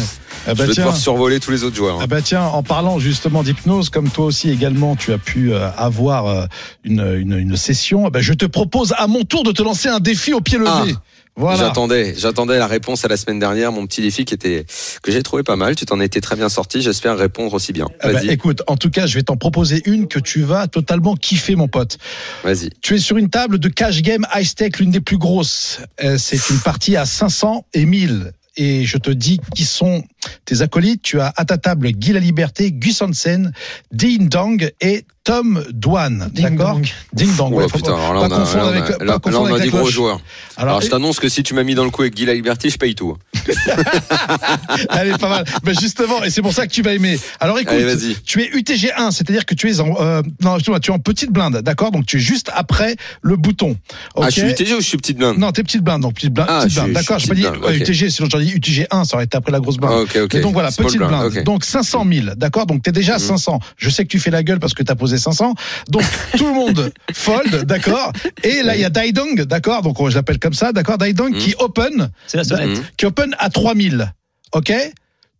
Ah 0.46 0.50
je 0.52 0.58
bah, 0.58 0.66
vais 0.66 0.72
tiens. 0.72 0.84
devoir 0.84 0.96
survoler 0.96 1.40
tous 1.40 1.50
les 1.50 1.64
autres 1.64 1.76
joueurs. 1.76 1.96
hein. 1.96 2.00
Ah 2.02 2.06
bah 2.06 2.22
tiens, 2.22 2.42
en 2.44 2.62
parlant 2.62 2.98
justement 2.98 3.42
d'hypnose, 3.42 3.88
comme 3.90 4.10
toi 4.10 4.26
aussi 4.26 4.50
également, 4.50 4.94
tu 4.96 5.12
as 5.12 5.18
pu 5.18 5.52
euh, 5.52 5.68
avoir 5.76 6.26
euh, 6.26 6.46
une, 6.84 7.00
une, 7.18 7.32
une 7.38 7.56
session. 7.56 8.06
ah 8.06 8.10
bah, 8.10 8.20
je 8.20 8.32
te 8.34 8.44
propose 8.46 8.94
à 8.98 9.06
mon 9.06 9.22
tour 9.24 9.42
de 9.44 9.52
te 9.52 9.62
lancer 9.62 9.88
un 9.88 10.00
défi 10.00 10.32
au 10.34 10.40
pied 10.40 10.58
levé. 10.58 10.70
Ah. 10.94 11.00
Voilà. 11.36 11.58
J'attendais, 11.58 12.14
j'attendais 12.16 12.58
la 12.58 12.68
réponse 12.68 13.04
à 13.04 13.08
la 13.08 13.16
semaine 13.16 13.40
dernière, 13.40 13.72
mon 13.72 13.88
petit 13.88 14.00
défi 14.00 14.24
qui 14.24 14.34
était 14.34 14.66
que 15.02 15.10
j'ai 15.10 15.20
trouvé 15.24 15.42
pas 15.42 15.56
mal. 15.56 15.74
Tu 15.74 15.84
t'en 15.84 15.98
étais 15.98 16.20
très 16.20 16.36
bien 16.36 16.48
sorti. 16.48 16.80
J'espère 16.80 17.18
répondre 17.18 17.52
aussi 17.54 17.72
bien. 17.72 17.88
Ah 17.98 18.06
bah, 18.06 18.12
Vas-y, 18.20 18.28
écoute, 18.30 18.62
en 18.68 18.76
tout 18.76 18.88
cas, 18.88 19.06
je 19.06 19.16
vais 19.16 19.24
t'en 19.24 19.36
proposer 19.36 19.82
une 19.86 20.06
que 20.06 20.20
tu 20.20 20.42
vas 20.42 20.68
totalement 20.68 21.16
kiffer, 21.16 21.56
mon 21.56 21.66
pote. 21.66 21.98
vas-y. 22.44 22.70
Tu 22.82 22.94
es 22.94 22.98
sur 22.98 23.16
une 23.16 23.30
table 23.30 23.58
de 23.58 23.68
cash 23.68 24.00
game 24.02 24.24
high 24.32 24.44
stake, 24.44 24.78
l'une 24.78 24.92
des 24.92 25.00
plus 25.00 25.18
grosses. 25.18 25.80
Euh, 26.04 26.18
C'est 26.18 26.50
une 26.50 26.60
partie 26.60 26.94
à 26.96 27.04
500 27.04 27.64
et 27.74 27.84
1000. 27.84 28.30
Et 28.56 28.84
je 28.84 28.98
te 28.98 29.10
dis 29.10 29.40
qui 29.54 29.64
sont 29.64 30.04
tes 30.44 30.62
acolytes. 30.62 31.02
Tu 31.02 31.20
as 31.20 31.32
à 31.36 31.44
ta 31.44 31.58
table 31.58 31.90
Guy 31.90 32.12
La 32.12 32.20
Liberté, 32.20 32.70
Gus 32.72 33.02
Hansen, 33.02 33.52
Ding 33.92 34.28
Dong 34.28 34.72
et 34.80 35.04
Tom 35.24 35.64
Douane. 35.72 36.28
Ding 36.34 36.50
D'accord 36.50 36.74
dong. 36.74 36.86
Ding 37.14 37.34
Dong. 37.34 37.54
Ouais, 37.54 37.62
faut 37.66 37.78
putain, 37.78 37.92
pas- 37.92 38.08
alors 38.10 38.12
là, 38.12 38.20
on 38.20 38.24
a, 38.24 38.28
confondre 38.40 38.56
là, 38.56 38.62
on 38.64 38.66
a- 38.66 38.76
avec- 38.84 38.98
là, 39.00 39.04
là, 39.06 39.40
on 39.40 39.54
a 39.54 39.58
des 39.58 39.70
gros 39.70 39.88
joueurs. 39.88 40.20
Alors, 40.58 40.68
Alors, 40.68 40.80
je 40.82 40.88
t'annonce 40.88 41.18
que 41.18 41.30
si 41.30 41.42
tu 41.42 41.54
m'as 41.54 41.62
mis 41.62 41.74
dans 41.74 41.84
le 41.84 41.88
coup 41.90 42.02
avec 42.02 42.14
Guy 42.14 42.26
La 42.26 42.34
Liberté, 42.34 42.68
je 42.68 42.76
paye 42.76 42.94
tout. 42.94 43.16
elle 44.90 45.08
est 45.08 45.18
pas 45.18 45.28
mal. 45.30 45.44
Ben 45.64 45.74
justement, 45.80 46.22
et 46.22 46.28
c'est 46.28 46.42
pour 46.42 46.52
ça 46.52 46.66
que 46.66 46.72
tu 46.72 46.82
vas 46.82 46.92
aimer. 46.92 47.18
Alors 47.40 47.58
écoute, 47.58 47.72
Allez, 47.74 47.96
tu 48.26 48.42
es 48.42 48.48
UTG 48.54 48.92
1, 48.94 49.10
c'est-à-dire 49.12 49.46
que 49.46 49.54
tu 49.54 49.70
es 49.70 49.80
en, 49.80 49.94
euh, 49.98 50.20
non, 50.42 50.56
excuse-moi, 50.56 50.80
tu 50.80 50.90
es 50.90 50.94
en 50.94 50.98
petite 50.98 51.30
blinde, 51.32 51.56
d'accord 51.62 51.90
Donc 51.90 52.04
tu 52.04 52.18
es 52.18 52.20
juste 52.20 52.50
après 52.54 52.96
le 53.22 53.36
bouton. 53.36 53.78
Ah, 54.16 54.20
Ok 54.20 54.24
je 54.26 54.30
suis 54.32 54.50
UTG 54.50 54.74
ou 54.74 54.80
je 54.80 54.86
suis 54.86 54.98
petite 54.98 55.16
blinde 55.16 55.38
Non, 55.38 55.52
t'es 55.52 55.62
petite 55.62 55.82
blinde, 55.82 56.02
donc 56.02 56.14
petite 56.16 56.34
blinde, 56.34 56.48
Ah, 56.50 56.66
blinde. 56.66 56.92
D'accord, 56.92 57.18
je 57.18 57.28
pas 57.28 57.34
dit 57.34 57.42
petite 57.42 57.52
blinde, 57.60 57.64
ouais, 57.70 57.76
ok. 57.82 57.88
UTG, 57.88 58.10
sinon 58.10 58.28
j'aurais 58.30 58.44
dit 58.44 58.52
UTG 58.52 58.86
1, 58.90 59.04
ça 59.04 59.16
aurait 59.16 59.24
été 59.24 59.38
après 59.38 59.52
la 59.52 59.60
grosse 59.60 59.78
blinde. 59.78 59.92
Ah, 59.96 60.00
Ok, 60.02 60.18
ok. 60.24 60.34
Et 60.34 60.40
donc 60.40 60.52
voilà, 60.52 60.70
petite 60.70 60.98
blinde. 60.98 61.42
Donc 61.44 61.64
500 61.64 62.04
000, 62.12 62.26
d'accord 62.36 62.66
Donc 62.66 62.82
t'es 62.82 62.92
déjà 62.92 63.14
à 63.14 63.18
Mhm. 63.18 63.24
500. 63.24 63.60
Je 63.78 63.88
sais 63.88 64.02
que 64.04 64.08
tu 64.10 64.18
fais 64.18 64.30
la 64.30 64.42
gueule 64.42 64.58
parce 64.60 64.74
que 64.74 64.82
t'as 64.82 64.94
posé 64.94 65.13
500. 65.18 65.54
Donc 65.88 66.02
tout 66.38 66.46
le 66.46 66.52
monde 66.54 66.92
fold, 67.12 67.64
d'accord 67.64 68.12
Et 68.42 68.62
là 68.62 68.74
il 68.76 68.80
y 68.80 68.84
a 68.84 68.90
Daidong, 68.90 69.42
d'accord 69.42 69.82
Donc 69.82 69.96
je 70.08 70.14
l'appelle 70.14 70.38
comme 70.38 70.54
ça, 70.54 70.72
d'accord 70.72 70.98
Daidong 70.98 71.36
qui 71.36 71.54
open, 71.58 72.10
C'est 72.26 72.36
la 72.36 72.44
sonnette. 72.44 72.70
Mhm. 72.78 72.84
qui 72.96 73.06
open 73.06 73.34
à 73.38 73.50
3000, 73.50 74.12
ok 74.52 74.72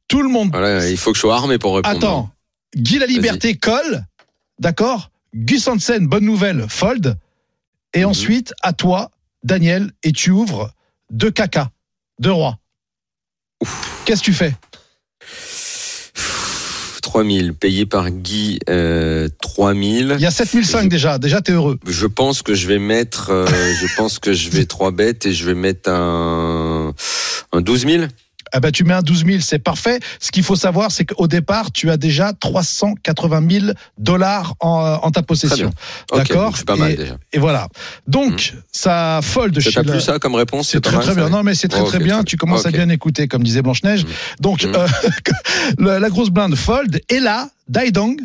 Tout 0.08 0.22
le 0.22 0.28
monde 0.28 0.50
Voilà, 0.52 0.88
il 0.88 0.96
faut 0.96 1.10
que 1.12 1.16
je 1.16 1.20
sois 1.20 1.36
armé 1.36 1.58
pour 1.58 1.76
répondre. 1.76 1.96
Attends, 1.96 2.30
Guy 2.76 2.98
la 2.98 3.06
Liberté 3.06 3.54
colle, 3.56 4.04
d'accord 4.58 5.10
Gus 5.34 5.66
Hansen, 5.66 6.06
bonne 6.06 6.24
nouvelle, 6.24 6.66
fold. 6.68 7.16
Et 7.92 8.00
Mhm. 8.00 8.06
ensuite, 8.10 8.54
à 8.62 8.72
toi, 8.72 9.10
Daniel, 9.42 9.90
et 10.02 10.12
tu 10.12 10.30
ouvres 10.30 10.70
deux 11.10 11.30
caca, 11.30 11.70
deux 12.20 12.32
rois. 12.32 12.58
Qu'est-ce 14.04 14.20
que 14.20 14.26
tu 14.26 14.32
fais? 14.32 14.54
3000 17.14 17.54
payé 17.54 17.86
par 17.86 18.10
Guy, 18.10 18.58
euh, 18.68 19.28
3000. 19.40 20.16
Il 20.18 20.20
y 20.20 20.26
a 20.26 20.32
7005 20.32 20.88
déjà, 20.88 21.16
déjà 21.18 21.40
t'es 21.40 21.52
heureux. 21.52 21.78
Je 21.86 22.06
pense 22.08 22.42
que 22.42 22.54
je 22.54 22.66
vais 22.66 22.80
mettre, 22.80 23.30
euh, 23.30 23.46
je 23.46 23.86
pense 23.96 24.18
que 24.18 24.32
je 24.32 24.50
vais 24.50 24.64
trois 24.64 24.90
bêtes 24.90 25.24
et 25.24 25.32
je 25.32 25.46
vais 25.46 25.54
mettre 25.54 25.90
un, 25.90 26.92
un 27.52 27.60
12 27.60 27.86
000. 27.86 28.04
Ah 28.56 28.60
bah, 28.60 28.70
tu 28.70 28.84
mets 28.84 28.94
un 28.94 29.02
12 29.02 29.24
000, 29.26 29.40
c'est 29.40 29.58
parfait. 29.58 29.98
Ce 30.20 30.30
qu'il 30.30 30.44
faut 30.44 30.54
savoir, 30.54 30.92
c'est 30.92 31.04
qu'au 31.04 31.26
départ, 31.26 31.72
tu 31.72 31.90
as 31.90 31.96
déjà 31.96 32.32
380 32.32 33.50
000 33.50 33.72
dollars 33.98 34.54
en, 34.60 35.00
en 35.02 35.10
ta 35.10 35.22
possession. 35.24 35.72
D'accord. 36.12 36.56
c'est 36.56 36.64
pas 36.64 36.76
mal 36.76 36.92
Et- 36.92 36.96
déjà. 36.96 37.16
Et 37.32 37.40
voilà. 37.40 37.68
Donc, 38.06 38.54
ça 38.70 39.18
fold 39.24 39.58
chez 39.58 39.82
le- 39.82 39.90
plu 39.90 40.00
ça 40.00 40.20
comme 40.20 40.36
réponse 40.36 40.68
C'est 40.70 40.80
très 40.80 40.96
mal, 40.96 41.04
très 41.04 41.14
bien. 41.16 41.28
Non, 41.30 41.42
mais 41.42 41.56
c'est 41.56 41.66
très 41.66 41.80
Oh, 41.80 41.86
très 41.86 41.98
bien. 41.98 42.22
Tu 42.22 42.36
commences 42.36 42.64
à 42.64 42.70
bien 42.70 42.88
écouter, 42.90 43.26
comme 43.26 43.42
disait 43.42 43.60
Blanche 43.62 43.82
Neige. 43.82 44.04
Mm. 44.04 44.08
Donc, 44.38 44.62
Mm. 44.64 44.72
euh, 44.76 44.88
la, 45.98 46.08
grosse 46.10 46.30
blinde 46.30 46.54
fold 46.54 47.00
et 47.08 47.18
là, 47.18 47.50
Daidong 47.66 48.20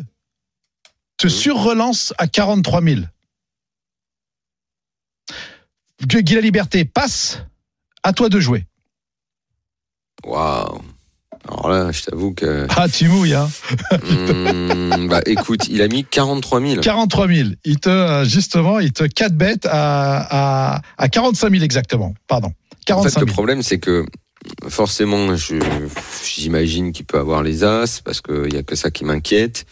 te 1.18 1.28
surrelance 1.28 2.13
à 2.20 2.28
43 2.28 2.84
000. 2.84 3.02
Guy 6.06 6.24
Guy 6.24 6.36
la 6.36 6.42
Liberté 6.42 6.86
passe. 6.86 7.39
À 8.04 8.13
toi 8.13 8.30
de 8.30 8.39
jouer. 8.39 8.65
Waouh. 10.25 10.82
Alors 11.47 11.69
là, 11.69 11.91
je 11.91 12.03
t'avoue 12.03 12.34
que. 12.34 12.67
Ah, 12.75 12.88
tu 12.89 13.08
mouilles, 13.08 13.34
hein. 13.34 13.49
Hmm, 14.03 15.08
bah 15.08 15.21
écoute, 15.25 15.67
il 15.69 15.82
a 15.82 15.88
mis 15.88 16.03
43 16.03 16.62
000. 16.62 16.82
43 16.82 17.27
000. 17.27 17.49
Il 17.63 17.79
te, 17.79 17.89
euh, 17.89 18.25
justement, 18.25 18.79
il 18.79 18.91
te 18.91 19.03
4 19.05 19.34
bêtes 19.34 19.65
à, 19.65 20.75
à, 20.75 20.82
à 20.97 21.08
45 21.10 21.51
000 21.51 21.63
exactement. 21.63 22.13
Pardon. 22.27 22.47
En 22.91 23.01
fait, 23.03 23.13
45 23.13 23.19
le 23.21 23.25
000. 23.27 23.34
problème, 23.34 23.62
c'est 23.63 23.79
que 23.79 24.05
forcément, 24.67 25.36
j'imagine 26.23 26.91
qu'il 26.91 27.06
peut 27.06 27.17
avoir 27.19 27.43
les 27.43 27.63
as 27.63 28.02
parce 28.04 28.21
qu'il 28.21 28.54
y 28.54 28.58
a 28.58 28.63
que 28.63 28.75
ça 28.75 28.89
qui 28.91 29.04
m'inquiète. 29.06 29.65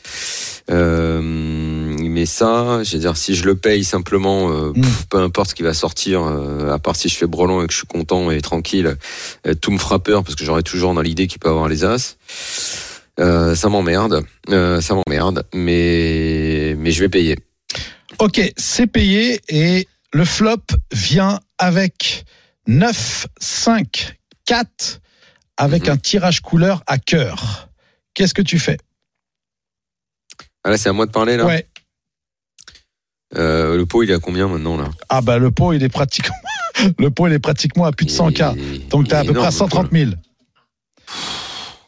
Euh, 0.70 1.22
mais 1.22 2.26
ça, 2.26 2.84
je 2.84 2.94
veux 2.94 3.00
dire, 3.00 3.16
si 3.16 3.36
je 3.36 3.46
le 3.46 3.56
paye 3.56 3.84
simplement, 3.84 4.52
euh, 4.52 4.72
Mm. 4.76 4.82
pff, 4.82 5.06
peu 5.10 5.18
importe 5.20 5.52
ce 5.52 5.56
qui 5.56 5.64
va 5.64 5.74
sortir, 5.74 6.24
euh, 6.24 6.72
à 6.74 6.80
part 6.80 6.96
si 6.96 7.08
je 7.10 7.16
fais 7.16 7.28
brelan 7.28 7.64
et 7.64 7.68
que 7.68 7.74
je 7.74 7.78
suis 7.78 7.88
content 7.88 8.30
et 8.32 8.42
tranquille, 8.42 8.98
tout 9.62 9.72
me 9.72 9.78
fera 9.78 10.00
peur 10.00 10.24
parce 10.24 10.36
que 10.36 10.44
j'aurai 10.44 10.64
toujours 10.64 10.94
dans 10.94 11.02
l'idée 11.02 11.28
qu'il 11.28 11.40
peut 11.40 11.50
avoir 11.50 11.70
les 11.70 11.86
as. 11.86 12.18
Ça 13.18 13.70
m'emmerde, 13.70 14.26
ça 14.48 14.94
m'emmerde, 14.94 15.46
mais 15.54 16.76
mais 16.78 16.92
je 16.92 17.00
vais 17.02 17.10
payer. 17.10 17.38
Ok, 18.20 18.42
c'est 18.58 18.88
payé 18.88 19.40
et 19.50 19.88
le 20.12 20.26
flop 20.26 20.58
vient 20.92 21.40
avec 21.58 22.26
9, 22.68 23.28
5, 23.40 24.17
4 24.48 25.00
avec 25.58 25.84
Mhm. 25.86 25.94
un 25.94 25.98
tirage 25.98 26.42
couleur 26.42 26.84
à 26.88 26.98
cœur. 26.98 27.70
Qu'est-ce 28.16 28.34
que 28.34 28.42
tu 28.42 28.58
fais? 28.60 28.78
Ah 30.64 30.72
là, 30.72 30.78
c'est 30.78 30.90
à 30.90 30.94
moi 30.94 31.06
de 31.06 31.12
parler 31.12 31.38
là. 31.38 31.46
Ouais. 31.46 31.68
Euh, 33.36 33.76
le 33.78 33.86
pot, 33.86 34.04
il 34.04 34.10
est 34.10 34.14
à 34.14 34.20
combien 34.20 34.48
maintenant 34.48 34.78
là? 34.78 34.90
Ah 35.10 35.22
bah 35.22 35.38
le 35.38 35.52
pot 35.52 35.74
il 35.74 35.84
est 35.84 35.90
pratiquement 35.90 36.36
le 36.98 37.10
pot 37.12 37.28
il 37.28 37.34
est 37.34 37.40
pratiquement 37.40 37.84
à 37.86 37.92
plus 37.92 38.06
de 38.06 38.12
100K. 38.12 38.56
Il- 38.58 38.88
Donc 38.88 39.08
t'as 39.10 39.20
à 39.20 39.24
peu 39.26 39.34
près 39.34 39.46
à 39.48 39.50
énorme, 39.50 39.54
le 39.54 39.70
pot, 39.70 39.76
130 39.76 39.92
000. 39.92 40.12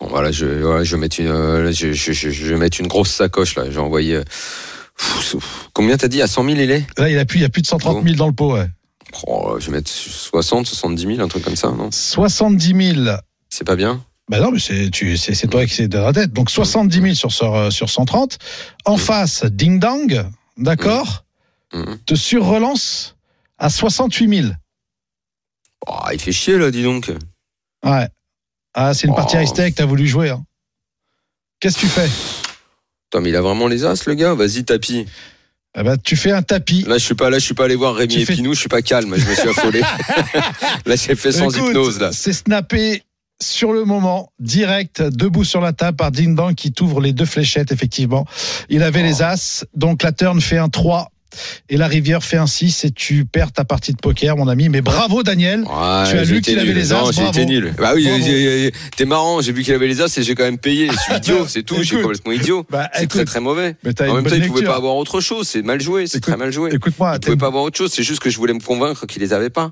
Bon, 0.01 0.07
voilà, 0.07 0.31
je, 0.31 0.45
voilà, 0.45 0.83
je 0.83 0.95
vais 0.95 0.99
mettre 1.01 1.19
une, 1.19 1.27
euh, 1.27 1.71
je, 1.71 1.93
je, 1.93 2.11
je, 2.11 2.29
je 2.29 2.45
vais 2.53 2.57
mettre 2.59 2.79
une 2.81 2.87
grosse 2.87 3.11
sacoche 3.11 3.55
là. 3.55 3.69
J'ai 3.71 3.79
envoyé. 3.79 4.15
euh, 4.15 4.23
pff, 4.97 5.35
Combien 5.73 5.95
t'as 5.97 6.07
dit? 6.09 6.21
À 6.21 6.27
100 6.27 6.43
000 6.43 6.55
il 6.57 6.71
est? 6.71 6.85
Là 6.97 7.09
il 7.09 7.17
a 7.17 7.25
plus 7.25 7.39
il 7.39 7.41
y 7.41 7.45
a 7.45 7.49
plus 7.49 7.61
de 7.61 7.67
130 7.67 8.03
000 8.03 8.15
dans 8.15 8.27
le 8.27 8.33
pot. 8.33 8.53
Ouais. 8.55 8.67
Oh, 9.27 9.57
Je 9.59 9.67
vais 9.67 9.77
mettre 9.77 9.89
60, 9.89 10.65
70 10.67 11.15
000, 11.15 11.19
un 11.21 11.27
truc 11.27 11.43
comme 11.43 11.55
ça, 11.55 11.71
non? 11.71 11.89
70 11.91 12.93
000. 13.03 13.17
C'est 13.49 13.65
pas 13.65 13.75
bien? 13.75 14.03
Bah 14.29 14.39
non 14.39 14.51
mais 14.51 14.59
c'est 14.59 14.91
toi 14.91 15.65
qui 15.65 15.73
c'est 15.73 15.87
de 15.87 15.97
la 15.97 16.13
tête. 16.13 16.31
Donc 16.31 16.51
70 16.51 17.01
000 17.01 17.13
sur 17.15 17.31
sur, 17.31 17.55
euh, 17.55 17.71
sur 17.71 17.89
130. 17.89 18.37
En 18.85 18.97
face 18.97 19.43
ding 19.45 19.79
dong, 19.79 20.23
d'accord? 20.57 21.25
Te 22.05 22.13
surrelance 22.15 23.15
à 23.57 23.69
68 23.69 24.41
000. 24.43 24.53
oh, 25.87 25.93
Il 26.13 26.19
fait 26.19 26.31
chier 26.31 26.57
là, 26.59 26.69
dis 26.69 26.83
donc. 26.83 27.11
Ouais. 27.83 28.07
Ah, 28.75 28.93
c'est 28.93 29.07
une 29.07 29.15
partie 29.15 29.35
Oh. 29.37 29.41
high 29.41 29.73
t'as 29.73 29.85
voulu 29.85 30.07
jouer. 30.07 30.29
Hein. 30.29 30.43
Qu'est-ce 31.59 31.75
que 31.77 31.81
tu 31.81 31.87
fais? 31.87 32.07
Putain, 33.09 33.21
mais 33.21 33.29
il 33.29 33.35
a 33.35 33.41
vraiment 33.41 33.67
les 33.67 33.83
as, 33.85 34.05
le 34.05 34.13
gars? 34.13 34.35
Vas-y, 34.35 34.63
tapis. 34.63 35.07
Eh 35.77 35.83
ben, 35.83 35.97
Tu 35.97 36.15
fais 36.15 36.31
un 36.31 36.41
tapis. 36.41 36.83
Là, 36.87 36.97
je 36.97 37.03
suis 37.05 37.15
pas 37.15 37.29
là, 37.29 37.39
je 37.39 37.45
suis 37.45 37.53
pas 37.53 37.65
allé 37.65 37.75
voir 37.75 37.95
Rémi 37.95 38.13
Tu 38.15 38.25
fais- 38.25 38.33
Epinou, 38.33 38.53
je 38.53 38.59
suis 38.59 38.69
pas 38.69 38.81
calme, 38.81 39.13
je 39.17 39.25
me 39.25 39.35
suis 39.35 39.49
affolé. 39.49 39.81
là, 40.85 40.95
j'ai 40.95 41.15
fait 41.15 41.31
sans 41.31 41.49
Écoute, 41.55 41.69
hypnose 41.69 41.99
là. 41.99 42.11
C'est 42.11 42.33
snappé 42.33 43.03
sur 43.41 43.71
le 43.71 43.85
moment, 43.85 44.31
direct, 44.39 45.01
debout 45.01 45.45
sur 45.45 45.61
la 45.61 45.71
table 45.71 45.95
par 45.95 46.11
Ding 46.11 46.35
Dong 46.35 46.55
qui 46.55 46.73
t'ouvre 46.73 46.99
les 46.99 47.13
deux 47.13 47.25
fléchettes, 47.25 47.71
effectivement. 47.71 48.25
Il 48.69 48.83
avait 48.83 48.99
Oh. 49.01 49.05
les 49.05 49.21
as, 49.21 49.65
donc 49.75 50.03
la 50.03 50.11
turn 50.11 50.41
fait 50.41 50.57
un 50.57 50.67
3 50.69 51.11
et 51.69 51.77
la 51.77 51.87
rivière 51.87 52.23
fait 52.23 52.37
un 52.37 52.47
6 52.47 52.85
et 52.85 52.91
tu 52.91 53.25
perds 53.25 53.51
ta 53.51 53.63
partie 53.65 53.91
de 53.93 53.97
poker, 53.97 54.35
mon 54.37 54.47
ami. 54.47 54.69
Mais 54.69 54.81
bravo, 54.81 55.23
Daniel. 55.23 55.61
Ouais, 55.61 55.65
Tu 56.09 56.17
as 56.17 56.23
j'ai 56.23 56.35
lu 56.35 56.41
qu'il 56.41 56.59
avait 56.59 56.73
les 56.73 56.93
as, 56.93 57.01
Non, 57.01 57.11
j'ai 57.11 57.27
été 57.27 57.45
nul. 57.45 57.73
Bah 57.77 57.91
oui, 57.95 58.03
j'ai- 58.03 58.21
j'ai- 58.23 58.71
t'es 58.97 59.05
marrant, 59.05 59.41
j'ai 59.41 59.51
vu 59.51 59.63
qu'il 59.63 59.73
avait 59.73 59.87
les 59.87 60.01
as 60.01 60.17
et 60.17 60.23
j'ai 60.23 60.35
quand 60.35 60.43
même 60.43 60.57
payé. 60.57 60.87
Je 60.91 60.97
suis 60.97 61.13
idiot, 61.17 61.45
c'est 61.47 61.63
tout, 61.63 61.75
Écoute. 61.81 62.01
complètement 62.01 62.31
idiot. 62.31 62.65
Bah, 62.69 62.89
C'est 62.95 63.07
très 63.07 63.25
très 63.25 63.39
mauvais. 63.39 63.75
mais 63.83 63.91
En 64.09 64.13
même 64.15 64.25
temps, 64.25 64.35
il 64.35 64.47
pouvait 64.47 64.63
pas 64.65 64.75
avoir 64.75 64.95
autre 64.95 65.21
chose, 65.21 65.47
c'est 65.47 65.61
mal 65.61 65.79
joué, 65.81 66.07
c'est 66.07 66.19
très 66.19 66.37
mal 66.37 66.51
joué. 66.51 66.71
Écoute-moi, 66.73 67.13
Il 67.15 67.19
pouvait 67.19 67.37
pas 67.37 67.47
avoir 67.47 67.63
autre 67.63 67.77
chose, 67.77 67.91
c'est 67.93 68.03
juste 68.03 68.21
que 68.21 68.29
je 68.29 68.37
voulais 68.37 68.53
me 68.53 68.59
convaincre 68.61 69.05
qu'il 69.05 69.21
les 69.21 69.33
avait 69.33 69.49
pas. 69.49 69.71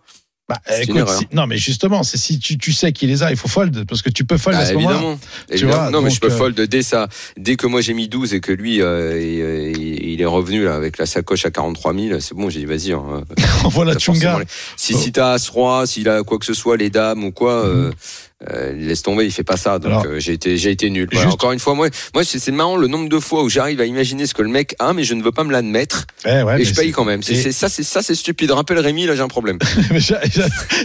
Bah, 0.49 0.61
écoute, 0.81 1.09
si- 1.09 1.27
non, 1.33 1.45
mais 1.45 1.57
justement, 1.57 2.03
c'est 2.03 2.17
si 2.17 2.39
tu, 2.39 2.57
tu 2.57 2.71
sais 2.71 2.93
qu'il 2.93 3.09
les 3.09 3.21
a, 3.21 3.31
il 3.31 3.37
faut 3.37 3.49
fold 3.49 3.85
parce 3.85 4.01
que 4.01 4.09
tu 4.09 4.23
peux 4.23 4.37
fold 4.37 4.55
Ah, 4.57 4.61
à 4.61 4.65
ce 4.65 4.73
moment-là. 4.75 5.01
non, 5.91 6.01
mais 6.01 6.09
je 6.09 6.19
peux 6.21 6.31
euh, 6.31 6.37
fold 6.37 6.59
dès 6.61 6.81
ça. 6.83 7.09
Dès 7.37 7.55
que 7.57 7.67
moi 7.67 7.81
j'ai 7.81 7.93
mis 7.93 8.07
12 8.07 8.33
et 8.33 8.39
que 8.39 8.53
lui, 8.53 8.81
euh, 8.81 9.19
il, 9.21 9.41
euh, 9.41 9.71
il- 9.77 10.21
est 10.21 10.25
revenu 10.25 10.63
là 10.65 10.75
avec 10.75 10.97
la 10.97 11.05
sacoche 11.05 11.45
à 11.45 11.51
43 11.51 11.93
000, 11.93 12.19
c'est 12.21 12.33
bon, 12.33 12.49
j'ai 12.49 12.59
dit 12.61 12.65
vas-y. 12.65 12.93
hein, 12.93 13.23
forcément 13.61 13.93
chunga. 13.99 14.39
les- 14.39 14.45
Si, 14.77 14.93
si 14.95 15.11
t'as 15.11 15.33
As 15.33 15.47
Roi, 15.49 15.85
s'il 15.85 16.07
a 16.09 16.23
quoi 16.23 16.39
que 16.39 16.45
ce 16.45 16.53
soit, 16.55 16.77
les 16.77 16.89
dames 16.89 17.23
ou 17.25 17.31
quoi, 17.31 17.65
euh, 17.65 17.91
euh, 18.51 18.71
laisse 18.73 19.01
tomber, 19.01 19.25
il 19.25 19.31
fait 19.31 19.43
pas 19.43 19.57
ça. 19.57 19.79
Donc 19.79 20.05
euh, 20.05 20.19
j'ai 20.19 20.33
été, 20.33 20.57
j'ai 20.57 20.69
été 20.71 20.89
nul. 20.91 21.07
Voilà, 21.11 21.25
juste- 21.25 21.33
encore 21.35 21.51
une 21.53 21.59
fois, 21.59 21.73
moi, 21.73 21.89
moi 22.13 22.23
c'est 22.23 22.51
marrant 22.51 22.77
le 22.77 22.87
nombre 22.87 23.09
de 23.09 23.19
fois 23.19 23.43
où 23.43 23.49
j'arrive 23.49 23.81
à 23.81 23.85
imaginer 23.85 24.27
ce 24.27 24.33
que 24.35 24.43
le 24.43 24.49
mec 24.49 24.75
a, 24.79 24.93
mais 24.93 25.03
je 25.03 25.13
ne 25.15 25.23
veux 25.23 25.31
pas 25.31 25.43
me 25.43 25.51
l'admettre 25.51 26.05
Eh 26.25 26.43
ouais, 26.43 26.61
et 26.61 26.65
je 26.65 26.75
paye 26.75 26.91
quand 26.91 27.03
même. 27.05 27.23
C'est 27.23 27.33
et- 27.33 27.51
ça, 27.51 27.67
c'est 27.69 27.83
ça, 27.83 28.01
c'est 28.03 28.13
stupide. 28.15 28.51
Rappelle 28.51 28.79
Rémi, 28.79 29.05
là 29.07 29.15
j'ai 29.15 29.21
un 29.23 29.27
problème. 29.27 29.57
Mais 29.91 29.99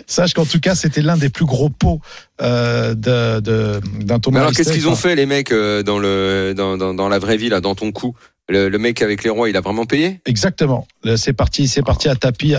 Sache 0.06 0.34
qu'en 0.34 0.46
tout 0.46 0.60
cas, 0.60 0.74
c'était 0.74 1.02
l'un 1.02 1.16
des 1.16 1.28
plus 1.28 1.44
gros 1.44 1.68
pots 1.68 2.00
euh, 2.40 2.94
de- 2.94 3.40
de- 3.40 3.80
d'un 4.00 4.14
Mais 4.14 4.20
tournoi. 4.20 4.40
alors 4.40 4.52
qu'est-ce 4.52 4.72
qu'ils 4.72 4.88
ont 4.88 4.96
fait 4.96 5.14
les 5.14 5.26
mecs 5.26 5.52
euh, 5.52 5.82
dans 5.82 5.98
le 5.98 6.54
dans, 6.56 6.76
dans, 6.76 6.94
dans 6.94 7.08
la 7.08 7.18
vraie 7.18 7.36
vie 7.36 7.48
là, 7.48 7.60
dans 7.60 7.74
ton 7.74 7.92
coup 7.92 8.14
le, 8.48 8.68
le 8.68 8.78
mec 8.78 9.02
avec 9.02 9.24
les 9.24 9.30
rois, 9.30 9.48
il 9.48 9.56
a 9.56 9.60
vraiment 9.60 9.86
payé? 9.86 10.20
Exactement. 10.26 10.86
C'est 11.16 11.32
parti, 11.32 11.68
c'est 11.68 11.82
parti 11.82 12.08
à 12.08 12.14
tapis, 12.16 12.54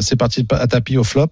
c'est 0.00 0.16
parti 0.16 0.46
à 0.50 0.66
tapis 0.66 0.96
au 0.96 1.04
flop. 1.04 1.28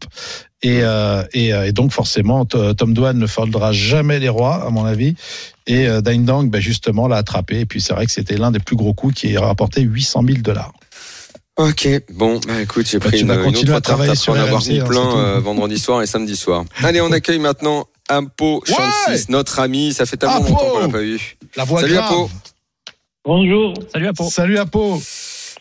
Et, 0.65 0.81
euh, 0.83 1.25
et, 1.33 1.53
euh, 1.53 1.67
et 1.67 1.73
donc 1.73 1.93
forcément, 1.93 2.45
Tom 2.45 2.95
Dwan 2.95 3.19
ne 3.19 3.27
foldera 3.27 3.73
jamais 3.73 4.21
les 4.21 4.29
rois, 4.29 4.65
à 4.65 4.71
mon 4.71 4.85
avis. 4.85 5.15
Et 5.67 5.89
euh, 5.89 6.01
Dong, 6.01 6.51
ben 6.51 6.61
justement, 6.61 7.09
l'a 7.09 7.17
attrapé. 7.17 7.61
Et 7.61 7.67
puis 7.67 7.81
c'est 7.81 7.93
vrai 7.95 8.07
que 8.07 8.13
c'était 8.13 8.37
l'un 8.37 8.51
des 8.53 8.61
plus 8.61 8.77
gros 8.77 8.95
coups 8.95 9.15
qui 9.15 9.37
a 9.37 9.41
rapporté 9.41 9.81
800 9.83 10.23
000 10.27 10.39
dollars. 10.39 10.73
Ok, 11.57 11.87
bon, 12.13 12.41
bah 12.47 12.63
écoute, 12.63 12.89
j'ai 12.89 12.99
Bah, 12.99 13.09
pris 13.09 13.21
une, 13.21 13.31
une 13.31 13.43
continuer 13.43 13.73
autre 13.73 13.79
à 13.79 13.81
travailler 13.81 14.15
sur 14.15 14.33
en 14.33 14.37
avoir 14.37 14.63
mis 14.67 14.81
hein, 14.81 14.85
plein 14.85 15.19
euh, 15.19 15.41
vendredi 15.41 15.79
soir 15.79 16.01
et 16.03 16.07
samedi 16.07 16.35
soir. 16.35 16.65
Allez, 16.83 17.01
on 17.01 17.13
accueille 17.13 17.39
maintenant 17.41 17.87
Impo 18.09 18.63
Ouais 18.67 18.75
Chancis, 18.75 19.27
notre 19.29 19.59
ami. 19.59 19.93
Ça 19.93 20.07
fait 20.07 20.17
tellement 20.17 20.37
Impo 20.37 20.49
longtemps 20.49 20.71
qu'on 20.71 20.79
l'a 20.81 20.89
pas 20.89 21.01
vu. 21.01 21.37
La 21.57 21.65
voix 21.65 21.81
Salut, 21.83 21.93
grave. 21.95 22.07
Apo. 22.11 22.31
Bonjour. 23.25 23.75
Salut 23.89 24.09
Apo. 24.09 24.25
Salut 24.25 24.59
Apo. 24.59 24.99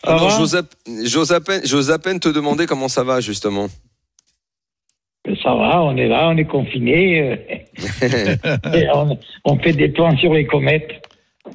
Alors, 0.04 0.28
va? 0.28 0.36
J'ose 0.36 0.56
à, 0.56 0.62
j'ose 1.04 1.32
à 1.32 1.40
peine, 1.40 1.60
j'ose 1.64 1.90
à 1.90 1.98
peine 1.98 2.18
te 2.18 2.28
demander 2.28 2.66
comment 2.66 2.88
ça 2.88 3.04
va 3.04 3.20
justement. 3.20 3.68
Ça 5.44 5.54
va, 5.54 5.82
on 5.82 5.96
est 5.96 6.08
là, 6.08 6.28
on 6.30 6.36
est 6.36 6.44
confinés. 6.44 7.38
on, 8.94 9.16
on 9.44 9.58
fait 9.58 9.72
des 9.72 9.88
plans 9.88 10.16
sur 10.16 10.34
les 10.34 10.44
comètes. 10.46 10.90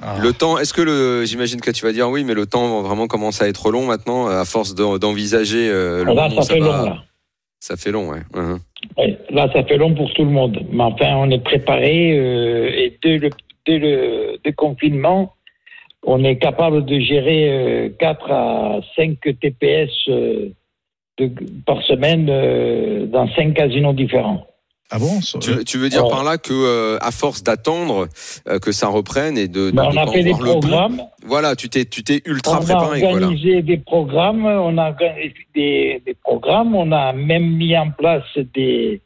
Ah. 0.01 0.17
Le 0.21 0.31
temps, 0.31 0.57
est-ce 0.57 0.73
que 0.73 0.81
le, 0.81 1.25
j'imagine 1.25 1.59
que 1.59 1.71
tu 1.71 1.85
vas 1.85 1.91
dire 1.91 2.09
oui, 2.09 2.23
mais 2.23 2.33
le 2.33 2.45
temps 2.45 2.81
vraiment 2.81 3.07
commence 3.07 3.41
à 3.41 3.47
être 3.49 3.69
long 3.71 3.85
maintenant, 3.85 4.27
à 4.27 4.45
force 4.45 4.75
de- 4.75 4.97
d'envisager. 4.97 5.69
euh, 5.69 6.05
le 6.05 6.13
là, 6.13 6.29
ça 6.41 6.53
fait 6.53 6.59
va- 6.59 6.65
long, 6.77 6.83
là. 6.85 7.03
Ça 7.59 7.75
fait 7.75 7.91
long, 7.91 8.09
ouais. 8.11 8.21
Mhm. 8.33 8.59
Ouais, 8.97 9.17
Là, 9.31 9.49
ça 9.51 9.63
fait 9.65 9.77
long 9.77 9.93
pour 9.93 10.13
tout 10.13 10.23
le 10.23 10.29
monde. 10.31 10.59
Mais 10.71 10.83
enfin, 10.83 11.15
on 11.17 11.29
est 11.31 11.43
préparé 11.43 12.17
euh, 12.17 12.69
et 12.69 12.97
dès 13.03 13.17
le, 13.17 13.29
dès 13.65 13.79
le 13.79 14.37
déconfinement, 14.45 15.33
on 16.05 16.23
est 16.23 16.37
capable 16.37 16.85
de 16.85 16.99
gérer 16.99 17.49
euh, 17.49 17.89
4 17.99 18.31
à 18.31 18.79
5 18.95 19.17
TPS 19.41 19.89
euh, 20.09 20.49
de- 21.17 21.31
par 21.65 21.81
semaine 21.83 22.27
euh, 22.29 23.05
dans 23.07 23.27
5 23.35 23.53
casinos 23.53 23.93
différents. 23.93 24.45
Ah 24.89 24.99
bon 24.99 25.19
Tu, 25.41 25.65
tu 25.65 25.77
veux 25.77 25.89
dire 25.89 26.05
Ouais. 26.05 26.09
par 26.09 26.23
là 26.23 26.37
que 26.37 26.53
euh, 26.53 26.97
à 27.01 27.11
force 27.11 27.43
d'attendre 27.43 28.07
euh, 28.47 28.57
que 28.57 28.71
ça 28.71 28.87
reprenne 28.87 29.37
et 29.37 29.49
de, 29.49 29.69
de, 29.69 29.75
Ben, 29.75 29.89
de 29.89 29.97
on 29.97 30.01
a 30.01 30.05
pas 30.05 30.11
fait 30.13 30.23
des 30.23 30.29
le 30.29 30.35
bout, 30.37 30.59
programmes. 30.61 31.01
Voilà, 31.25 31.57
tu 31.57 31.67
t'es 31.67 31.83
tu 31.83 32.03
t'es 32.05 32.21
ultra 32.25 32.59
on 32.61 32.63
préparé. 32.63 33.03
a 33.03 33.09
Voilà. 33.09 33.25
organisé 33.27 33.61
des 33.63 33.77
programmes, 33.79 34.45
on 34.45 34.77
a 34.77 34.91
organisé 34.91 35.33
des, 35.53 36.01
des 36.05 36.13
programmes, 36.13 36.73
on 36.73 36.93
a 36.93 37.11
même 37.11 37.57
mis 37.57 37.77
en 37.77 37.91
place 37.91 38.23
des, 38.55 39.01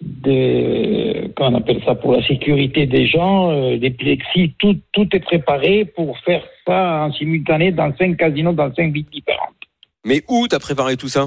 des 0.00 1.30
comment 1.36 1.56
on 1.56 1.60
appelle 1.60 1.82
ça 1.84 1.94
pour 1.94 2.12
la 2.14 2.26
sécurité 2.26 2.86
des 2.86 3.06
gens, 3.06 3.50
euh, 3.50 3.76
des 3.78 3.90
plexis, 3.90 4.54
tout, 4.58 4.76
tout 4.92 5.08
est 5.14 5.20
préparé 5.20 5.84
pour 5.84 6.18
faire 6.20 6.42
ça 6.66 7.04
en 7.04 7.12
simultané 7.12 7.72
dans 7.72 7.94
cinq 7.96 8.16
casinos, 8.16 8.52
dans 8.54 8.72
cinq 8.74 8.92
villes 8.92 9.06
différentes. 9.12 9.54
Mais 10.04 10.22
où 10.28 10.46
t'as 10.48 10.58
préparé 10.58 10.96
tout 10.96 11.08
ça? 11.08 11.26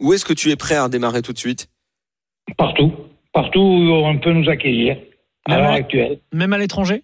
Où 0.00 0.12
est-ce 0.14 0.24
que 0.24 0.32
tu 0.32 0.50
es 0.50 0.56
prêt 0.56 0.76
à 0.76 0.84
redémarrer 0.84 1.20
tout 1.22 1.32
de 1.34 1.38
suite? 1.38 1.68
Partout, 2.56 2.92
partout 3.32 3.60
où 3.60 3.90
on 3.92 4.18
peut 4.18 4.32
nous 4.32 4.48
accueillir 4.48 4.96
à 5.46 5.56
l'heure 5.58 5.70
à- 5.70 5.74
actuelle. 5.74 6.18
Même 6.32 6.52
à 6.54 6.58
l'étranger? 6.58 7.02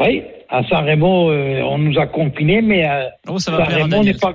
Oui, 0.00 0.22
à 0.48 0.64
San 0.64 0.84
Remo, 0.84 1.30
euh, 1.30 1.60
on 1.62 1.78
nous 1.78 1.96
a 1.98 2.06
confinés, 2.06 2.60
mais 2.60 2.88
euh, 2.88 3.04
Oh, 3.28 3.38
ça 3.38 3.52
va 3.52 3.58
San 3.58 3.66
plaire 3.66 3.78
à 3.78 3.82
Remo 3.84 3.96
Daniel. 3.96 4.14
n'est 4.14 4.18
pas. 4.20 4.34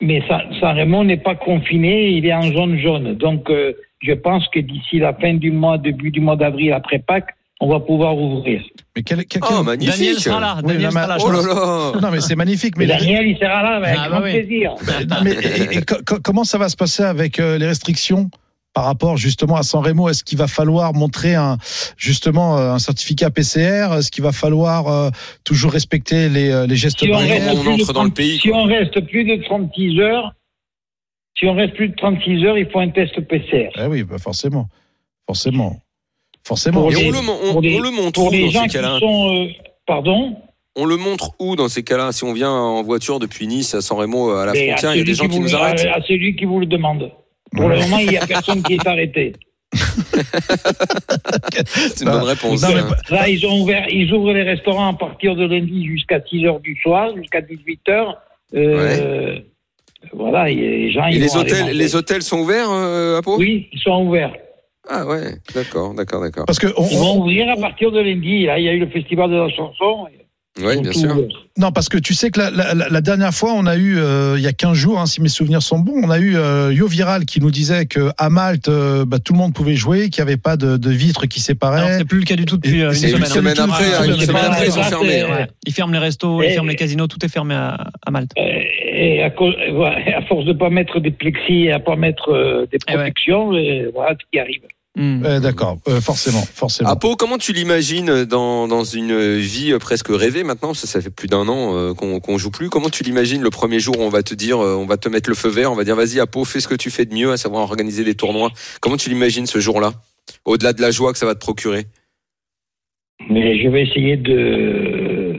Mais 0.00 0.22
San 0.28 0.42
San 0.60 0.78
Remo 0.78 1.02
n'est 1.04 1.16
pas 1.16 1.34
confiné, 1.34 2.10
il 2.10 2.24
est 2.26 2.32
en 2.32 2.52
zone 2.52 2.78
jaune. 2.78 3.14
Donc, 3.14 3.50
euh, 3.50 3.74
je 4.06 4.12
pense 4.12 4.46
que 4.48 4.60
d'ici 4.60 4.98
la 4.98 5.12
fin 5.14 5.34
du 5.34 5.50
mois, 5.50 5.78
début 5.78 6.10
du 6.10 6.20
mois 6.20 6.36
d'avril, 6.36 6.72
après 6.72 6.98
Pâques, 6.98 7.30
on 7.60 7.68
va 7.68 7.80
pouvoir 7.80 8.16
ouvrir. 8.18 8.62
Mais 8.96 9.02
quel, 9.02 9.24
quel- 9.26 9.40
Oh, 9.50 9.62
magnifique 9.62 9.96
Daniel 9.98 10.16
sera 10.16 10.40
là. 10.40 10.56
Oui, 10.62 10.72
Daniel 10.74 10.82
non, 10.82 10.88
mais- 10.94 11.00
sera 11.00 11.06
là. 11.06 11.16
Oh 11.20 11.94
là 11.94 12.00
Non 12.00 12.10
mais 12.10 12.20
c'est 12.20 12.34
magnifique. 12.36 12.76
Mais 12.76 12.86
Daniel, 12.86 13.26
il 13.26 13.36
sera 13.38 13.62
là 13.62 13.76
avec 13.76 13.96
Ah, 13.96 14.08
bah 14.08 14.16
grand 14.16 14.22
oui. 14.24 14.32
plaisir. 14.32 14.74
Non, 15.08 15.16
mais 15.22 15.32
et- 15.32 15.76
et 15.78 15.82
co- 15.82 16.02
co- 16.04 16.18
comment 16.22 16.44
ça 16.44 16.58
va 16.58 16.68
se 16.68 16.76
passer 16.76 17.02
avec 17.04 17.38
euh, 17.40 17.56
les 17.56 17.66
restrictions 17.66 18.28
par 18.74 18.84
rapport 18.86 19.16
justement 19.16 19.54
à 19.56 19.62
San 19.62 19.82
Remo 19.84 20.08
Est-ce 20.08 20.24
qu'il 20.24 20.36
va 20.36 20.48
falloir 20.48 20.92
montrer 20.94 21.36
un 21.36 21.56
justement 21.96 22.58
euh, 22.58 22.72
un 22.72 22.80
certificat 22.80 23.30
PCR 23.30 23.88
Est-ce 23.96 24.10
qu'il 24.10 24.24
va 24.24 24.32
falloir 24.32 24.88
euh, 24.88 25.10
toujours 25.44 25.70
respecter 25.72 26.28
les, 26.28 26.66
les 26.66 26.76
gestes 26.76 26.98
Si 26.98 27.08
on, 27.08 27.12
barrières? 27.12 27.44
reste 27.44 27.58
on 27.60 27.64
de 27.64 27.82
entre 27.82 27.92
dans 27.92 28.02
le 28.02 28.08
30 28.10 28.14
pays, 28.16 28.38
si 28.40 28.48
quoi. 28.48 28.58
on 28.58 28.64
reste 28.64 29.00
plus 29.06 29.24
de 29.24 29.42
36 29.44 30.00
heures, 30.00 30.32
si 31.36 31.46
on 31.46 31.54
reste 31.54 31.74
plus 31.74 31.88
de 31.88 31.94
36 31.96 32.44
heures, 32.44 32.58
il 32.58 32.68
faut 32.70 32.78
un 32.80 32.88
test 32.90 33.18
PCR. 33.20 33.70
Eh 33.76 33.86
oui, 33.86 34.02
bah 34.04 34.18
forcément, 34.18 34.68
forcément, 35.26 35.80
forcément. 36.46 36.88
Et 36.90 36.94
les- 36.94 37.06
on 37.08 37.10
le, 37.10 37.18
on, 37.56 37.60
les- 37.60 37.76
on 37.76 37.80
le 37.80 37.90
montre 37.90 38.12
Pour 38.20 38.28
où 38.28 38.32
les 38.32 38.44
dans 38.44 38.50
gens 38.50 38.62
ces 38.62 38.68
qui 38.68 38.74
cas-là 38.74 38.98
sont, 39.00 39.34
euh, 39.34 39.46
pardon, 39.86 40.36
On 40.76 40.86
le 40.86 40.96
montre 40.96 41.30
où 41.38 41.56
dans 41.56 41.68
ces 41.68 41.82
cas-là 41.84 42.12
Si 42.12 42.24
on 42.24 42.32
vient 42.32 42.50
en 42.50 42.82
voiture 42.82 43.18
depuis 43.20 43.46
Nice 43.46 43.74
à 43.74 43.80
San 43.80 43.96
Remo 43.98 44.30
à 44.30 44.46
la 44.46 44.52
mais 44.52 44.68
frontière, 44.68 44.90
à 44.90 44.94
il 44.94 44.98
y 44.98 45.02
a 45.02 45.04
des 45.04 45.14
gens 45.14 45.28
qui 45.28 45.36
vous- 45.36 45.42
nous 45.42 45.54
arrêtent. 45.54 45.86
à, 45.86 46.00
celui 46.02 46.34
qui 46.36 46.44
vous 46.44 46.60
le 46.60 46.66
demande. 46.66 47.10
Pour 47.56 47.68
le 47.68 47.78
moment, 47.78 47.98
il 47.98 48.08
n'y 48.08 48.16
a 48.16 48.26
personne 48.26 48.62
qui 48.62 48.74
est 48.74 48.86
arrêté. 48.86 49.32
C'est 51.66 52.04
une 52.04 52.10
bonne 52.10 52.22
réponse. 52.22 52.62
Non, 52.62 52.76
hein. 52.76 52.96
Là, 53.10 53.28
ils 53.28 53.44
ont 53.46 53.60
ouvert, 53.62 53.86
ils 53.90 54.12
ouvrent 54.12 54.32
les 54.32 54.42
restaurants 54.42 54.88
à 54.92 54.94
partir 54.96 55.34
de 55.36 55.44
lundi 55.46 55.84
jusqu'à 55.86 56.20
6 56.24 56.44
heures 56.46 56.60
du 56.60 56.76
soir, 56.82 57.10
jusqu'à 57.16 57.40
18 57.40 57.88
heures. 57.88 58.16
Euh, 58.54 59.38
Voilà, 60.12 60.50
et 60.50 60.54
les 60.54 60.90
gens. 60.92 61.06
Et 61.08 61.14
ils 61.14 61.20
les 61.20 61.28
vont 61.28 61.40
hôtels, 61.40 61.76
les 61.76 61.96
hôtels 61.96 62.22
sont 62.22 62.40
ouverts 62.40 62.70
euh, 62.70 63.18
à 63.18 63.22
Pau? 63.22 63.36
Oui, 63.38 63.68
ils 63.72 63.78
sont 63.80 64.04
ouverts. 64.06 64.32
Ah 64.88 65.06
ouais, 65.06 65.32
d'accord, 65.54 65.94
d'accord, 65.94 66.20
d'accord. 66.20 66.44
Parce 66.46 66.58
que 66.58 66.66
on- 66.76 66.86
Ils 66.90 66.98
vont 66.98 67.18
ouvrir 67.20 67.48
à 67.50 67.56
partir 67.56 67.90
de 67.90 68.00
lundi. 68.00 68.44
Là, 68.44 68.58
il 68.58 68.64
y 68.64 68.68
a 68.68 68.72
eu 68.74 68.80
le 68.80 68.88
festival 68.88 69.30
de 69.30 69.36
la 69.36 69.48
chanson. 69.48 70.06
Oui, 70.60 70.74
Ils 70.76 70.82
bien 70.82 70.92
sûr. 70.92 71.16
Non, 71.58 71.72
parce 71.72 71.88
que 71.88 71.98
tu 71.98 72.14
sais 72.14 72.30
que 72.30 72.38
la, 72.38 72.50
la- 72.50 72.74
la- 72.74 72.88
la 72.88 73.00
dernière 73.00 73.34
fois, 73.34 73.52
on 73.54 73.66
a 73.66 73.76
eu, 73.76 73.98
euh, 73.98 74.34
il 74.36 74.42
y 74.42 74.46
a 74.46 74.52
15 74.52 74.74
jours, 74.76 75.00
hein, 75.00 75.06
si 75.06 75.20
mes 75.20 75.28
souvenirs 75.28 75.62
sont 75.62 75.80
bons, 75.80 76.00
on 76.04 76.10
a 76.10 76.18
eu 76.18 76.36
euh, 76.36 76.72
Yo 76.72 76.86
Viral 76.86 77.24
qui 77.24 77.40
nous 77.40 77.50
disait 77.50 77.86
que 77.86 78.10
à 78.18 78.30
Malte, 78.30 78.68
euh, 78.68 79.04
bah, 79.04 79.18
tout 79.18 79.32
le 79.32 79.38
monde 79.40 79.52
pouvait 79.52 79.74
jouer, 79.74 80.10
qu'il 80.10 80.22
n'y 80.24 80.30
avait 80.30 80.36
pas 80.40 80.56
de, 80.56 80.76
de 80.76 80.90
vitres 80.90 81.26
qui 81.26 81.40
séparaient. 81.40 81.98
c'est 81.98 82.04
plus 82.04 82.20
le 82.20 82.24
cas 82.24 82.36
du 82.36 82.44
tout 82.44 82.56
depuis 82.56 82.78
Et- 82.80 82.84
euh, 82.84 82.88
une 82.90 82.94
c'est 82.94 83.08
Et 83.08 83.10
une 83.10 83.16
semaine. 83.24 83.30
semaine 83.30 83.54
Tout- 83.54 83.62
après, 83.62 83.94
hein, 83.94 84.04
une 84.04 84.20
semaine 84.20 84.44
après, 84.44 84.66
ils 84.66 84.72
sont 84.72 84.80
tout- 84.82 84.88
fermés. 84.88 85.20
tout- 85.22 85.32
hein. 85.32 85.36
Ouais. 85.38 85.46
Ils 85.66 85.72
ferment 85.72 85.92
les 85.92 85.98
restos, 85.98 86.42
ils 86.42 86.46
Et- 86.46 86.50
ferment 86.52 86.68
les 86.68 86.76
casinos, 86.76 87.06
tout 87.08 87.24
est 87.24 87.28
fermé 87.28 87.54
à, 87.56 87.90
à 88.06 88.10
Malte. 88.12 88.30
Et 88.36 89.22
à, 89.24 89.30
cause, 89.30 89.54
ouais, 89.72 90.14
à 90.14 90.22
force 90.22 90.44
de 90.44 90.52
pas 90.52 90.70
mettre 90.70 91.00
des 91.00 91.10
plexis 91.10 91.64
et 91.64 91.72
à 91.72 91.80
pas 91.80 91.96
mettre 91.96 92.30
des 92.70 92.78
Eh 92.86 92.92
ouais. 92.92 92.96
protections, 92.96 93.48
voilà 93.92 94.12
ce 94.12 94.24
qui 94.32 94.38
arrive. 94.38 94.60
Hmm. 94.96 95.24
Euh, 95.24 95.40
D'accord, 95.40 95.78
euh, 95.88 96.00
forcément, 96.00 96.42
forcément. 96.42 96.88
À 96.88 96.94
Pau, 96.94 97.16
comment 97.16 97.36
tu 97.36 97.52
l'imagines 97.52 98.24
dans, 98.24 98.68
dans 98.68 98.84
une 98.84 99.38
vie 99.38 99.72
euh, 99.72 99.78
presque 99.80 100.06
rêvée 100.08 100.44
maintenant? 100.44 100.68
Parce 100.68 100.82
que 100.82 100.86
Ça 100.86 101.00
fait 101.00 101.10
plus 101.10 101.26
d'un 101.26 101.48
an 101.48 101.76
euh, 101.76 101.94
qu'on 101.94 102.38
joue 102.38 102.52
plus. 102.52 102.70
Comment 102.70 102.90
tu 102.90 103.02
l'imagines 103.02 103.42
le 103.42 103.50
premier 103.50 103.80
jour 103.80 103.98
où 103.98 104.02
on 104.02 104.08
va 104.08 104.22
te 104.22 104.34
dire, 104.34 104.60
euh, 104.62 104.76
on 104.76 104.86
va 104.86 104.96
te 104.96 105.08
mettre 105.08 105.28
le 105.28 105.34
feu 105.34 105.48
vert, 105.48 105.72
on 105.72 105.74
va 105.74 105.82
dire 105.82 105.96
vas-y 105.96 106.20
à 106.20 106.26
Pau, 106.26 106.44
fais 106.44 106.60
ce 106.60 106.68
que 106.68 106.76
tu 106.76 106.90
fais 106.90 107.06
de 107.06 107.14
mieux, 107.14 107.32
à 107.32 107.36
savoir 107.36 107.62
organiser 107.64 108.04
des 108.04 108.14
tournois. 108.14 108.52
Comment 108.80 108.96
tu 108.96 109.08
l'imagines 109.08 109.46
ce 109.46 109.58
jour-là? 109.58 109.94
Au-delà 110.44 110.72
de 110.72 110.80
la 110.80 110.92
joie 110.92 111.12
que 111.12 111.18
ça 111.18 111.26
va 111.26 111.34
te 111.34 111.40
procurer. 111.40 111.86
Mais 113.28 113.60
je 113.60 113.68
vais 113.68 113.82
essayer 113.82 114.16
de, 114.16 115.36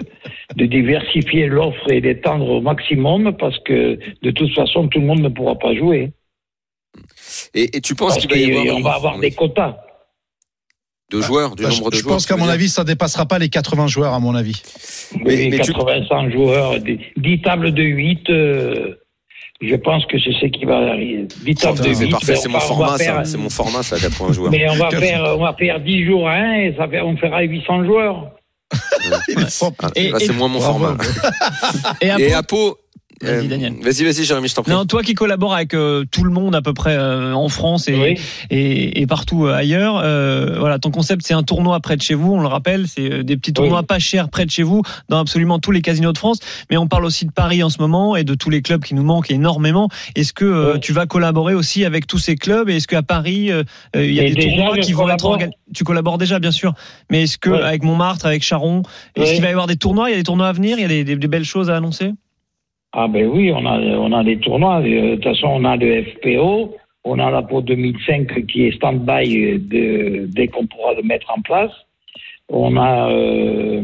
de 0.56 0.66
diversifier 0.66 1.48
l'offre 1.48 1.90
et 1.92 2.02
d'étendre 2.02 2.50
au 2.50 2.62
maximum 2.62 3.36
parce 3.38 3.58
que 3.60 3.98
de 4.22 4.32
toute 4.32 4.54
façon, 4.54 4.90
tout 4.90 5.00
le 5.00 5.06
monde 5.06 5.22
ne 5.22 5.30
pourra 5.30 5.56
pas 5.56 5.74
jouer. 5.76 6.12
Et, 7.56 7.78
et 7.78 7.82
tu 7.82 7.96
penses 7.96 8.14
Parce 8.14 8.28
qu'il 8.28 8.30
va 8.32 8.38
y 8.38 8.52
avoir 8.62 8.78
une- 8.78 8.84
va 8.84 8.94
avoir 8.96 9.18
des 9.20 9.32
quotas. 9.32 9.78
de 11.12 11.22
joueurs, 11.22 11.56
du 11.56 11.64
Bah, 11.64 11.70
nombre 11.70 11.90
de 11.92 11.96
je, 11.96 12.00
je 12.00 12.04
joueurs. 12.04 12.16
pense 12.16 12.26
qu'à 12.26 12.34
tu 12.36 12.40
mon 12.42 12.50
avis, 12.50 12.68
ça 12.68 12.84
dépassera 12.84 13.26
pas 13.28 13.38
les 13.40 13.48
80 13.50 13.88
joueurs, 13.88 14.14
à 14.14 14.20
mon 14.20 14.34
avis. 14.36 14.62
Mais- 15.24 15.36
Oui, 15.38 15.50
mais 15.52 15.60
tu- 15.60 15.72
80 15.72 16.30
joueurs, 16.32 16.80
des- 16.80 17.00
10 17.16 17.42
tables 17.42 17.74
de 17.74 17.84
8. 17.84 18.30
euh, 18.30 18.96
je 19.62 19.76
pense 19.76 20.06
que 20.08 20.20
c'est 20.20 20.34
ce 20.34 20.48
qui 20.48 20.66
va 20.66 20.78
arriver. 20.78 21.28
10 21.46 21.56
tables 21.56 21.80
de 21.80 21.90
8. 21.90 21.96
C'est 21.96 22.10
parfait, 22.10 22.34
ben, 22.34 22.40
c'est 22.40 22.48
on 22.48 22.52
mon 22.52 22.58
on 22.58 22.62
format, 22.62 22.98
ça. 22.98 23.24
C'est 23.24 23.38
mon 23.38 23.50
format, 23.50 23.84
ça, 23.84 23.98
80 24.00 24.34
joueurs. 24.34 24.52
Mais 24.52 24.68
on 24.70 24.76
va 24.76 24.90
faire, 25.00 25.24
on 25.38 25.44
va 25.44 25.54
faire 25.54 25.80
10 25.80 26.06
jours 26.06 26.28
à 26.28 26.34
1 26.34 26.54
et 26.56 26.76
ça 26.78 26.88
fait, 26.90 27.02
on 27.02 27.16
fera 27.18 27.42
800 27.44 27.86
joueurs. 27.86 28.32
Ah, 29.08 29.90
Et- 29.96 30.12
c'est 30.18 30.34
moins 30.34 30.48
mon 30.48 30.58
Bravo. 30.58 30.80
format. 30.80 30.98
Et 32.02 32.34
à 32.34 32.42
Pau. 32.42 32.78
Vas-y, 33.22 33.46
euh, 33.46 33.50
Daniel. 33.50 33.74
Vas-y, 33.82 34.04
vas-y, 34.04 34.24
Jérémy, 34.26 34.48
je 34.50 34.56
t'en 34.56 34.64
prie. 34.64 34.72
Non, 34.74 34.86
toi 34.86 35.02
qui 35.04 35.14
collabores 35.14 35.54
avec 35.54 35.74
euh, 35.74 36.04
tout 36.12 36.24
le 36.24 36.32
monde 36.32 36.56
à 36.56 36.62
peu 36.62 36.74
près 36.74 36.96
euh, 36.98 37.34
en 37.34 37.48
France 37.50 37.88
et, 37.88 37.96
Oui. 37.96 38.20
et, 38.50 39.02
et 39.02 39.08
partout 39.08 39.46
euh, 39.46 39.54
ailleurs, 39.54 40.02
euh, 40.04 40.58
voilà, 40.60 40.80
ton 40.80 40.92
concept 40.92 41.22
c'est 41.26 41.34
un 41.34 41.44
tournoi 41.44 41.80
près 41.80 41.96
de 41.98 42.02
chez 42.02 42.14
vous, 42.14 42.34
on 42.34 42.42
le 42.42 42.48
rappelle, 42.48 42.88
c'est 42.88 43.24
des 43.24 43.38
petits 43.38 43.54
tournois 43.54 43.84
pas 43.84 44.00
chers 44.00 44.30
près 44.30 44.46
de 44.46 44.52
chez 44.52 44.64
vous 44.64 44.82
dans 45.10 45.20
absolument 45.20 45.60
tous 45.60 45.72
les 45.72 45.82
casinos 45.82 46.12
de 46.12 46.18
France. 46.18 46.40
Mais 46.70 46.78
on 46.78 46.88
parle 46.88 47.06
aussi 47.06 47.26
de 47.26 47.32
Paris 47.32 47.64
en 47.64 47.70
ce 47.70 47.80
moment 47.82 48.16
et 48.16 48.24
de 48.24 48.34
tous 48.36 48.50
les 48.50 48.62
clubs 48.62 48.84
qui 48.84 48.94
nous 48.96 49.04
manquent 49.04 49.32
énormément. 49.32 49.90
Est-ce 50.16 50.34
que 50.34 50.46
euh, 50.46 50.74
Oui. 50.74 50.80
tu 50.82 50.92
vas 50.94 51.06
collaborer 51.06 51.54
aussi 51.54 51.86
avec 51.86 52.08
tous 52.08 52.18
ces 52.20 52.36
clubs 52.36 52.70
et 52.70 52.76
est-ce 52.78 52.88
qu'à 52.88 53.02
Paris 53.04 53.50
il 53.96 54.12
y 54.14 54.20
a 54.20 54.24
Et 54.24 54.30
des 54.32 54.36
déjà, 54.36 54.48
tournois 54.58 54.78
qui 54.80 54.94
vont 54.94 55.04
être 55.10 55.22
collabore. 55.22 55.32
organisés 55.32 55.58
Tu 55.74 55.84
collabores 55.84 56.18
déjà 56.18 56.40
bien 56.40 56.52
sûr, 56.52 56.74
mais 57.10 57.24
est-ce 57.24 57.38
que 57.38 57.50
Oui. 57.50 57.60
avec 57.62 57.84
Montmartre, 57.84 58.26
avec 58.26 58.44
Charon, 58.44 58.84
est-ce 59.16 59.26
Oui. 59.26 59.34
qu'il 59.36 59.42
va 59.42 59.48
y 59.48 59.52
avoir 59.52 59.68
des 59.68 59.78
tournois? 59.78 60.10
Il 60.10 60.12
y 60.12 60.16
a 60.16 60.18
des 60.18 60.24
tournois 60.24 60.48
à 60.50 60.54
venir? 60.54 60.78
Il 60.78 60.82
y 60.82 60.86
a 60.86 60.88
des, 60.90 61.04
des- 61.04 61.16
des 61.16 61.28
belles 61.28 61.46
choses 61.46 61.70
à 61.70 61.78
annoncer? 61.78 62.12
Ah 62.98 63.10
ben 63.10 63.28
oui, 63.28 63.52
on 63.52 63.66
a, 63.66 63.78
on 63.78 64.12
a 64.14 64.24
des 64.24 64.38
tournois. 64.40 64.80
Euh, 64.80 65.12
De 65.12 65.16
toute 65.16 65.26
façon, 65.26 65.48
on 65.48 65.66
a 65.66 65.76
le 65.76 66.04
FPO, 66.04 66.78
on 67.04 67.20
a 67.20 67.30
la 67.30 67.42
Pro 67.42 67.62
2005 67.62 68.46
qui 68.46 68.68
est 68.68 68.72
stand-by 68.72 69.60
euh, 69.74 70.28
dès 70.30 70.48
qu'on 70.48 70.66
pourra 70.66 70.94
le 70.94 71.04
mettre 71.04 71.30
en 71.30 71.42
place. 71.42 71.74
On 72.48 72.78
a, 72.78 73.12
euh, 73.12 73.82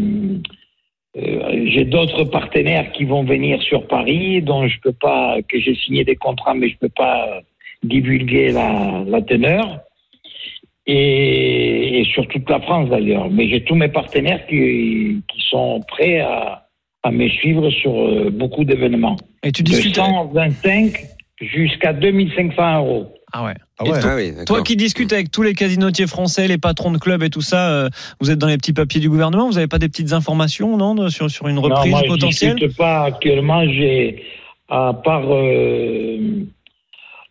j'ai 1.13 1.83
d'autres 1.83 2.23
partenaires 2.23 2.89
qui 2.93 3.03
vont 3.03 3.25
venir 3.25 3.61
sur 3.63 3.85
Paris, 3.85 4.41
dont 4.41 4.65
je 4.65 4.79
peux 4.79 4.93
pas, 4.93 5.41
que 5.41 5.59
j'ai 5.59 5.75
signé 5.75 6.05
des 6.05 6.15
contrats, 6.15 6.53
mais 6.53 6.69
je 6.69 6.77
peux 6.77 6.95
pas 6.95 7.41
divulguer 7.83 8.51
la, 8.53 9.03
la 9.05 9.21
teneur. 9.21 9.81
Et, 10.87 11.99
et 11.99 12.05
sur 12.05 12.27
toute 12.29 12.49
la 12.49 12.61
France 12.61 12.89
d'ailleurs. 12.89 13.29
Mais 13.29 13.49
j'ai 13.49 13.63
tous 13.65 13.75
mes 13.75 13.89
partenaires 13.89 14.47
qui, 14.47 15.21
qui 15.27 15.41
sont 15.49 15.81
prêts 15.87 16.21
à, 16.21 16.69
à 17.03 17.11
me 17.11 17.27
suivre 17.29 17.69
sur 17.71 17.91
euh, 17.99 18.29
beaucoup 18.31 18.63
d'événements. 18.63 19.15
Et 19.43 19.51
tu 19.51 19.63
De 19.63 19.69
discutes 19.69 19.97
avec- 19.97 20.11
125 20.11 20.93
jusqu'à 21.41 21.93
2500 21.93 22.77
euros. 22.77 23.13
Ah 23.33 23.45
ouais. 23.45 23.53
Ah 23.79 23.83
ouais. 23.85 23.99
toi- 23.99 24.09
Ah 24.11 24.15
oui. 24.17 24.33
Toi 24.45 24.61
qui 24.61 24.75
discutes 24.75 25.13
avec 25.13 25.31
tous 25.31 25.41
les 25.41 25.53
casinotiers 25.53 26.05
français, 26.05 26.47
les 26.47 26.57
patrons 26.57 26.91
de 26.91 26.97
clubs 26.97 27.23
et 27.23 27.29
tout 27.29 27.41
ça, 27.41 27.69
euh, 27.71 27.89
vous 28.19 28.29
êtes 28.29 28.37
dans 28.37 28.47
les 28.47 28.57
petits 28.57 28.73
papiers 28.73 28.99
du 28.99 29.09
gouvernement, 29.09 29.47
vous 29.47 29.53
n'avez 29.53 29.67
pas 29.67 29.79
des 29.79 29.87
petites 29.87 30.13
informations 30.13 30.77
non, 30.77 30.95
de- 30.95 31.07
sur, 31.09 31.31
sur 31.31 31.47
une 31.47 31.57
reprise 31.57 31.91
non, 31.91 31.99
moi, 31.99 32.07
potentielle 32.07 32.51
je 32.59 32.65
discute 32.65 32.77
pas 32.77 33.03
actuellement. 33.05 33.63
J'ai, 33.65 34.21
à 34.69 34.93
part, 34.93 35.23
euh, 35.33 36.45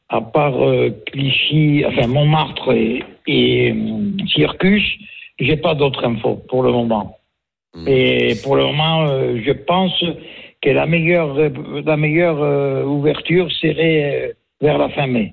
à 0.09 0.21
part 0.23 0.67
euh, 0.67 0.91
Clichy, 1.13 1.85
enfin 1.87 2.07
Montmartre 2.09 2.73
et, 2.73 3.05
et 3.27 3.71
euh, 3.73 4.27
Circus, 4.35 4.83
j'ai 5.39 5.57
pas 5.57 5.75
d'autres 5.75 6.05
infos 6.05 6.43
pour 6.49 6.63
le 6.63 6.73
moment. 6.73 7.19
Hmm. 7.75 7.87
Et 7.87 8.35
pour 8.43 8.57
le 8.57 8.65
moment, 8.65 9.07
euh, 9.09 9.41
je 9.45 9.53
pense 9.53 9.93
que 10.63 10.71
la 10.71 10.87
meilleure, 10.87 11.39
euh, 11.39 11.49
la 11.85 11.97
meilleure 11.97 12.43
euh, 12.43 12.85
ouverture 12.85 13.51
serait 13.53 14.29
euh, 14.31 14.33
vers 14.61 14.77
la 14.79 14.89
fin 14.91 15.07
mai. 15.07 15.33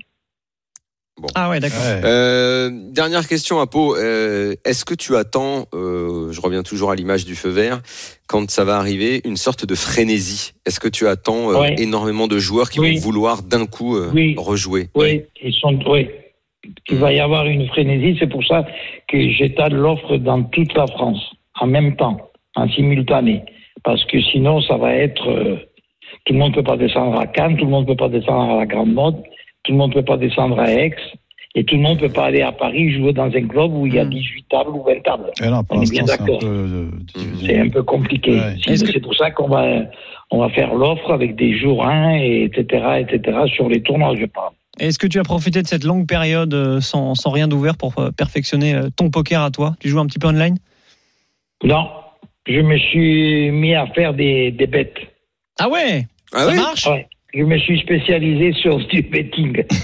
Ah 1.34 1.50
ouais, 1.50 1.60
d'accord. 1.60 1.80
Ouais. 1.80 2.02
Euh, 2.06 2.70
dernière 2.92 3.28
question 3.28 3.60
à 3.60 3.66
Pau. 3.66 3.96
Euh, 3.96 4.54
Est-ce 4.66 4.86
que 4.86 4.94
tu 4.94 5.16
attends, 5.16 5.66
euh, 5.74 6.32
je 6.32 6.40
reviens 6.42 6.62
toujours 6.62 6.92
à 6.92 6.96
l'image 6.96 7.26
du 7.26 7.34
feu 7.34 7.50
vert, 7.50 7.82
quand 8.28 8.52
ça 8.52 8.64
va 8.64 8.78
arriver, 8.78 9.22
une 9.26 9.36
sorte 9.36 9.66
de 9.66 9.74
frénésie? 9.74 10.52
Est-ce 10.68 10.80
que 10.80 10.88
tu 10.88 11.08
attends 11.08 11.50
euh, 11.52 11.60
Ouais. 11.62 11.76
énormément 11.80 12.28
de 12.28 12.38
joueurs 12.38 12.70
qui 12.70 12.80
Oui. 12.80 12.94
vont 12.98 13.02
vouloir 13.02 13.42
d'un 13.42 13.66
coup 13.66 13.96
euh, 13.98 14.12
Oui. 14.14 14.36
rejouer? 14.38 14.90
Oui, 14.94 15.24
ils 15.42 15.54
sont, 15.54 15.80
oui. 15.90 16.08
Il 16.90 16.98
va 16.98 17.12
y 17.12 17.20
avoir 17.20 17.48
une 17.48 17.68
frénésie, 17.68 18.16
c'est 18.20 18.30
pour 18.30 18.46
ça 18.46 18.68
que 19.08 19.18
j'étale 19.32 19.74
l'offre 19.74 20.18
dans 20.18 20.44
toute 20.44 20.74
la 20.76 20.86
France, 20.86 21.20
en 21.60 21.66
même 21.66 21.96
temps, 21.96 22.27
en 22.58 22.68
simultané. 22.70 23.43
Parce 23.84 24.03
que 24.05 24.20
sinon, 24.22 24.62
ça 24.62 24.76
va 24.78 24.93
être. 24.93 25.30
euh, 25.30 25.55
tout 26.26 26.34
le 26.34 26.39
monde 26.39 26.51
ne 26.51 26.55
peut 26.55 26.64
pas 26.64 26.78
descendre 26.78 27.20
à 27.20 27.28
Cannes, 27.28 27.55
tout 27.58 27.66
le 27.66 27.72
monde 27.72 27.84
ne 27.88 27.93
peut 27.93 27.97
pas 27.97 28.10
descendre 28.10 28.53
à 28.55 28.58
la 28.58 28.66
Grande 28.66 28.93
Mode, 28.93 29.22
tout 29.64 29.72
le 29.72 29.78
monde 29.78 29.91
ne 29.91 29.95
peut 29.95 30.05
pas 30.05 30.18
descendre 30.18 30.60
à 30.60 30.70
Aix, 30.72 30.93
et 31.55 31.64
tout 31.64 31.76
le 31.76 31.82
monde 31.82 32.01
ne 32.01 32.08
peut 32.08 32.14
pas 32.14 32.26
aller 32.26 32.41
à 32.41 32.51
Paris 32.51 32.91
jouer 32.91 33.14
dans 33.14 33.26
un 33.26 33.47
club 33.47 33.72
où 33.74 33.86
il 33.88 33.93
y 33.95 33.99
a 33.99 34.03
Mm. 34.05 34.10
18 34.10 34.45
tables 34.49 34.72
ou 34.72 34.84
20 34.84 35.03
tables. 35.03 35.32
Eh 35.41 35.47
non, 35.47 35.62
On 35.70 35.82
est 35.82 35.89
bien 35.89 36.01
l'instant, 36.01 36.05
c'est 36.05 36.22
un 36.22 36.26
d'accord. 36.26 36.39
peu 36.39 36.47
euh. 36.47 36.89
C'est 37.45 37.60
un 37.60 37.70
peu 37.70 37.84
compliqué. 37.84 38.32
Ouais. 38.36 38.55
C'est 38.66 38.93
que- 38.93 38.99
pour 38.99 39.16
ça 39.16 39.32
qu'on 39.32 39.47
va, 39.47 39.84
on 40.32 40.39
va 40.39 40.49
faire 40.49 40.74
l'offre 40.74 41.12
avec 41.12 41.36
des 41.36 41.58
jours 41.58 41.86
1, 41.86 42.18
et 42.18 42.43
etc., 42.43 42.84
etc., 43.08 43.38
sur 43.55 43.70
les 43.70 43.82
tournois, 43.82 44.16
je 44.20 44.26
parle. 44.26 44.51
Est-ce 44.80 44.99
que 44.99 45.08
tu 45.08 45.20
as 45.20 45.24
profité 45.24 45.62
de 45.62 45.68
cette 45.68 45.84
longue 45.86 46.08
période 46.08 46.53
euh, 46.53 46.82
sans, 46.82 47.16
sans 47.16 47.30
rien 47.32 47.47
d'ouvert 47.47 47.78
pour 47.78 47.95
perfectionner 48.18 48.76
ton 48.97 49.10
poker 49.10 49.41
à 49.43 49.49
toi? 49.51 49.76
Tu 49.80 49.88
joues 49.89 49.99
un 49.99 50.05
petit 50.08 50.20
peu 50.20 50.28
online? 50.28 50.58
Non, 51.64 51.88
je 52.48 52.60
me 52.62 52.78
suis 52.78 53.52
mis 53.52 53.76
à 53.76 53.88
faire 53.88 54.14
des, 54.14 54.52
des 54.52 54.68
bêtes. 54.68 54.98
Ah 55.60 55.70
ouais? 55.70 56.08
Ah 56.34 56.45
Ça 56.45 56.50
oui? 56.52 56.56
marche? 56.56 56.88
Ouais. 56.88 57.08
Je 57.34 57.43
me 57.43 57.58
suis 57.60 57.80
spécialisé 57.82 58.54
sur 58.54 58.78
du 58.88 59.02
betting. 59.04 59.64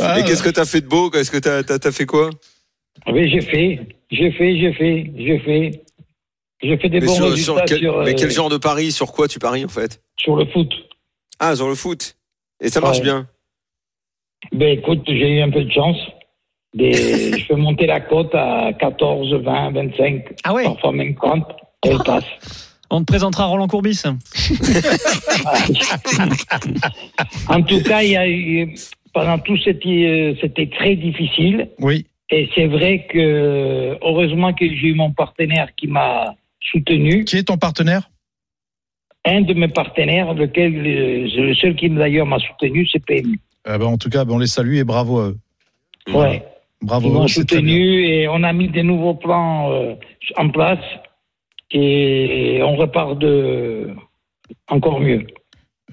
Ah, 0.00 0.18
Et 0.20 0.24
qu'est-ce 0.24 0.42
que 0.42 0.50
t'as 0.50 0.64
fait 0.64 0.80
de 0.80 0.86
beau? 0.86 1.10
Est-ce 1.12 1.30
que 1.30 1.38
t'as 1.38 1.62
as, 1.88 1.92
fait 1.92 2.06
quoi? 2.06 2.30
Oui, 3.08 3.28
j'ai 3.30 3.40
fait, 3.40 3.80
j'ai 4.10 4.30
fait, 4.32 4.58
j'ai 4.58 4.72
fait, 4.72 5.12
j'ai 5.16 5.38
fait. 5.40 5.70
J'ai 6.62 6.76
fait 6.78 6.88
des 6.88 7.00
mais, 7.00 7.06
bons 7.06 7.14
sur, 7.14 7.24
résultats 7.30 7.44
sur 7.54 7.64
quel, 7.66 7.78
sur, 7.78 7.98
mais 8.04 8.10
euh, 8.10 8.14
quel 8.16 8.30
genre 8.30 8.48
de 8.48 8.56
pari? 8.56 8.92
Sur 8.92 9.12
quoi 9.12 9.26
tu 9.28 9.38
paries 9.40 9.64
en 9.64 9.68
fait? 9.68 10.00
sur 10.16 10.36
le 10.36 10.44
foot. 10.46 10.72
Ah, 11.40 11.56
sur 11.56 11.68
le 11.68 11.74
foot. 11.74 12.16
Et 12.62 12.68
ça 12.68 12.80
marche 12.80 12.98
Ouais. 12.98 13.04
bien? 13.04 13.26
Ben 14.52 14.78
écoute, 14.78 15.02
j'ai 15.06 15.38
eu 15.38 15.40
un 15.40 15.50
peu 15.50 15.64
de 15.64 15.72
chance. 15.72 15.96
Des, 16.74 16.92
je 17.38 17.46
peux 17.46 17.56
monter 17.56 17.86
la 17.86 18.00
cote 18.00 18.34
à 18.34 18.72
14, 18.78 19.34
20, 19.42 19.72
25, 19.72 20.24
Ah 20.44 20.54
ouais? 20.54 20.64
Parfois 20.64 20.92
même 20.92 21.14
30. 21.14 21.44
Elle 21.84 21.98
passe. 21.98 22.24
On 22.90 23.00
te 23.00 23.06
présentera 23.06 23.46
Roland 23.46 23.68
Courbis. 23.68 24.02
En 27.48 27.62
tout 27.62 27.82
cas, 27.82 28.02
il 28.02 28.10
y 28.10 28.16
a 28.16 28.28
eu, 28.28 28.74
pendant 29.14 29.38
tout 29.38 29.56
c'était, 29.64 30.36
c'était 30.40 30.68
très 30.68 30.96
difficile. 30.96 31.70
Oui. 31.78 32.06
Et 32.30 32.48
c'est 32.54 32.66
vrai 32.66 33.06
que, 33.10 33.96
heureusement 34.02 34.52
que 34.52 34.66
j'ai 34.66 34.88
eu 34.88 34.94
mon 34.94 35.10
partenaire 35.10 35.68
qui 35.76 35.86
m'a 35.86 36.34
soutenu. 36.60 37.24
Qui 37.24 37.38
est 37.38 37.44
ton 37.44 37.56
partenaire? 37.56 38.10
Un 39.24 39.42
de 39.42 39.54
mes 39.54 39.68
partenaires, 39.68 40.34
lequel, 40.34 40.74
euh, 40.74 41.28
le 41.34 41.54
seul 41.54 41.76
qui 41.76 41.88
d'ailleurs 41.90 42.26
m'a 42.26 42.38
soutenu, 42.38 42.86
c'est 42.90 43.04
PMU. 43.04 43.38
Eh 43.66 43.78
ben, 43.78 43.84
En 43.84 43.98
tout 43.98 44.08
cas, 44.10 44.24
ben, 44.24 44.34
on 44.34 44.38
les 44.38 44.46
salue 44.46 44.76
et 44.76 44.84
bravo 44.84 45.20
à 45.20 45.28
eux. 45.28 45.38
Ouais. 46.12 46.44
Bravo. 46.82 47.08
Ils 47.08 47.12
m'ont 47.12 47.28
soutenu 47.28 48.04
et 48.06 48.28
on 48.28 48.42
a 48.42 48.52
mis 48.52 48.68
des 48.68 48.82
nouveaux 48.82 49.14
plans 49.14 49.72
euh, 49.72 49.94
en 50.36 50.48
place 50.48 50.84
et 51.70 52.60
on 52.62 52.76
repart 52.76 53.18
de 53.18 53.90
encore 54.68 55.00
mieux. 55.00 55.26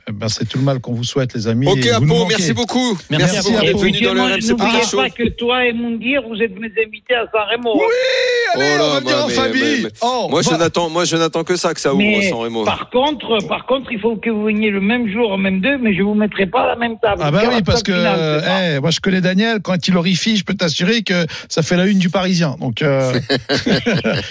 Eh 0.08 0.12
ben, 0.12 0.28
c'est 0.30 0.48
tout 0.48 0.58
le 0.60 0.64
mal 0.64 0.80
qu'on 0.80 0.94
vous 0.94 1.04
souhaite, 1.04 1.34
les 1.36 1.48
amis. 1.48 1.68
Ok, 1.68 1.86
et 1.86 1.92
Apo, 1.92 2.26
merci 2.26 2.54
beaucoup. 2.54 2.98
Merci, 3.10 3.38
beaucoup 3.52 3.62
d'être 3.62 3.78
Et 3.78 3.92
venu 3.92 4.02
dans 4.02 4.14
le 4.14 4.20
Moi, 4.22 4.30
RMC 4.30 4.50
N'oubliez 4.50 4.80
pas 4.96 5.10
que 5.10 5.30
toi 5.30 5.66
et 5.66 5.74
Moundir, 5.74 6.22
vous 6.28 6.36
êtes 6.42 6.58
mes 6.58 6.68
invités 6.84 7.16
à 7.16 7.26
San 7.32 7.42
Remo. 7.52 7.76
Oui, 7.76 7.82
allez, 8.56 8.66
Oh 8.76 8.78
là, 8.78 8.84
on 8.86 8.90
va 8.94 9.00
venir 9.02 9.16
bah, 9.18 9.24
en 9.24 9.28
mais- 9.28 9.34
famille. 9.34 9.62
mais- 9.62 9.82
mais- 9.84 9.90
Oh, 10.02 10.28
Moi, 10.30 10.42
je 10.42 10.50
bah, 10.50 10.58
n'attends, 10.58 10.90
moi, 10.90 11.06
je 11.06 11.16
n'attends 11.18 11.44
que 11.44 11.56
ça, 11.58 11.74
que 11.74 11.82
ça 11.82 11.94
ouvre 11.94 12.04
Remo. 12.38 12.64
par 12.66 12.90
contre, 12.90 13.38
par 13.48 13.66
contre, 13.66 13.92
il 13.92 14.00
faut 14.00 14.16
que 14.16 14.30
vous 14.30 14.44
veniez 14.46 14.70
le 14.72 14.80
même 14.82 15.12
jour, 15.12 15.38
même 15.38 15.60
deux, 15.60 15.78
mais 15.78 15.94
je 15.96 16.02
vous 16.02 16.14
mettrai 16.16 16.46
pas 16.48 16.62
à 16.64 16.68
la 16.68 16.76
même 16.76 16.98
table. 17.00 17.22
Ah 17.24 17.30
bah 17.32 17.42
oui, 17.52 17.62
parce 17.64 17.84
que 17.84 17.92
finale, 17.94 18.44
eh, 18.76 18.80
moi 18.80 18.92
je 18.92 19.00
connais 19.02 19.22
Daniel, 19.22 19.60
quand 19.62 19.88
il 19.88 19.96
horrifie, 19.98 20.38
je 20.38 20.46
peux 20.46 20.54
t'assurer 20.56 21.04
que 21.04 21.26
ça 21.50 21.62
fait 21.62 21.76
la 21.76 21.86
une 21.86 22.00
du 22.00 22.10
Parisien. 22.10 22.56
Donc 22.60 22.82
euh... 22.82 23.20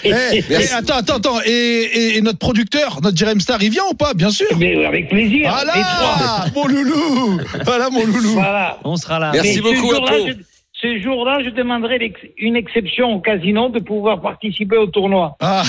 eh, 0.03 0.43
Merci. 0.49 0.73
attends, 0.73 0.95
attends, 0.97 1.15
attends. 1.17 1.39
Et, 1.45 1.51
et- 1.51 2.17
et 2.17 2.21
notre 2.21 2.39
producteur, 2.39 2.99
notre 3.03 3.15
Jerem 3.17 3.39
Star, 3.39 3.61
il 3.61 3.69
vient 3.69 3.83
ou 3.91 3.93
pas? 3.93 4.13
Bien 4.13 4.31
sûr. 4.31 4.47
Mais 4.57 4.83
avec 4.85 5.09
plaisir. 5.09 5.48
Les 5.75 5.81
trois. 5.81 6.15
Voilà, 6.17 6.45
mon 6.55 6.67
loulou. 6.67 7.41
Voilà 7.65 7.89
mon 7.89 8.05
loulou. 8.05 8.33
Voilà. 8.33 8.77
On 8.83 8.95
sera 8.95 9.19
là. 9.19 9.31
Merci 9.33 9.61
Mais 9.61 9.61
beaucoup, 9.73 9.89
ce 9.89 9.95
jour-là, 9.95 10.13
Apo. 10.13 10.27
je, 10.27 10.33
ce 10.81 11.01
jour-là, 11.03 11.39
je 11.43 11.49
demanderai 11.49 11.99
une 12.37 12.55
exception 12.55 13.13
au 13.15 13.19
casino 13.19 13.69
de 13.69 13.79
pouvoir 13.79 14.21
participer 14.21 14.77
au 14.77 14.87
tournoi. 14.87 15.35
Ah, 15.41 15.63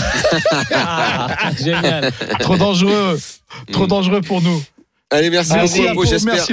Ah, 0.73 1.29
génial. 1.59 2.11
trop 2.41 2.57
dangereux, 2.57 3.19
trop 3.73 3.85
Mm. 3.85 3.89
dangereux 3.89 4.21
pour 4.21 4.41
nous. 4.43 4.63
Allez, 5.13 5.29
merci 5.31 5.53
Merci, 5.55 5.83
beaucoup, 5.89 6.05
J'espère, 6.07 6.47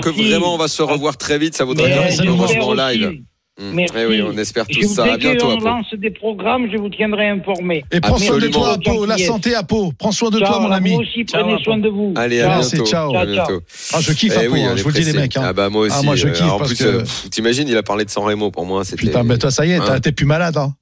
que 0.00 0.08
Merci. 0.08 0.28
vraiment 0.28 0.54
on 0.54 0.58
va 0.58 0.66
se 0.66 0.82
revoir 0.82 1.16
très 1.16 1.38
vite. 1.38 1.54
Ça 1.56 1.64
vaudrait 1.64 1.88
bien 1.88 2.02
j'espère 2.08 2.32
rejoignons 2.36 2.70
en 2.70 2.88
aussi. 2.88 2.98
live. 2.98 3.22
Mm. 3.60 3.74
Merci. 3.74 3.94
Eh 3.98 4.06
oui, 4.06 4.22
on 4.22 4.36
espère 4.38 4.66
tous 4.66 4.88
ça. 4.88 5.04
À 5.04 5.16
bientôt, 5.18 5.50
Apo. 5.50 5.64
lance 5.64 5.86
des 5.98 6.10
programmes, 6.10 6.66
je 6.72 6.78
vous 6.78 6.88
tiendrai 6.88 7.28
informé. 7.28 7.84
Et 7.92 8.00
prends 8.00 8.16
soin 8.16 8.38
de 8.38 8.46
toi, 8.48 8.72
Apo. 8.72 9.04
La 9.04 9.18
santé, 9.18 9.54
Apo. 9.54 9.92
Prends 9.98 10.12
soin 10.12 10.30
de 10.30 10.38
Ciao, 10.38 10.48
toi, 10.48 10.60
mon 10.60 10.70
à 10.70 10.76
ami. 10.76 10.94
Vous 10.94 11.00
aussi, 11.00 11.24
Ciao, 11.26 11.42
prenez 11.44 11.62
soin 11.62 11.76
de 11.78 11.88
vous. 11.90 12.14
Allez, 12.16 12.40
à 12.40 12.46
Ciao. 12.60 12.60
Bientôt. 12.70 12.86
ciao. 12.86 13.16
À 13.16 13.26
bientôt. 13.26 13.60
Ah, 13.92 13.98
je 14.00 14.12
kiffe 14.12 14.32
Eh 14.36 14.46
Apo. 14.46 14.54
oui, 14.54 14.62
hein, 14.64 14.70
on 14.72 14.76
je 14.76 14.82
vous 14.82 14.88
le 14.88 14.94
dis 14.94 15.02
les 15.02 15.12
mecs. 15.12 15.36
hein. 15.36 15.42
Ah 15.44 15.52
bah 15.52 15.68
moi 15.68 15.82
aussi. 15.82 15.96
Ah, 15.98 16.02
moi, 16.02 16.16
je 16.16 16.28
euh, 16.28 16.30
kiffe 16.30 16.42
en 16.50 16.58
parce 16.58 16.72
plus, 16.74 16.82
que- 16.84 16.88
euh, 16.88 16.98
pff, 17.00 17.28
t'imagines, 17.30 17.68
il 17.68 17.76
a 17.76 17.82
parlé 17.82 18.04
de 18.06 18.10
San 18.10 18.24
Remo 18.24 18.50
pour 18.50 18.64
moi. 18.64 18.82
C'était 18.84 18.96
Putain, 18.96 19.22
mais 19.24 19.36
toi, 19.36 19.50
ça 19.50 19.66
y 19.66 19.72
est, 19.72 19.76
Hein. 19.76 20.00
t'es 20.00 20.12
plus 20.12 20.26
malade. 20.26 20.56
Hein. 20.56 20.72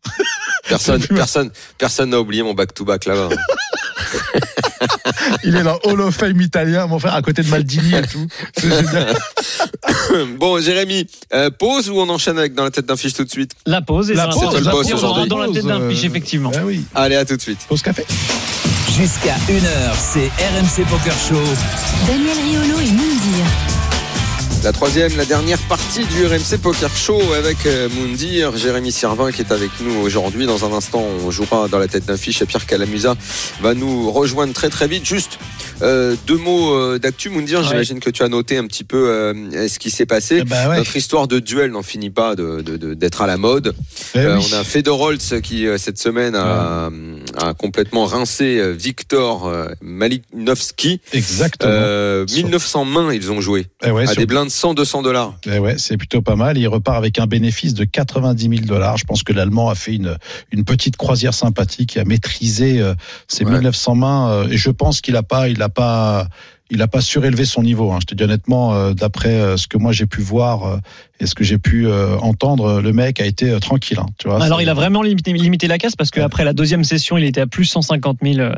personne, 0.68 1.00
personne, 1.08 1.50
personne 1.78 2.10
n'a 2.10 2.20
oublié 2.20 2.42
mon 2.44 2.54
back 2.54 2.72
to 2.74 2.84
back 2.84 3.04
là-bas. 3.06 3.28
Il 5.44 5.56
est 5.56 5.62
dans 5.62 5.78
Hall 5.84 6.00
of 6.00 6.14
Fame 6.14 6.40
italien, 6.40 6.86
mon 6.86 6.98
frère, 6.98 7.14
à 7.14 7.22
côté 7.22 7.42
de 7.42 7.48
Maldini 7.48 7.94
et 7.94 8.02
tout. 8.02 8.26
C'est 8.56 8.68
génial. 8.70 9.14
bon, 10.38 10.60
Jérémy, 10.60 11.06
euh, 11.32 11.50
pause 11.50 11.88
ou 11.90 11.98
on 11.98 12.08
enchaîne 12.08 12.38
avec 12.38 12.54
dans 12.54 12.64
la 12.64 12.70
tête 12.70 12.86
d'un 12.86 12.96
fiche 12.96 13.14
tout 13.14 13.24
de 13.24 13.30
suite? 13.30 13.52
La 13.66 13.82
pause 13.82 14.10
et 14.10 14.14
La 14.14 14.24
ça, 14.24 14.28
pause, 14.30 14.54
le 14.54 14.94
aujourd'hui. 14.94 15.28
dans 15.28 15.38
la 15.38 15.48
tête 15.48 15.64
d'un 15.66 15.88
fiche, 15.88 16.04
euh, 16.04 16.06
effectivement. 16.06 16.50
Ah 16.54 16.60
oui. 16.64 16.84
Allez, 16.94 17.16
à 17.16 17.24
tout 17.24 17.36
de 17.36 17.42
suite. 17.42 17.58
Pause 17.68 17.82
café. 17.82 18.04
Jusqu'à 18.96 19.34
1h, 19.48 19.94
c'est 19.96 20.26
RMC 20.26 20.86
Poker 20.88 21.14
Show. 21.28 21.42
Daniel 22.06 22.36
Riolo 22.36 22.80
et 22.80 22.90
Moundir. 22.90 23.77
La 24.64 24.72
troisième, 24.72 25.16
la 25.16 25.24
dernière 25.24 25.60
partie 25.68 26.04
du 26.04 26.26
RMC 26.26 26.58
Poker 26.60 26.94
Show 26.94 27.20
avec 27.38 27.64
euh, 27.64 27.88
Moundir, 27.88 28.54
Jérémy 28.56 28.90
Servin 28.92 29.30
qui 29.30 29.40
est 29.40 29.52
avec 29.52 29.70
nous 29.80 29.94
aujourd'hui. 30.00 30.46
Dans 30.46 30.64
un 30.64 30.76
instant, 30.76 31.02
on 31.24 31.30
jouera 31.30 31.68
dans 31.68 31.78
la 31.78 31.86
tête 31.88 32.04
d'un 32.06 32.16
fiche 32.16 32.42
et 32.42 32.46
Pierre 32.46 32.66
Calamusa 32.66 33.14
va 33.62 33.74
nous 33.74 34.10
rejoindre 34.10 34.52
très 34.52 34.68
très 34.68 34.88
vite. 34.88 35.06
Juste 35.06 35.38
euh, 35.80 36.16
deux 36.26 36.36
mots 36.36 36.74
euh, 36.74 36.98
d'actu, 36.98 37.30
Moundir. 37.30 37.60
Ouais. 37.60 37.64
J'imagine 37.68 38.00
que 38.00 38.10
tu 38.10 38.24
as 38.24 38.28
noté 38.28 38.58
un 38.58 38.66
petit 38.66 38.82
peu 38.84 39.08
euh, 39.08 39.68
ce 39.68 39.78
qui 39.78 39.90
s'est 39.90 40.06
passé. 40.06 40.38
Eh 40.40 40.44
ben 40.44 40.68
ouais. 40.68 40.76
Notre 40.78 40.96
histoire 40.96 41.28
de 41.28 41.38
duel 41.38 41.70
n'en 41.70 41.84
finit 41.84 42.10
pas 42.10 42.34
de- 42.34 42.60
de- 42.60 42.76
de- 42.76 42.94
d'être 42.94 43.22
à 43.22 43.26
la 43.28 43.36
mode. 43.36 43.74
Eh 44.16 44.18
oui. 44.26 44.32
On 44.50 44.54
a 44.56 44.64
Fedorolz 44.64 45.36
qui 45.42 45.66
cette 45.78 45.98
semaine 45.98 46.34
a, 46.34 46.90
a 47.40 47.54
complètement 47.54 48.06
rincé 48.06 48.60
Victor 48.76 49.50
Malinovski. 49.80 51.00
Exactement. 51.12 51.72
Euh, 51.72 52.26
Sur- 52.26 52.36
1900 52.44 52.84
mains 52.84 53.14
ils 53.14 53.30
ont 53.30 53.40
joué 53.40 53.66
Eh 53.84 53.88
à 53.90 54.14
des 54.14 54.26
blindes 54.26 54.47
100-200 54.48 55.02
dollars. 55.02 55.34
eh 55.46 55.58
ouais, 55.58 55.78
c'est 55.78 55.96
plutôt 55.96 56.22
pas 56.22 56.36
mal. 56.36 56.58
Il 56.58 56.66
repart 56.68 56.96
avec 56.96 57.18
un 57.18 57.26
bénéfice 57.26 57.74
de 57.74 57.84
90 57.84 58.48
000 58.48 58.66
dollars. 58.66 58.96
Je 58.96 59.04
pense 59.04 59.22
que 59.22 59.32
l'Allemand 59.32 59.68
a 59.70 59.74
fait 59.74 59.94
une, 59.94 60.16
une 60.52 60.64
petite 60.64 60.96
croisière 60.96 61.34
sympathique, 61.34 61.94
il 61.94 62.00
a 62.00 62.04
maîtrisé 62.04 62.80
euh, 62.80 62.94
ses 63.28 63.44
Ouais. 63.44 63.52
1900 63.52 63.94
mains. 63.94 64.30
euh, 64.32 64.48
et 64.48 64.56
je 64.56 64.70
pense 64.70 65.00
qu'il 65.00 65.16
a 65.16 65.22
pas, 65.22 65.48
il 65.48 65.62
a 65.62 65.68
pas, 65.68 66.28
il 66.70 66.82
a 66.82 66.88
pas 66.88 67.00
surélevé 67.00 67.44
son 67.44 67.62
niveau. 67.62 67.92
hein. 67.92 67.98
Je 68.00 68.06
te 68.06 68.14
dis 68.14 68.24
honnêtement, 68.24 68.74
euh, 68.74 68.92
d'après 68.94 69.34
euh, 69.40 69.56
ce 69.56 69.66
que 69.68 69.78
moi 69.78 69.92
j'ai 69.92 70.06
pu 70.06 70.20
voir 70.20 70.64
euh, 70.66 70.76
et 71.20 71.26
ce 71.26 71.34
que 71.34 71.42
j'ai 71.42 71.58
pu 71.58 71.86
euh, 71.88 72.16
entendre, 72.18 72.80
le 72.80 72.92
mec 72.92 73.20
a 73.20 73.24
été 73.26 73.50
euh, 73.50 73.58
tranquille. 73.58 73.98
hein, 74.00 74.06
tu 74.18 74.28
vois, 74.28 74.42
Alors 74.42 74.62
il 74.62 74.68
a 74.68 74.74
vraiment 74.74 75.02
limité, 75.02 75.32
limité 75.32 75.66
la 75.66 75.78
casse 75.78 75.96
parce 75.96 76.10
qu'après 76.10 76.44
la 76.44 76.52
deuxième 76.52 76.84
session, 76.84 77.16
il 77.18 77.24
était 77.24 77.40
à 77.40 77.46
plus 77.46 77.64
150 77.64 78.18
000, 78.22 78.38
euh, 78.38 78.52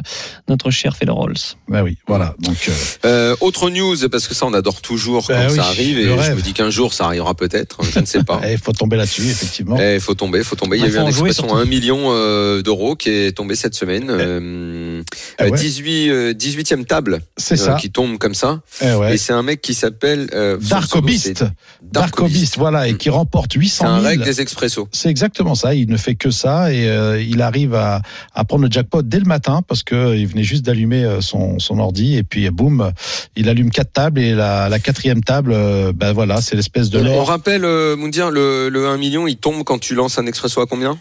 notre 0.49 0.71
cher 0.71 0.97
Fedor 0.97 1.17
Rolls. 1.17 1.35
Ouais, 1.69 1.81
oui, 1.81 1.97
voilà. 2.07 2.35
Donc, 2.41 2.57
euh, 2.69 2.73
Euh, 3.07 3.37
autre 3.41 3.71
news, 3.71 3.97
parce 4.11 4.29
que 4.29 4.35
ça 4.35 4.45
on 4.47 4.53
adore 4.55 4.83
toujours 4.83 5.27
quand 5.27 5.35
Bah 5.35 5.47
oui, 5.49 5.57
ça 5.57 5.65
arrive 5.65 5.99
et 5.99 6.05
je 6.05 6.33
me 6.33 6.41
dis 6.43 6.53
qu'un 6.53 6.71
jour 6.71 6.93
ça 6.93 7.07
arrivera 7.07 7.35
peut-être, 7.35 7.79
je 7.85 7.99
ne 8.01 8.05
sais 8.05 8.25
pas. 8.25 8.41
il 8.51 8.59
faut 8.63 8.73
tomber 8.73 8.97
là-dessus, 8.97 9.23
effectivement. 9.23 9.79
Eh, 9.81 9.95
Il 9.95 10.01
faut 10.01 10.15
tomber, 10.15 10.39
il 10.39 10.45
faut 10.45 10.57
tomber. 10.57 10.77
Il 10.77 10.83
y 10.83 10.85
a 10.85 10.89
eu 10.89 10.93
faut 10.93 10.99
un 10.99 11.05
en 11.05 11.11
jouer, 11.11 11.29
expression 11.31 11.45
à 11.55 11.59
surtout. 11.61 11.63
1 11.63 11.71
million 11.71 11.99
euh, 12.11 12.61
d'euros 12.63 12.95
qui 12.97 13.09
est 13.11 13.33
tombé 13.37 13.55
cette 13.55 13.75
semaine. 13.75 14.07
Euh, 14.11 15.03
Ah 15.39 15.45
ouais. 15.45 15.51
18, 15.59 16.11
euh, 16.11 16.33
18e 16.35 16.85
table 16.85 17.21
C'est 17.37 17.55
euh, 17.61 17.65
ça. 17.65 17.75
qui 17.81 17.91
tombe 17.91 17.99
comme 18.18 18.34
ça. 18.34 18.61
Eh 18.82 18.92
ouais. 18.94 19.14
Et 19.14 19.16
c'est 19.18 19.32
un 19.32 19.42
mec 19.42 19.61
qui 19.61 19.74
s'appelle 19.74 20.28
euh, 20.32 20.59
son 20.61 20.68
Darko 20.68 20.86
pseudo, 21.01 21.07
Beast. 21.07 21.38
c'est 21.38 21.44
Darko 21.82 22.26
Beast, 22.28 22.57
voilà, 22.59 22.88
et 22.88 22.92
Mm. 22.92 22.96
qui 22.98 23.11
remporte 23.11 23.53
C'est 23.53 23.59
800 23.61 23.86
un 23.86 23.96
000. 24.01 24.09
règle 24.09 24.24
des 24.24 24.40
expressos. 24.40 24.88
C'est 24.92 25.09
exactement 25.09 25.55
ça. 25.55 25.74
Il 25.74 25.88
ne 25.88 25.96
fait 25.96 26.14
que 26.14 26.30
ça 26.30 26.72
et 26.72 26.88
euh, 26.88 27.20
il 27.22 27.42
arrive 27.42 27.74
à, 27.74 28.03
à 28.34 28.44
prendre 28.44 28.64
le 28.64 28.70
jackpot 28.70 29.03
dès 29.03 29.18
le 29.18 29.24
matin 29.26 29.62
parce 29.66 29.82
que 29.82 29.94
euh, 29.94 30.16
il 30.16 30.26
venait 30.26 30.42
juste 30.42 30.64
d'allumer 30.64 31.05
euh, 31.05 31.20
son, 31.20 31.59
son 31.59 31.78
ordi 31.78 32.16
et 32.16 32.22
puis 32.22 32.48
boum, 32.51 32.92
il 33.36 33.48
allume 33.48 33.70
quatre 33.70 33.92
tables 33.92 34.20
et 34.20 34.34
la, 34.34 34.68
la 34.68 34.78
quatrième 34.78 35.22
table, 35.22 35.53
euh, 35.55 35.92
ben 35.94 36.12
voilà, 36.12 36.40
c'est 36.40 36.57
l'espèce 36.57 36.90
de 36.90 36.98
On 37.01 37.05
l'or 37.05 37.26
rappelle, 37.28 37.62
Moundir, 37.96 38.30
le, 38.30 38.68
le 38.68 38.86
1 38.88 38.96
million, 38.96 39.26
il 39.26 39.36
tombe 39.36 39.62
quand 39.64 39.78
tu 39.78 39.94
lances 39.94 40.18
un 40.18 40.26
expresso 40.26 40.61
à 40.61 40.66
combien? 40.66 40.98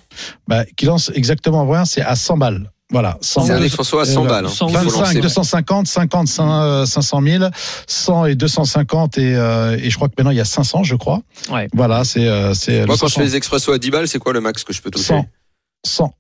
Bah, 0.48 0.64
qui 0.78 0.86
lance 0.86 1.12
exactement 1.16 1.68
rien, 1.70 1.86
c'est 1.86 2.02
à 2.02 2.16
100 2.16 2.38
balles. 2.38 2.72
Voilà, 2.92 3.18
100 3.22 3.44
C'est 3.46 3.52
un 3.52 3.56
balles. 3.56 3.66
expresso 3.66 4.00
à 4.00 4.06
100 4.06 4.26
Euh, 4.26 4.28
balles. 4.28 4.46
hein. 4.46 4.50
100 4.50 4.68
Il 4.70 4.74
faut 4.78 4.80
25, 4.86 5.00
lancer. 5.02 5.20
250, 5.22 5.88
50, 5.88 6.28
5, 6.28 6.50
euh, 6.50 6.86
500 6.88 7.22
000, 7.22 7.44
100 7.88 8.26
et 8.26 8.36
250 8.36 9.18
et, 9.20 9.36
euh, 9.36 9.78
et 9.78 9.90
je 9.92 9.96
crois 9.96 10.08
que 10.08 10.14
maintenant 10.18 10.32
il 10.32 10.38
y 10.38 10.42
a 10.42 10.46
500, 10.46 10.84
je 10.84 10.96
crois. 10.96 11.22
Ouais. 11.52 11.68
Voilà, 11.74 12.04
c'est 12.04 12.28
euh, 12.28 12.54
c'est 12.56 12.86
Moi, 12.88 12.98
quand 13.00 13.08
je 13.08 13.14
500, 13.14 13.20
fais 13.22 13.26
des 13.28 13.36
expressos 13.36 13.72
à 13.74 13.78
10 13.78 13.92
balles, 13.92 14.08
c'est 14.08 14.18
quoi 14.18 14.34
le 14.34 14.42
max 14.42 14.64
que 14.64 14.74
je 14.74 14.82
peux 14.82 14.90
toucher? 14.90 15.06
100, 15.06 15.26
100, 15.86 16.14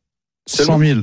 100 0.48 0.58
Seulement 0.58 0.78
000. 0.80 1.00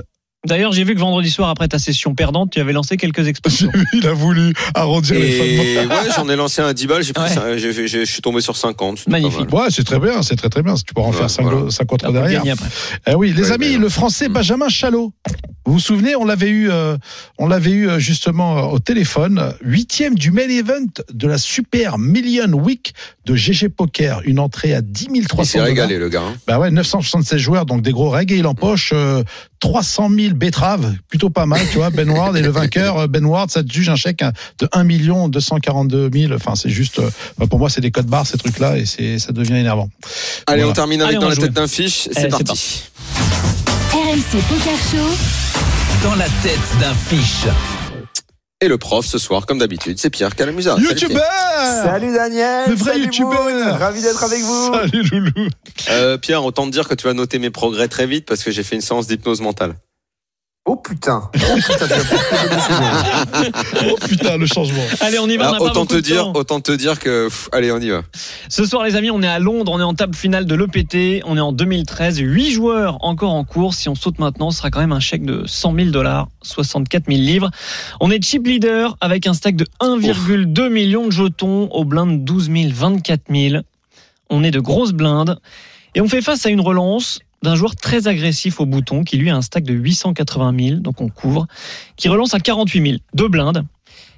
D'ailleurs, 0.46 0.72
j'ai 0.72 0.84
vu 0.84 0.94
que 0.94 1.00
vendredi 1.00 1.30
soir, 1.30 1.48
après 1.50 1.68
ta 1.68 1.78
session 1.78 2.14
perdante, 2.14 2.50
tu 2.52 2.60
avais 2.60 2.72
lancé 2.72 2.96
quelques 2.96 3.26
expressions. 3.26 3.70
il 3.92 4.06
a 4.06 4.12
voulu 4.12 4.54
arrondir 4.74 5.14
les 5.14 5.32
fins 5.32 5.86
ouais, 5.86 6.10
j'en 6.14 6.28
ai 6.28 6.36
lancé 6.36 6.62
un 6.62 6.66
à 6.66 6.74
10 6.74 6.86
balles, 6.86 7.02
je 7.02 8.04
suis 8.04 8.22
tombé 8.22 8.40
sur 8.40 8.56
50. 8.56 8.98
c'était 8.98 9.10
pas 9.10 9.16
Magnifique. 9.18 9.52
Ouais, 9.52 9.66
c'est 9.70 9.84
très 9.84 9.98
bien, 9.98 10.22
c'est 10.22 10.36
très 10.36 10.48
très 10.48 10.62
bien. 10.62 10.74
Tu 10.74 10.94
pourras 10.94 11.08
en 11.08 11.10
Ouais, 11.10 11.16
faire 11.16 11.30
5 11.30 11.42
voilà. 11.42 11.66
peut 11.66 12.12
derrière. 12.12 12.42
Eh 13.06 13.14
oui, 13.14 13.32
les 13.32 13.46
Ouais, 13.48 13.52
amis, 13.52 13.76
le 13.76 13.88
français 13.88 14.28
mm. 14.28 14.32
Benjamin 14.32 14.68
Chalot. 14.68 15.12
Vous 15.64 15.74
vous 15.74 15.80
souvenez, 15.80 16.14
on 16.14 16.24
l'avait 16.24 16.48
eu, 16.48 16.70
euh, 16.70 16.96
on 17.38 17.48
l'avait 17.48 17.70
eu 17.72 17.88
euh, 17.88 17.98
justement 17.98 18.58
euh, 18.58 18.62
au 18.74 18.78
téléphone, 18.78 19.52
huitième 19.62 20.14
du 20.14 20.30
main 20.30 20.48
event 20.48 20.86
de 21.12 21.26
la 21.26 21.38
Super 21.38 21.98
Million 21.98 22.52
Week 22.52 22.94
de 23.24 23.34
GG 23.34 23.70
Poker, 23.70 24.20
une 24.24 24.38
entrée 24.38 24.74
à 24.74 24.80
10 24.80 25.08
Il 25.14 25.26
300 25.26 25.50
s'est 25.50 25.60
régalé, 25.60 25.98
le 25.98 26.08
gars. 26.08 26.22
hein. 26.22 26.36
Bah 26.46 26.60
ouais, 26.60 26.70
976 26.70 27.38
joueurs, 27.40 27.66
donc 27.66 27.82
des 27.82 27.90
gros 27.90 28.10
règles, 28.10 28.34
et 28.34 28.38
il 28.38 28.46
empoche 28.46 28.90
euh, 28.94 29.24
300 29.60 30.10
000 30.10 30.34
betteraves, 30.34 30.94
plutôt 31.08 31.30
pas 31.30 31.46
mal, 31.46 31.60
tu 31.70 31.78
vois, 31.78 31.90
Ben 31.90 32.08
Ward, 32.10 32.36
et 32.36 32.42
le 32.42 32.50
vainqueur, 32.50 32.98
euh, 32.98 33.06
Ben 33.06 33.24
Ward, 33.24 33.50
ça 33.50 33.62
te 33.62 33.72
juge 33.72 33.88
un 33.88 33.96
chèque 33.96 34.22
hein, 34.22 34.32
de 34.58 34.68
1 34.72 34.84
million 34.84 35.28
242 35.28 36.10
000, 36.12 36.32
enfin 36.34 36.54
c'est 36.54 36.68
juste, 36.70 36.98
euh, 36.98 37.46
pour 37.46 37.58
moi 37.58 37.70
c'est 37.70 37.80
des 37.80 37.90
codes 37.90 38.06
barres 38.06 38.26
ces 38.26 38.38
trucs-là, 38.38 38.76
et 38.76 38.86
c'est 38.86 39.18
ça 39.18 39.32
devient 39.32 39.54
énervant. 39.56 39.88
Allez, 40.46 40.58
Voilà. 40.62 40.70
on 40.70 40.72
termine 40.74 41.00
avec 41.02 41.16
Allez, 41.16 41.22
dans 41.22 41.28
la 41.30 41.36
tête 41.36 41.52
d'un 41.52 41.66
fiche. 41.68 42.08
C'est 42.12 42.18
Allez, 42.18 42.30
c'est 42.36 42.46
parti. 42.46 42.82
RMC 43.92 44.42
Poker 44.48 44.78
Show. 44.90 45.16
Dans 46.02 46.14
la 46.16 46.26
tête 46.42 46.60
d'un 46.80 46.94
fiche. 46.94 47.46
Et 48.62 48.68
le 48.68 48.78
prof 48.78 49.04
ce 49.04 49.18
soir, 49.18 49.44
comme 49.44 49.58
d'habitude, 49.58 49.98
c'est 49.98 50.08
Pierre 50.08 50.34
Calamusa. 50.34 50.78
YouTubeur 50.78 51.20
Salut 51.84 52.10
Daniel. 52.14 52.70
Le 52.70 52.74
vrai 52.74 52.92
salut 52.92 53.04
youtubeur. 53.04 53.44
Moon, 53.44 53.74
Ravi 53.74 54.00
d'être 54.00 54.24
avec 54.24 54.40
vous. 54.40 54.72
Salut 54.72 55.02
Loulou. 55.02 55.48
Euh, 55.90 56.16
Pierre, 56.16 56.42
autant 56.42 56.64
te 56.64 56.70
dire 56.70 56.88
que 56.88 56.94
tu 56.94 57.06
vas 57.06 57.12
noter 57.12 57.38
mes 57.38 57.50
progrès 57.50 57.88
très 57.88 58.06
vite 58.06 58.24
parce 58.24 58.42
que 58.42 58.50
j'ai 58.50 58.62
fait 58.62 58.76
une 58.76 58.80
séance 58.80 59.08
d'hypnose 59.08 59.42
mentale. 59.42 59.74
Oh 60.68 60.74
putain 60.74 61.22
Oh 61.34 61.54
putain. 61.54 61.86
Oh 63.88 63.96
putain, 64.04 64.36
le 64.36 64.46
changement 64.46 64.82
Allez, 65.00 65.18
on 65.20 65.28
y 65.28 65.36
va. 65.36 65.52
Ah, 65.54 65.58
pas 65.58 65.64
autant 65.66 65.86
te 65.86 65.94
dire, 65.96 66.24
temps. 66.24 66.32
autant 66.34 66.60
te 66.60 66.72
dire 66.72 66.98
que, 66.98 67.26
pff, 67.26 67.48
allez, 67.52 67.70
on 67.70 67.78
y 67.78 67.90
va. 67.90 68.02
Ce 68.48 68.64
soir, 68.64 68.82
les 68.82 68.96
amis, 68.96 69.12
on 69.12 69.22
est 69.22 69.28
à 69.28 69.38
Londres, 69.38 69.70
on 69.72 69.78
est 69.78 69.84
en 69.84 69.94
table 69.94 70.16
finale 70.16 70.44
de 70.44 70.54
l'EPT, 70.56 71.22
on 71.24 71.36
est 71.36 71.40
en 71.40 71.52
2013, 71.52 72.18
8 72.18 72.50
joueurs 72.50 72.98
encore 73.04 73.32
en 73.34 73.44
course. 73.44 73.76
Si 73.78 73.88
on 73.88 73.94
saute 73.94 74.18
maintenant, 74.18 74.50
ce 74.50 74.58
sera 74.58 74.70
quand 74.70 74.80
même 74.80 74.92
un 74.92 74.98
chèque 75.00 75.24
de 75.24 75.44
100 75.46 75.74
000 75.76 75.90
dollars, 75.90 76.26
64 76.42 77.04
000 77.06 77.20
livres. 77.20 77.50
On 78.00 78.10
est 78.10 78.20
chip 78.24 78.44
leader 78.44 78.96
avec 79.00 79.28
un 79.28 79.34
stack 79.34 79.54
de 79.54 79.66
1,2 79.80 80.68
million 80.68 81.06
de 81.06 81.12
jetons 81.12 81.68
au 81.70 81.84
blind 81.84 82.24
12 82.24 82.50
000, 82.50 82.64
24 82.72 83.22
000. 83.30 83.62
on 84.30 84.42
est 84.42 84.50
de 84.50 84.60
grosses 84.60 84.92
blindes 84.92 85.38
et 85.94 86.00
on 86.00 86.08
fait 86.08 86.22
face 86.22 86.44
à 86.44 86.50
une 86.50 86.60
relance 86.60 87.20
d'un 87.42 87.54
joueur 87.54 87.76
très 87.76 88.08
agressif 88.08 88.60
au 88.60 88.66
bouton 88.66 89.04
qui 89.04 89.16
lui 89.16 89.30
a 89.30 89.36
un 89.36 89.42
stack 89.42 89.64
de 89.64 89.74
880 89.74 90.54
000, 90.68 90.80
donc 90.80 91.00
on 91.00 91.08
couvre, 91.08 91.46
qui 91.96 92.08
relance 92.08 92.34
à 92.34 92.40
48 92.40 92.82
000, 92.82 92.96
deux 93.14 93.28
blindes. 93.28 93.64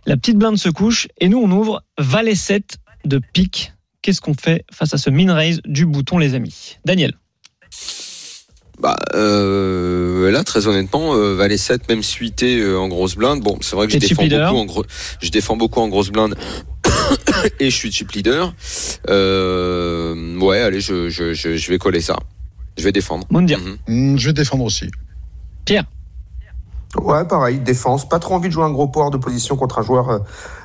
La 0.06 0.16
petite 0.16 0.38
blinde 0.38 0.56
se 0.56 0.68
couche 0.68 1.08
et 1.18 1.28
nous 1.28 1.38
on 1.38 1.50
ouvre 1.50 1.82
valet 1.98 2.34
7 2.34 2.78
de 3.04 3.20
pique. 3.32 3.72
Qu'est-ce 4.02 4.20
qu'on 4.20 4.34
fait 4.34 4.64
face 4.72 4.94
à 4.94 4.98
ce 4.98 5.10
min 5.10 5.34
raise 5.34 5.60
du 5.66 5.84
bouton 5.84 6.18
les 6.18 6.34
amis? 6.34 6.76
Daniel 6.84 7.12
Bah 8.78 8.96
euh, 9.14 10.30
là 10.30 10.44
très 10.44 10.66
honnêtement 10.66 11.14
euh, 11.14 11.34
Valet 11.34 11.58
7 11.58 11.88
même 11.88 12.02
suité 12.02 12.60
euh, 12.60 12.78
en 12.78 12.88
grosse 12.88 13.16
blinde. 13.16 13.42
Bon, 13.42 13.58
c'est 13.60 13.76
vrai 13.76 13.86
que 13.86 13.92
je 13.92 13.98
défends 13.98 14.26
beaucoup 14.26 14.56
en 14.56 14.64
gros 14.64 14.84
je 15.20 15.30
défends 15.30 15.56
beaucoup 15.56 15.80
en 15.80 15.88
grosse 15.88 16.10
blinde 16.10 16.36
et 17.60 17.68
je 17.68 17.76
suis 17.76 17.92
chip 17.92 18.12
leader. 18.12 18.54
Ouais, 19.08 20.60
allez, 20.60 20.80
je, 20.80 21.08
je, 21.10 21.34
je, 21.34 21.56
je 21.56 21.70
vais 21.70 21.78
coller 21.78 22.00
ça. 22.00 22.16
Je 22.78 22.84
vais 22.84 22.92
défendre. 22.92 23.26
Moundir. 23.30 23.58
Mhm. 23.58 23.76
Hmm, 24.14 24.16
Je 24.18 24.26
vais 24.28 24.32
défendre 24.32 24.64
aussi. 24.64 24.90
Pierre 25.64 25.84
Ouais, 26.96 27.22
pareil, 27.26 27.58
défense. 27.58 28.08
Pas 28.08 28.18
trop 28.18 28.34
envie 28.34 28.48
de 28.48 28.52
jouer 28.54 28.64
un 28.64 28.70
gros 28.70 28.88
power 28.88 29.10
de 29.10 29.18
position 29.18 29.56
contre 29.56 29.78
un 29.78 29.82
joueur 29.82 30.08
euh, 30.08 30.18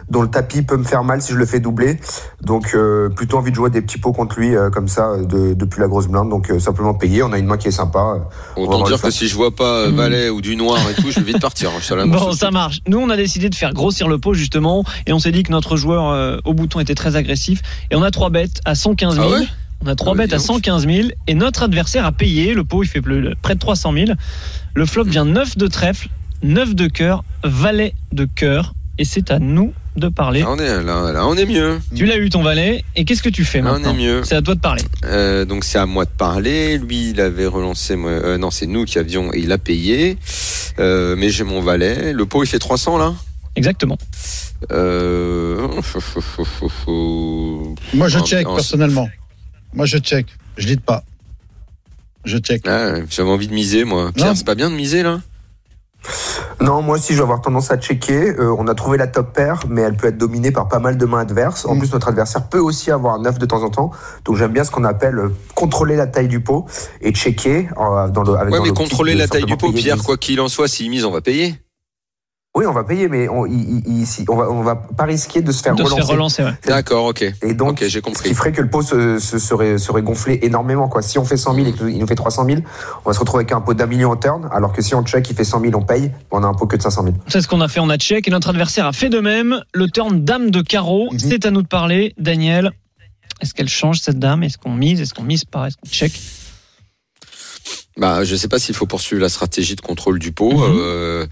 dont 0.10 0.22
le 0.22 0.30
tapis 0.30 0.62
peut 0.62 0.78
me 0.78 0.86
faire 0.86 1.04
mal 1.04 1.22
si 1.22 1.34
je 1.34 1.38
le 1.38 1.46
fais 1.46 1.60
doubler. 1.60 2.00
Donc, 2.42 2.72
euh, 2.76 3.10
plutôt 3.10 3.38
envie 3.38 3.52
de 3.52 3.56
jouer 3.58 3.70
des 3.70 3.82
petits 3.82 3.98
pots 3.98 4.14
contre 4.14 4.40
lui, 4.40 4.56
euh, 4.56 4.70
comme 4.70 4.88
ça, 4.88 5.18
de- 5.18 5.54
depuis 5.54 5.82
la 5.82 5.88
grosse 5.90 6.08
blinde. 6.08 6.30
Donc, 6.30 6.50
euh, 6.50 6.60
simplement 6.60 6.94
payer. 6.94 7.24
On 7.24 7.34
a 7.34 7.38
une 7.38 7.46
main 7.48 7.58
qui 7.58 7.68
est 7.68 7.72
sympa. 7.72 8.30
Autant 8.56 8.84
dire 8.84 9.02
que 9.02 9.12
si 9.12 9.28
je 9.28 9.36
vois 9.36 9.54
pas. 9.54 9.90
Valet 9.90 10.30
ou 10.30 10.40
du 10.40 10.56
noir 10.56 10.80
et 10.90 10.94
tout, 11.02 11.12
je 11.12 11.20
vais 11.20 11.34
vite 11.34 11.42
partir. 11.42 11.72
hein, 11.72 12.08
Bon, 12.08 12.32
ça 12.32 12.38
suite. 12.48 12.52
marche. 12.54 12.80
Nous, 12.88 12.98
on 13.00 13.10
a 13.10 13.18
décidé 13.18 13.50
de 13.50 13.56
faire 13.56 13.74
grossir 13.74 14.08
le 14.08 14.18
pot, 14.18 14.34
justement, 14.34 14.86
et 15.06 15.12
on 15.12 15.20
s'est 15.20 15.34
dit 15.34 15.44
que 15.44 15.52
notre 15.52 15.76
joueur 15.76 16.08
euh, 16.08 16.38
au 16.46 16.54
bouton 16.54 16.80
était 16.80 16.96
très 16.96 17.18
agressif. 17.18 17.62
Et 17.92 17.98
on 17.98 18.02
a 18.02 18.12
trois 18.12 18.30
bêtes 18.30 18.62
à 18.64 18.76
115 18.76 19.16
000. 19.16 19.28
Ah 19.28 19.32
ouais? 19.40 19.46
On 19.84 19.88
a 19.88 19.96
trois 19.96 20.14
Ah 20.14 20.16
bah, 20.16 20.24
bêtes 20.24 20.30
dis 20.30 20.36
à 20.36 20.38
donc. 20.38 20.46
115 20.48 20.86
000. 20.88 21.08
Et 21.28 21.34
notre 21.36 21.64
adversaire 21.64 22.06
a 22.06 22.12
payé. 22.12 22.54
Le 22.54 22.64
pot, 22.64 22.84
il 22.84 22.88
fait 22.90 23.02
plus- 23.02 23.36
près 23.42 23.56
de 23.56 23.60
300 23.60 23.94
000. 23.94 24.06
Le 24.76 24.86
flop 24.86 25.04
vient 25.06 25.26
9 25.26 25.58
de 25.58 25.68
trèfle, 25.68 26.08
9 26.42 26.76
de 26.76 26.88
cœur, 26.88 27.24
valet 27.44 27.94
de 28.12 28.26
cœur. 28.26 28.74
Et 29.00 29.06
c'est 29.06 29.32
à 29.32 29.40
nous 29.40 29.74
de 29.96 30.08
parler. 30.08 30.42
Là, 30.42 30.52
on 30.52 30.58
est, 30.60 30.84
là, 30.84 31.12
là, 31.12 31.26
on 31.28 31.36
est 31.36 31.46
mieux. 31.48 31.80
Tu 31.96 32.06
l'as 32.06 32.18
eu 32.18 32.30
ton 32.30 32.44
valet. 32.44 32.84
Et 32.96 33.06
qu'est-ce 33.06 33.24
que 33.24 33.30
tu 33.30 33.44
fais 33.44 33.60
Là, 33.62 33.70
on 33.72 33.74
maintenant 33.74 33.94
est 33.96 33.98
mieux. 33.98 34.24
C'est 34.24 34.36
à 34.36 34.42
toi 34.44 34.54
de 34.54 34.60
parler. 34.60 34.84
Euh, 35.06 35.46
donc 35.46 35.64
c'est 35.64 35.80
à 35.80 35.86
moi 35.88 36.06
de 36.06 36.12
parler. 36.12 36.78
Lui, 36.78 37.10
il 37.10 37.20
avait 37.22 37.48
relancé. 37.48 37.96
Moi, 37.96 38.12
euh, 38.12 38.38
non, 38.38 38.52
c'est 38.52 38.68
nous 38.68 38.86
qui 38.86 39.00
avions 39.00 39.34
et 39.34 39.40
il 39.40 39.52
a 39.52 39.58
payé. 39.58 40.18
Euh, 40.80 41.16
mais 41.18 41.30
j'ai 41.30 41.44
mon 41.44 41.60
valet. 41.62 42.14
Le 42.14 42.26
pot, 42.28 42.44
il 42.44 42.48
fait 42.48 42.60
300 42.60 42.98
là. 43.00 43.14
Exactement. 43.56 43.98
Euh... 44.72 45.68
Moi, 47.94 48.08
je 48.08 48.20
check 48.20 48.48
en- 48.48 48.56
personnellement. 48.56 49.10
Moi, 49.74 49.86
je 49.86 49.98
check. 49.98 50.28
Je 50.58 50.68
lead 50.68 50.82
pas. 50.82 51.04
Je 52.26 52.38
check. 52.38 52.62
Ah, 52.68 52.96
J'avais 53.10 53.30
envie 53.30 53.48
de 53.48 53.54
miser, 53.54 53.84
moi. 53.86 54.12
Pierre, 54.14 54.36
c'est 54.36 54.46
pas 54.46 54.56
bien 54.56 54.70
de 54.70 54.76
miser 54.76 55.04
là? 55.04 55.20
Non, 56.62 56.82
moi 56.82 56.98
aussi, 56.98 57.14
je 57.14 57.18
vais 57.18 57.24
avoir 57.24 57.42
tendance 57.42 57.72
à 57.72 57.78
checker. 57.78 58.30
Euh, 58.38 58.54
on 58.58 58.68
a 58.68 58.76
trouvé 58.76 58.98
la 58.98 59.08
top 59.08 59.34
paire, 59.34 59.62
mais 59.70 59.82
elle 59.82 59.96
peut 59.96 60.08
être 60.08 60.18
dominée 60.18 60.52
par 60.52 60.68
pas 60.68 60.80
mal 60.80 60.98
de 60.98 61.06
mains 61.06 61.20
adverses. 61.20 61.66
En 61.66 61.76
Mm. 61.76 61.80
plus, 61.80 61.92
notre 61.94 62.10
adversaire 62.10 62.48
peut 62.48 62.60
aussi 62.60 62.92
avoir 62.92 63.16
un 63.16 63.22
9 63.22 63.40
de 63.40 63.46
temps 63.46 63.64
en 63.64 63.70
temps. 63.70 63.92
Donc, 64.26 64.36
j'aime 64.38 64.52
bien 64.52 64.64
ce 64.64 64.72
qu'on 64.72 64.84
appelle 64.84 65.18
euh, 65.18 65.30
contrôler 65.56 65.96
la 65.96 66.08
taille 66.08 66.28
du 66.28 66.42
pot 66.42 66.66
et 67.02 67.12
checker 67.14 67.68
euh, 67.78 68.08
dans 68.10 68.24
le, 68.24 68.36
avec 68.36 68.54
Ouais, 68.54 68.60
dans 68.60 68.66
mais 68.66 68.72
contrôler 68.72 69.16
la 69.16 69.28
taille 69.28 69.46
du 69.46 69.58
pot, 69.58 69.72
Pierre, 69.72 69.98
quoi 70.04 70.18
qu'il 70.18 70.40
en 70.42 70.48
soit, 70.50 70.68
s'il 70.68 70.90
mise, 70.90 71.06
on 71.06 71.12
va 71.12 71.22
payer. 71.22 71.56
Oui, 72.56 72.68
on 72.68 72.72
va 72.72 72.84
payer, 72.84 73.08
mais 73.10 73.28
on, 73.30 73.48
il- 73.48 73.82
il- 73.88 74.26
on, 74.30 74.36
va, 74.36 74.48
on 74.52 74.62
va 74.62 74.76
pas 74.76 75.06
risquer 75.06 75.42
de 75.42 75.52
se 75.52 75.64
faire 75.64 75.74
De 75.74 75.80
se 75.84 75.86
relancer. 75.86 76.02
faire 76.06 76.14
relancer, 76.16 76.44
ouais. 76.44 76.54
D'accord, 76.68 77.06
ok. 77.06 77.24
Et 77.42 77.56
donc, 77.56 77.72
Ok, 77.72 77.80
j'ai 77.82 77.90
ce 77.90 78.00
compris. 78.00 78.30
qui 78.30 78.36
ferait 78.36 78.52
que 78.52 78.62
le 78.62 78.70
pot 78.70 78.84
se, 78.84 79.18
se- 79.18 79.40
serait, 79.40 79.80
serait 79.80 80.04
gonflé 80.04 80.38
énormément. 80.44 80.88
Quoi. 80.88 81.02
Si 81.02 81.18
on 81.18 81.26
fait 81.26 81.36
100 81.36 81.56
000 81.56 81.68
et 81.70 81.74
qu'il 81.74 81.98
nous 81.98 82.06
fait 82.06 82.14
300 82.14 82.46
000, 82.46 82.60
on 83.06 83.10
va 83.10 83.14
se 83.16 83.20
retrouver 83.20 83.42
avec 83.42 83.54
un 83.54 83.62
pot 83.62 83.74
d'un 83.74 83.88
million 83.88 84.12
en 84.12 84.18
turn, 84.18 84.48
alors 84.52 84.72
que 84.72 84.84
si 84.84 84.94
on 84.94 85.02
check, 85.04 85.28
il 85.32 85.36
fait 85.36 85.44
100 85.44 85.62
000, 85.62 85.72
on 85.76 85.82
paye, 85.82 86.12
on 86.30 86.44
a 86.44 86.46
un 86.48 86.54
pot 86.54 86.68
que 86.68 86.76
de 86.78 86.82
500 86.84 87.02
000. 87.02 87.16
C'est 87.28 87.42
ce 87.42 87.48
qu'on 87.48 87.60
a 87.60 87.68
fait, 87.68 87.80
on 87.80 87.90
a 87.90 87.98
check 87.98 88.28
et 88.28 88.32
notre 88.32 88.50
adversaire 88.50 88.86
a 88.86 88.94
fait 88.94 89.10
de 89.10 89.20
même. 89.20 89.60
Le 89.74 89.90
turn 89.90 90.24
dame 90.24 90.52
de 90.52 90.62
carreau, 90.62 91.10
Mhm. 91.12 91.18
c'est 91.18 91.46
à 91.48 91.50
nous 91.52 91.64
de 91.64 91.68
parler. 91.68 92.14
Daniel, 92.20 92.70
est-ce 93.42 93.56
qu'elle 93.56 93.68
change 93.68 94.00
cette 94.00 94.20
dame? 94.20 94.44
Est-ce 94.44 94.60
qu'on 94.60 94.74
mise? 94.74 95.02
Est-ce 95.02 95.16
qu'on 95.16 95.24
mise 95.24 95.44
pas? 95.46 95.66
Est-ce 95.70 95.78
qu'on 95.78 95.90
check? 95.90 96.14
Bah, 97.96 98.24
je 98.24 98.36
sais 98.36 98.48
pas 98.48 98.58
s'il 98.58 98.74
faut 98.74 98.88
poursuivre 98.88 99.22
la 99.22 99.30
stratégie 99.30 99.76
de 99.76 99.82
contrôle 99.82 100.18
du 100.18 100.32
pot. 100.32 100.52
Mhm. 100.52 100.64
Euh, 100.80 101.26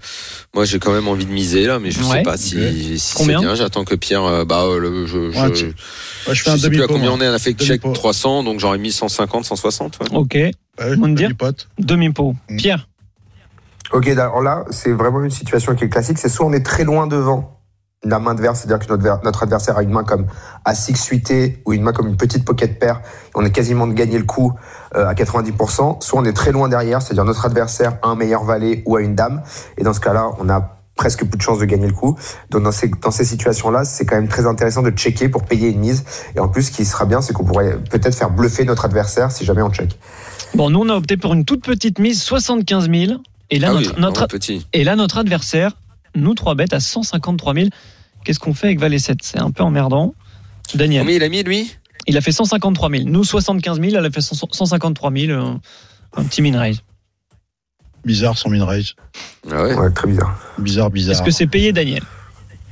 moi, 0.54 0.64
j'ai 0.64 0.78
quand 0.78 0.92
même 0.92 1.08
envie 1.08 1.26
de 1.26 1.32
miser 1.32 1.66
là, 1.66 1.80
mais 1.80 1.90
je 1.90 2.00
Ouais. 2.04 2.18
sais 2.18 2.22
pas 2.22 2.36
si, 2.36 2.98
si 3.00 3.16
c'est 3.16 3.26
bien. 3.26 3.54
J'attends 3.56 3.84
que 3.84 3.96
Pierre. 3.96 4.24
euh, 4.24 4.44
bah, 4.44 4.64
le, 4.78 5.06
je, 5.06 5.32
je, 5.32 5.38
Ouais, 5.40 5.50
tu- 5.52 5.64
Ouais, 5.64 5.72
je 6.34 6.44
je 6.44 6.50
un 6.50 6.56
sais 6.56 6.68
plus 6.68 6.76
demi 6.76 6.82
à 6.84 6.86
combien 6.86 7.10
on 7.10 7.20
est. 7.20 7.28
On 7.28 7.32
a 7.32 7.38
fait 7.40 7.52
Demi 7.54 7.68
check 7.68 7.80
pot. 7.82 7.92
300, 7.92 8.44
donc 8.44 8.60
j'aurais 8.60 8.78
mis 8.78 8.92
150, 8.92 9.44
160. 9.44 9.98
ouais. 10.00 10.06
Ok, 10.12 10.34
Ouais, 10.34 10.96
Moundir 10.96 11.28
demi-pot. 11.28 11.68
demi-pot. 11.78 12.34
Mhm. 12.48 12.56
Pierre, 12.56 12.88
Ok, 13.92 14.06
alors 14.08 14.40
là, 14.40 14.64
c'est 14.70 14.92
vraiment 14.92 15.22
une 15.22 15.30
situation 15.30 15.74
qui 15.74 15.84
est 15.84 15.88
classique. 15.90 16.16
C'est 16.18 16.30
soit 16.30 16.46
on 16.46 16.52
est 16.54 16.64
très 16.64 16.82
loin 16.84 17.06
devant 17.06 17.60
la 18.04 18.18
main 18.18 18.30
adverse, 18.30 18.60
c'est-à-dire 18.60 18.78
que 18.84 18.90
notre, 18.90 19.02
ver- 19.02 19.20
notre 19.22 19.42
adversaire 19.42 19.76
a 19.76 19.82
une 19.82 19.90
main 19.90 20.02
comme 20.02 20.26
à 20.64 20.74
6 20.74 20.96
suité 20.96 21.60
ou 21.66 21.72
une 21.74 21.82
main 21.82 21.92
comme 21.92 22.08
une 22.08 22.16
petite 22.16 22.44
pocket 22.44 22.78
paire, 22.78 23.02
et 23.04 23.30
on 23.34 23.44
est 23.44 23.50
quasiment 23.52 23.86
de 23.86 23.92
gagner 23.92 24.16
le 24.18 24.24
coup 24.24 24.54
à 24.94 25.14
90%, 25.14 26.02
soit 26.02 26.20
on 26.20 26.24
est 26.24 26.32
très 26.32 26.52
loin 26.52 26.68
derrière, 26.68 27.00
c'est-à-dire 27.02 27.24
notre 27.24 27.44
adversaire 27.46 27.96
a 28.02 28.08
un 28.08 28.14
meilleur 28.14 28.44
valet 28.44 28.82
ou 28.86 28.96
a 28.96 29.00
une 29.02 29.14
dame, 29.14 29.42
et 29.78 29.82
dans 29.82 29.92
ce 29.92 30.00
cas-là, 30.00 30.30
on 30.38 30.48
a 30.48 30.78
presque 30.94 31.24
plus 31.24 31.36
de 31.38 31.42
chances 31.42 31.58
de 31.58 31.64
gagner 31.64 31.86
le 31.86 31.94
coup. 31.94 32.16
Donc 32.50 32.62
dans 32.64 32.70
ces, 32.72 32.88
dans 32.88 33.10
ces 33.10 33.24
situations-là, 33.24 33.84
c'est 33.84 34.04
quand 34.04 34.16
même 34.16 34.28
très 34.28 34.46
intéressant 34.46 34.82
de 34.82 34.90
checker 34.90 35.28
pour 35.30 35.44
payer 35.44 35.70
une 35.70 35.80
mise. 35.80 36.04
Et 36.36 36.40
en 36.40 36.48
plus, 36.48 36.64
ce 36.64 36.70
qui 36.70 36.84
sera 36.84 37.06
bien, 37.06 37.22
c'est 37.22 37.32
qu'on 37.32 37.44
pourrait 37.44 37.78
peut-être 37.90 38.14
faire 38.14 38.30
bluffer 38.30 38.64
notre 38.66 38.84
adversaire 38.84 39.32
si 39.32 39.44
jamais 39.46 39.62
on 39.62 39.70
check. 39.70 39.98
bon, 40.54 40.68
nous 40.68 40.80
on 40.80 40.88
a 40.90 40.94
opté 40.94 41.16
pour 41.16 41.32
une 41.32 41.44
toute 41.46 41.64
petite 41.64 41.98
mise, 41.98 42.22
75 42.22 42.90
000. 42.90 43.20
Et 43.50 43.58
là, 43.58 43.68
ah 43.70 43.74
notre, 43.74 43.94
oui, 43.94 44.00
notre- 44.00 44.26
petit. 44.26 44.66
et 44.74 44.84
là, 44.84 44.94
notre 44.96 45.16
adversaire, 45.18 45.72
nous 46.14 46.34
trois 46.34 46.54
bêtes 46.54 46.74
à 46.74 46.80
153 46.80 47.54
000. 47.54 47.66
Qu'est-ce 48.24 48.38
qu'on 48.38 48.54
fait 48.54 48.66
avec 48.68 48.78
valet 48.78 48.98
7 48.98 49.18
C'est 49.22 49.40
un 49.40 49.50
peu 49.50 49.62
emmerdant. 49.62 50.14
Daniel, 50.74 51.02
Combien 51.02 51.16
il 51.16 51.22
a 51.22 51.28
mis 51.28 51.42
lui? 51.42 51.74
Il 52.06 52.16
a 52.16 52.20
fait 52.20 52.32
153 52.32 52.90
000. 52.90 53.02
Nous 53.06 53.24
75 53.24 53.80
000, 53.80 53.96
elle 53.96 54.04
a 54.06 54.10
fait 54.10 54.20
100 54.20 54.48
153 54.52 55.10
000. 55.12 55.32
euh, 55.32 55.54
un 56.16 56.24
petit 56.24 56.42
min 56.42 56.58
raise. 56.58 56.80
Bizarre 58.04 58.36
son 58.36 58.50
min 58.50 58.64
raise. 58.64 58.92
Ah 59.50 59.62
ouais. 59.62 59.74
Ouais, 59.74 59.90
très 59.92 60.08
bizarre. 60.08 60.36
Bizarre, 60.58 60.90
bizarre. 60.90 61.14
Est-ce 61.14 61.22
que 61.22 61.30
c'est 61.30 61.46
payé, 61.46 61.72
Daniel 61.72 62.02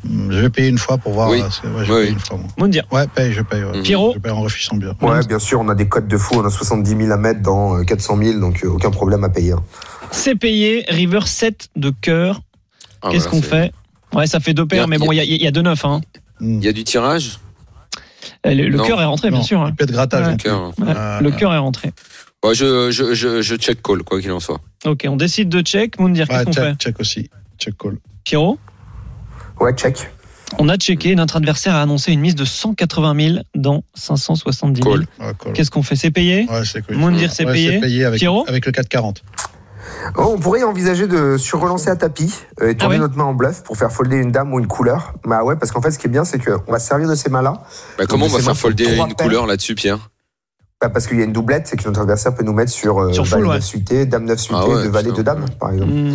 Je 0.04 0.36
vais 0.38 0.50
payer 0.50 0.68
une 0.68 0.78
fois 0.78 0.98
pour 0.98 1.12
voir. 1.12 1.30
Oui. 1.30 1.40
euh, 1.40 1.78
ouais, 1.78 1.84
je 1.84 1.92
Oui, 1.92 2.02
paye 2.04 2.12
une 2.12 2.18
fois, 2.18 2.36
moi. 2.38 2.46
Moundir, 2.58 2.84
Ouais, 2.90 3.06
paye, 3.14 3.32
je 3.32 3.42
paye. 3.42 3.62
ouais. 3.62 3.76
Mhm. 3.78 3.82
Pierrot 3.84 4.12
Je 4.14 4.18
paye 4.18 4.32
en 4.32 4.42
réfléchissant 4.42 4.76
bien. 4.76 4.94
Ouais, 5.00 5.24
bien 5.26 5.38
sûr, 5.38 5.60
on 5.60 5.68
a 5.68 5.74
des 5.74 5.88
codes 5.88 6.08
de 6.08 6.16
fou, 6.18 6.34
on 6.36 6.44
a 6.44 6.50
70 6.50 6.96
000 6.96 7.12
à 7.12 7.16
mettre 7.16 7.40
dans 7.42 7.78
euh, 7.78 7.84
400 7.84 8.16
000, 8.16 8.40
donc 8.40 8.64
euh, 8.64 8.68
aucun 8.68 8.90
problème 8.90 9.22
à 9.24 9.28
payer. 9.28 9.52
hein. 9.52 9.62
c'est 10.10 10.34
payé. 10.34 10.84
River 10.88 11.20
7 11.24 11.68
de 11.76 11.90
cœur. 11.90 12.42
Ah, 13.02 13.08
Qu'est-ce 13.10 13.28
voilà, 13.28 13.40
qu'on 13.42 13.48
fait? 13.48 13.72
Ouais, 14.12 14.26
ça 14.26 14.40
fait 14.40 14.52
deux 14.52 14.66
paires, 14.66 14.88
mais 14.88 14.98
bon, 14.98 15.12
il 15.12 15.22
y 15.22 15.42
y 15.42 15.46
a 15.46 15.50
deux 15.52 15.62
neufs. 15.62 15.84
Hein. 15.84 16.00
Hmm. 16.40 16.58
Il 16.58 16.64
y 16.64 16.68
a 16.68 16.72
du 16.72 16.82
tirage? 16.84 17.38
Euh, 17.38 17.49
Le, 18.44 18.76
cœur 18.82 19.00
est 19.00 19.04
rentré, 19.04 19.30
bien 19.30 19.42
sûr. 19.42 19.60
hein. 19.60 19.68
Il 19.70 19.74
peut 19.76 19.84
être 19.84 19.92
grattage. 19.92 20.24
Ouais. 20.26 20.30
non 20.30 20.36
plus. 20.36 20.44
Cœur. 20.44 20.72
Ouais, 20.78 21.22
le 21.22 21.30
cœur 21.30 21.54
est 21.54 21.58
rentré. 21.58 21.92
Je, 22.44 22.90
je, 22.90 23.14
je, 23.14 23.42
je 23.42 23.54
check 23.56 23.82
call, 23.82 24.02
quoi 24.02 24.20
qu'il 24.20 24.32
en 24.32 24.40
soit. 24.40 24.60
Ok, 24.86 25.04
on 25.08 25.16
décide 25.16 25.48
de 25.48 25.60
check. 25.60 25.98
Moundir, 25.98 26.26
qu'est-ce 26.28 26.44
qu'on 26.44 26.52
fait 26.52 26.62
check, 26.70 26.78
check 26.78 27.00
aussi. 27.00 27.30
Check 27.58 27.76
call. 27.76 27.98
Pierrot 28.24 28.58
Ouais, 29.60 29.74
check. 29.74 30.10
On 30.58 30.68
a 30.68 30.76
checké. 30.76 31.14
Notre 31.14 31.36
adversaire 31.36 31.74
a 31.76 31.82
annoncé 31.82 32.10
une 32.12 32.20
mise 32.20 32.34
de 32.34 32.44
180 32.44 33.28
000 33.34 33.38
dans 33.54 33.84
570 33.94 34.82
000. 34.82 34.94
Call. 34.96 35.00
Ouais, 35.24 35.32
call. 35.38 35.52
Qu'est-ce 35.52 35.70
qu'on 35.70 35.82
fait? 35.82 35.96
C'est 35.96 36.10
payé? 36.10 36.46
Ouais, 36.50 36.64
c'est 36.64 36.84
cool. 36.84 36.96
Moundir, 36.96 37.30
c'est 37.32 37.44
Ouais, 37.44 37.52
payé? 37.52 37.70
c'est 37.74 37.80
payé 37.80 38.04
avec, 38.04 38.18
Pierrot 38.18 38.44
avec 38.48 38.66
le 38.66 38.72
440. 38.72 39.22
Oh, 40.16 40.32
on 40.34 40.38
pourrait 40.38 40.62
envisager 40.62 41.06
de 41.06 41.36
surrelancer 41.36 41.88
à 41.90 41.96
tapis 41.96 42.34
euh, 42.60 42.70
et 42.70 42.76
tourner 42.76 42.96
Ah 42.96 42.98
ouais 42.98 43.00
notre 43.00 43.16
main 43.16 43.24
en 43.24 43.34
bluff 43.34 43.62
pour 43.62 43.76
faire 43.76 43.90
folder 43.92 44.16
une 44.16 44.30
dame 44.32 44.52
ou 44.52 44.58
une 44.58 44.66
couleur. 44.66 45.14
Bah 45.24 45.42
ouais, 45.44 45.56
parce 45.56 45.72
qu'en 45.72 45.80
fait, 45.80 45.90
ce 45.90 45.98
qui 45.98 46.06
est 46.06 46.10
bien, 46.10 46.24
c'est 46.24 46.38
qu'on 46.38 46.70
va 46.70 46.78
se 46.78 46.86
servir 46.86 47.08
de 47.08 47.14
ces 47.14 47.30
mains-là. 47.30 47.62
Bah, 47.98 48.04
comment 48.08 48.26
on 48.26 48.28
va 48.28 48.40
faire 48.40 48.56
folder 48.56 48.84
une 48.96 49.14
paires. 49.14 49.26
couleur 49.26 49.46
là-dessus, 49.46 49.74
Pierre? 49.74 50.09
Bah, 50.82 50.88
parce 50.88 51.06
qu'il 51.06 51.18
y 51.18 51.20
a 51.20 51.24
une 51.24 51.32
doublette, 51.34 51.66
c'est 51.66 51.76
que 51.76 51.86
notre 51.86 52.00
adversaire 52.00 52.34
peut 52.34 52.42
nous 52.42 52.54
mettre 52.54 52.70
sur, 52.72 52.98
euh, 52.98 53.12
Sur 53.12 53.24
valet 53.24 53.42
full, 53.42 53.48
ouais. 53.50 53.56
9 53.56 53.64
suité, 53.64 54.06
dame 54.06 54.24
9 54.24 54.38
suité, 54.38 54.58
Ah 54.58 54.66
ouais, 54.66 54.82
de 54.82 54.88
valet 54.88 55.12
de 55.12 55.20
dame, 55.20 55.44
par 55.60 55.72
exemple. 55.74 55.92
Mhm. 55.92 56.14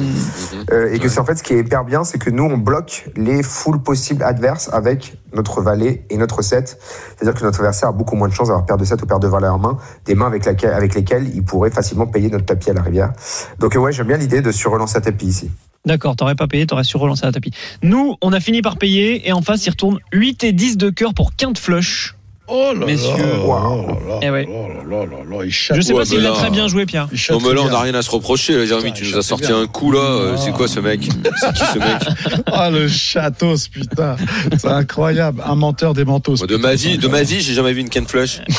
Euh, 0.72 0.92
et 0.92 0.98
que 0.98 1.04
Ouais. 1.04 1.10
c'est 1.10 1.20
en 1.20 1.26
fait 1.26 1.36
ce 1.36 1.44
qui 1.44 1.54
est 1.54 1.60
hyper 1.60 1.84
bien, 1.84 2.04
c'est 2.04 2.18
que 2.18 2.32
nous 2.32 2.46
on 2.46 2.58
bloque 2.58 3.08
les 3.16 3.44
full 3.44 3.78
possibles 3.84 4.24
adverses 4.24 4.72
avec 4.74 5.18
notre 5.36 5.62
valet 5.62 6.04
et 6.10 6.18
notre 6.18 6.42
7. 6.42 6.80
C'est-à-dire 7.16 7.40
que 7.40 7.46
notre 7.46 7.60
adversaire 7.60 7.90
a 7.90 7.92
beaucoup 7.92 8.16
moins 8.16 8.28
de 8.28 8.34
chances 8.34 8.48
d'avoir 8.48 8.66
paire 8.66 8.78
de 8.78 8.86
7 8.86 9.00
ou 9.04 9.06
paire 9.06 9.20
de 9.20 9.28
valet 9.28 9.48
en 9.48 9.60
main, 9.60 9.78
des 10.06 10.16
mains 10.16 10.26
avec, 10.26 10.46
laquelle, 10.46 10.74
avec 10.74 10.96
lesquelles 10.96 11.30
il 11.36 11.44
pourrait 11.44 11.70
facilement 11.70 12.08
payer 12.08 12.32
notre 12.32 12.46
tapis 12.46 12.72
à 12.72 12.74
la 12.74 12.82
rivière. 12.82 13.14
Donc 13.60 13.76
euh, 13.76 13.80
ouais, 13.80 13.92
j'aime 13.92 14.08
bien 14.08 14.18
l'idée 14.18 14.42
de 14.42 14.50
surrelancer 14.52 14.98
à 14.98 15.02
tapis 15.02 15.28
ici. 15.28 15.52
D'accord, 15.86 16.16
t'aurais 16.16 16.34
pas 16.34 16.48
payé, 16.48 16.66
t'aurais 16.66 16.84
su 16.84 16.98
relancer 16.98 17.28
la 17.28 17.32
tapis. 17.32 17.52
Nous, 17.84 18.16
on 18.24 18.34
a 18.34 18.40
fini 18.40 18.64
par 18.64 18.78
payer 18.78 19.28
et 19.28 19.32
en 19.32 19.44
face, 19.44 19.64
il 19.68 19.70
retourne 19.70 20.00
8 20.12 20.44
et 20.44 20.54
10 20.54 20.78
de 20.78 20.90
cœur 20.90 21.14
pour 21.14 21.36
quinte 21.36 21.60
flush. 21.60 22.15
Oh 22.48 22.74
là 22.80 22.86
Messieurs. 22.86 23.10
là, 23.18 23.40
Wow. 23.40 23.86
oh 23.88 23.88
là 23.88 23.96
là, 24.14 24.20
Eh 24.22 24.30
ouais. 24.30 24.48
oh 24.48 24.68
là 24.68 24.98
là 24.98 25.06
là 25.06 25.18
là, 25.38 25.44
il 25.46 25.52
chatte. 25.52 25.78
Je 25.78 25.82
sais 25.82 25.94
pas 25.94 26.06
s'il 26.06 26.22
l'a 26.22 26.32
très 26.32 26.52
bien 26.52 26.68
joué, 26.68 26.86
Pierre. 26.86 27.08
Non, 27.32 27.40
mais 27.42 27.54
là, 27.54 27.62
on 27.64 27.70
n'a 27.70 27.80
rien 27.80 27.96
à 27.96 28.02
se 28.04 28.12
reprocher, 28.12 28.56
là, 28.58 28.66
Jérémy. 28.66 28.94
Tu 28.94 29.04
nous 29.06 29.18
as 29.18 29.24
sorti 29.24 29.48
bien. 29.48 29.62
un 29.62 29.68
coup, 29.68 29.92
là. 29.92 30.00
euh, 30.00 30.38
C'est 30.38 30.52
quoi 30.52 30.68
ce 30.68 30.80
mec 30.80 31.02
C'est 31.38 31.54
qui 31.54 31.64
ce 31.74 31.80
mec 31.80 32.44
Ah, 32.52 32.70
le 32.70 32.88
chatos, 32.88 33.68
putain. 33.68 34.16
C'est 34.58 34.68
incroyable. 34.68 35.42
Un 35.46 35.56
menteur 35.56 35.94
des 35.96 36.06
mentos. 36.06 36.36
Moi, 36.38 36.48
De 36.48 36.58
ma 36.58 36.76
vie, 36.76 36.98
de 37.00 37.08
ma 37.08 37.24
vie, 37.24 37.42
j'ai 37.42 37.54
jamais 37.54 37.74
vu 37.74 37.82
une 37.82 37.90
Ken 37.90 38.08
Flush. 38.08 38.42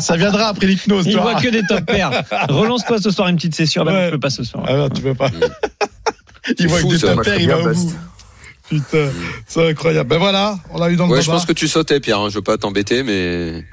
Ça 0.00 0.16
viendra 0.16 0.48
après 0.48 0.66
l'hypnose, 0.66 1.06
Il 1.06 1.18
voit 1.18 1.34
que 1.34 1.48
des 1.48 1.62
top 1.66 1.84
pairs. 1.86 2.22
Relance-toi 2.48 2.98
ce 3.02 3.10
soir 3.10 3.28
une 3.28 3.36
petite 3.36 3.54
session. 3.54 3.82
Ah 3.82 3.90
bah 3.90 4.06
je 4.06 4.10
peux 4.12 4.20
pas 4.20 4.30
ce 4.30 4.44
soir. 4.44 4.64
Ah 4.66 4.74
non, 4.74 4.88
tu 4.88 5.02
peux 5.02 5.14
pas. 5.14 5.28
C'est 6.44 6.60
Il 6.60 6.68
voit 6.68 6.80
que 6.82 6.86
des 6.86 6.98
top 6.98 7.22
pairs, 7.24 7.40
il 7.40 7.48
va 7.48 7.58
au 7.60 7.72
bout. 7.72 7.94
Putain, 8.72 9.08
c'est 9.46 9.68
incroyable. 9.70 10.08
Ben 10.08 10.18
voilà, 10.18 10.56
on 10.70 10.78
l'a 10.78 10.88
eu 10.90 10.96
dans 10.96 11.06
le 11.06 11.12
Ouais, 11.12 11.20
je 11.22 11.30
pense 11.30 11.44
que 11.44 11.52
tu 11.52 11.68
sautais, 11.68 12.00
Pierre. 12.00 12.20
hein. 12.20 12.28
Je 12.30 12.36
veux 12.36 12.42
pas 12.42 12.56
t'embêter, 12.56 13.02
mais. 13.02 13.64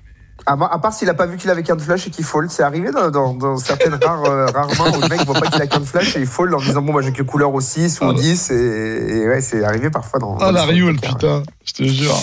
À, 0.45 0.57
part- 0.57 0.73
à 0.73 0.79
part 0.81 0.93
s'il 0.93 1.07
a 1.09 1.13
pas 1.13 1.25
vu 1.25 1.37
qu'il 1.37 1.49
avait 1.49 1.63
qu'un 1.63 1.77
flush 1.77 2.07
et 2.07 2.09
qu'il 2.09 2.25
fold, 2.25 2.49
c'est 2.49 2.63
arrivé 2.63 2.91
dans, 2.91 3.11
dans, 3.11 3.33
dans 3.33 3.57
certaines 3.57 3.93
rares, 4.03 4.25
euh, 4.25 4.45
rares 4.47 4.67
mains 4.79 4.97
où 4.97 5.01
le 5.01 5.07
mec 5.07 5.21
voit 5.25 5.39
pas 5.39 5.47
qu'il 5.47 5.61
a 5.61 5.67
qu'un 5.67 5.81
flush 5.85 6.15
et 6.15 6.21
il 6.21 6.25
fold 6.25 6.53
en 6.53 6.59
disant 6.59 6.81
bon 6.81 6.91
bah 6.93 7.01
j'ai 7.03 7.11
que 7.11 7.21
couleur 7.23 7.53
au 7.53 7.61
6 7.61 7.99
ou 8.01 8.05
au 8.05 8.13
10 8.13 8.49
et, 8.51 8.53
et 8.55 9.27
ouais 9.27 9.41
c'est 9.41 9.63
arrivé 9.63 9.89
parfois 9.91 10.19
dans. 10.19 10.37
Ah 10.39 10.45
dans 10.45 10.51
la 10.53 10.65
poker. 10.65 10.93
putain, 11.13 11.43
je 11.65 11.73
te 11.73 11.83
jure. 11.83 12.15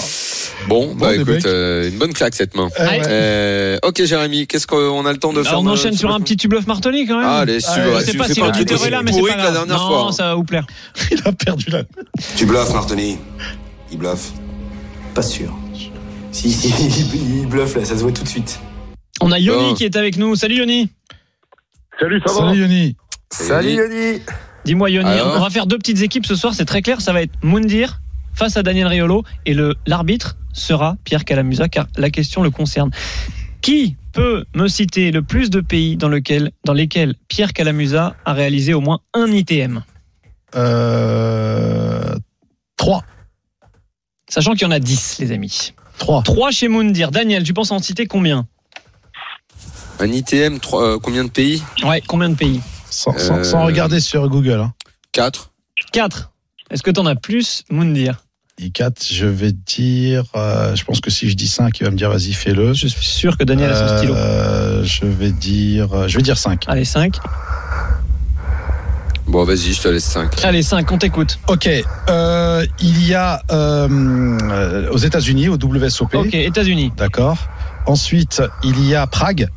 Bon, 0.69 0.95
bah 0.95 1.15
écoute, 1.15 1.47
euh, 1.47 1.89
une 1.89 1.97
bonne 1.99 2.13
claque 2.13 2.35
cette 2.35 2.57
main. 2.57 2.69
Ouais. 2.79 3.01
Euh, 3.07 3.79
ok, 3.85 4.03
Jérémy, 4.05 4.47
qu'est-ce 4.47 4.67
qu'on 4.67 5.07
a 5.07 5.13
le 5.13 5.19
temps 5.19 5.33
de 5.33 5.39
Alors, 5.41 5.51
faire 5.51 5.61
on 5.61 5.67
enchaîne 5.67 5.97
sur 5.97 6.13
un 6.13 6.21
petit 6.21 6.37
tu 6.37 6.49
bluff 6.49 6.67
Martoni 6.67 7.07
quand 7.07 7.19
même. 7.19 7.27
Ah, 7.29 7.39
allez, 7.41 7.61
si 7.61 7.67
tu 7.73 7.81
Ah, 7.81 8.01
sais 8.01 8.15
pas 8.15 8.29
si 8.29 8.41
l'auditeur 8.41 8.85
est 8.85 8.91
là, 8.91 9.03
mais 9.03 9.13
c'est 9.13 9.21
pas 9.23 9.37
la 9.37 9.53
dernière 9.53 9.79
Non, 9.79 9.89
fois. 9.89 10.07
hein. 10.09 10.13
ça 10.13 10.25
va 10.29 10.35
vous 10.35 10.45
plaire. 10.45 10.67
Il 11.13 11.21
a 11.25 11.33
perdu 11.33 11.67
la. 11.71 11.83
Tu 12.37 12.47
bluffes, 12.47 12.73
Martoni. 12.73 13.19
Il 13.93 13.99
bluffe. 13.99 14.33
Pas 15.15 15.23
sûr. 15.23 15.55
Si, 16.33 16.51
si, 16.51 16.69
il, 17.15 17.47
bluffe 17.47 17.77
là, 17.77 17.85
ça 17.85 17.97
se 17.97 18.03
voit 18.03 18.13
tout 18.13 18.25
de 18.25 18.29
suite. 18.29 18.59
On 19.21 19.31
a 19.33 19.39
Yoni 19.39 19.75
qui 19.75 19.85
est 19.85 19.97
avec 19.97 20.17
nous. 20.17 20.35
Salut 20.37 20.57
Yoni. 20.57 20.91
Salut, 22.01 22.21
ça 22.27 22.33
va 22.33 22.39
Salut 22.49 22.61
Yoni. 22.61 22.97
Salut 23.31 23.71
Yoni. 23.73 24.21
Dis-moi 24.65 24.91
Yoni, 24.91 25.09
Alors 25.09 25.35
on 25.37 25.41
va 25.41 25.51
faire 25.51 25.67
deux 25.67 25.79
petites 25.79 26.03
équipes 26.03 26.27
ce 26.27 26.35
soir, 26.35 26.53
c'est 26.55 26.65
très 26.65 26.83
clair. 26.83 27.01
Ça 27.01 27.13
va 27.13 27.23
être 27.23 27.33
Moundir 27.43 28.01
face 28.37 28.57
à 28.57 28.63
Daniel 28.63 28.87
Riolo 28.87 29.25
et 29.47 29.55
le 29.55 29.75
l'arbitre 29.87 30.37
sera 30.53 30.97
Pierre 31.05 31.25
Calamusa 31.25 31.69
car 31.69 31.87
la 31.97 32.11
question 32.11 32.43
le 32.43 32.51
concerne. 32.51 32.91
Qui 33.63 33.97
peut 34.13 34.45
me 34.55 34.69
citer 34.69 35.11
le 35.11 35.23
plus 35.23 35.51
de 35.51 35.61
pays 35.61 35.97
dans, 35.97 36.09
lequel, 36.09 36.53
dans 36.65 36.73
lesquels 36.73 37.15
Pierre 37.29 37.53
Calamusa 37.53 38.15
a 38.25 38.33
réalisé 38.33 38.75
au 38.75 38.81
moins 38.81 39.01
un 39.13 39.27
ITM 39.27 39.83
Euh... 40.55 42.15
3. 42.77 43.03
Sachant 44.29 44.53
qu'il 44.53 44.63
y 44.63 44.67
en 44.67 44.71
a 44.71 44.79
10, 44.79 45.19
les 45.21 45.33
amis. 45.33 45.73
3. 45.99 46.23
3 46.23 46.51
chez 46.51 46.69
Moundir. 46.69 47.11
Daniel, 47.11 47.43
tu 47.43 47.55
penses 47.55 47.71
en 47.71 47.79
citer 47.79 48.07
combien? 48.07 48.47
Un 49.99 50.13
ITM, 50.13 50.59
trois- 50.61 50.83
euh, 50.95 50.99
combien 50.99 51.25
de 51.25 51.31
pays? 51.31 51.63
Ouais, 51.83 52.03
combien 52.07 52.29
de 52.29 52.35
pays? 52.35 52.61
Sans, 52.91 53.17
sans- 53.19 53.39
Euh, 53.39 53.45
sans 53.45 53.65
regarder 53.65 53.99
sur 54.01 54.29
Google. 54.29 54.61
Hein. 54.61 54.75
4. 55.13 55.53
4. 55.93 56.33
Est-ce 56.71 56.83
que 56.83 56.91
t'en 56.91 57.07
as 57.07 57.17
plus, 57.17 57.65
Moundir? 57.71 58.26
Et 58.59 58.71
4, 58.71 59.05
je 59.13 59.27
vais 59.27 59.53
dire. 59.53 60.25
euh, 60.35 60.75
je 60.75 60.83
pense 60.85 61.01
que 61.03 61.11
si 61.11 61.29
je 61.29 61.35
dis 61.37 61.47
5, 61.47 61.79
il 61.79 61.85
va 61.85 61.91
me 61.91 61.97
dire 61.97 62.09
vas-y, 62.09 62.33
fais-le. 62.33 62.73
Je 62.73 62.87
suis 62.87 63.05
sûr 63.05 63.37
que 63.37 63.45
Daniel 63.45 63.71
a 63.71 63.89
son 63.89 63.97
stylo. 63.99 64.15
Euh, 64.15 64.83
je 64.83 65.05
vais 65.05 65.31
dire. 65.31 65.93
euh, 65.93 66.09
Je 66.09 66.17
vais 66.17 66.23
dire 66.23 66.39
5. 66.39 66.65
Allez, 66.67 66.87
5. 66.87 67.19
Bon, 69.27 69.45
vas-y, 69.45 69.75
je 69.75 69.83
te 69.83 69.89
laisse 69.89 70.05
5. 70.05 70.43
Allez, 70.45 70.63
5, 70.63 70.91
on 70.91 70.97
t'écoute. 70.97 71.39
Ok. 71.49 71.69
Euh, 72.09 72.65
il 72.81 73.07
y 73.07 73.13
a 73.15 73.43
euh, 73.51 73.89
euh, 74.51 74.91
aux 74.91 74.97
États-Unis, 74.99 75.49
au 75.49 75.57
WSOP. 75.63 76.15
Ok, 76.15 76.33
États-Unis. 76.35 76.93
D'accord. 76.97 77.37
Ensuite, 77.87 78.41
il 78.65 78.87
y 78.89 78.95
a 78.95 79.07
Prague. 79.07 79.49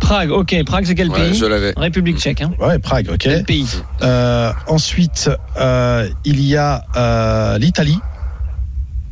Prague, 0.00 0.30
ok. 0.30 0.62
Prague, 0.66 0.84
c'est 0.84 0.94
quel 0.94 1.08
Ouais, 1.10 1.30
pays 1.30 1.34
je 1.38 1.46
l'avais. 1.46 1.72
République 1.74 2.18
tchèque. 2.18 2.42
Hein. 2.42 2.52
Ouais, 2.60 2.78
Prague, 2.78 3.08
ok. 3.08 3.16
Quel 3.18 3.44
pays 3.44 3.66
Euh, 4.02 4.52
ensuite, 4.66 5.30
euh, 5.58 6.06
il 6.26 6.40
y 6.42 6.54
a 6.56 6.84
euh, 6.96 7.58
l'Italie. 7.58 7.98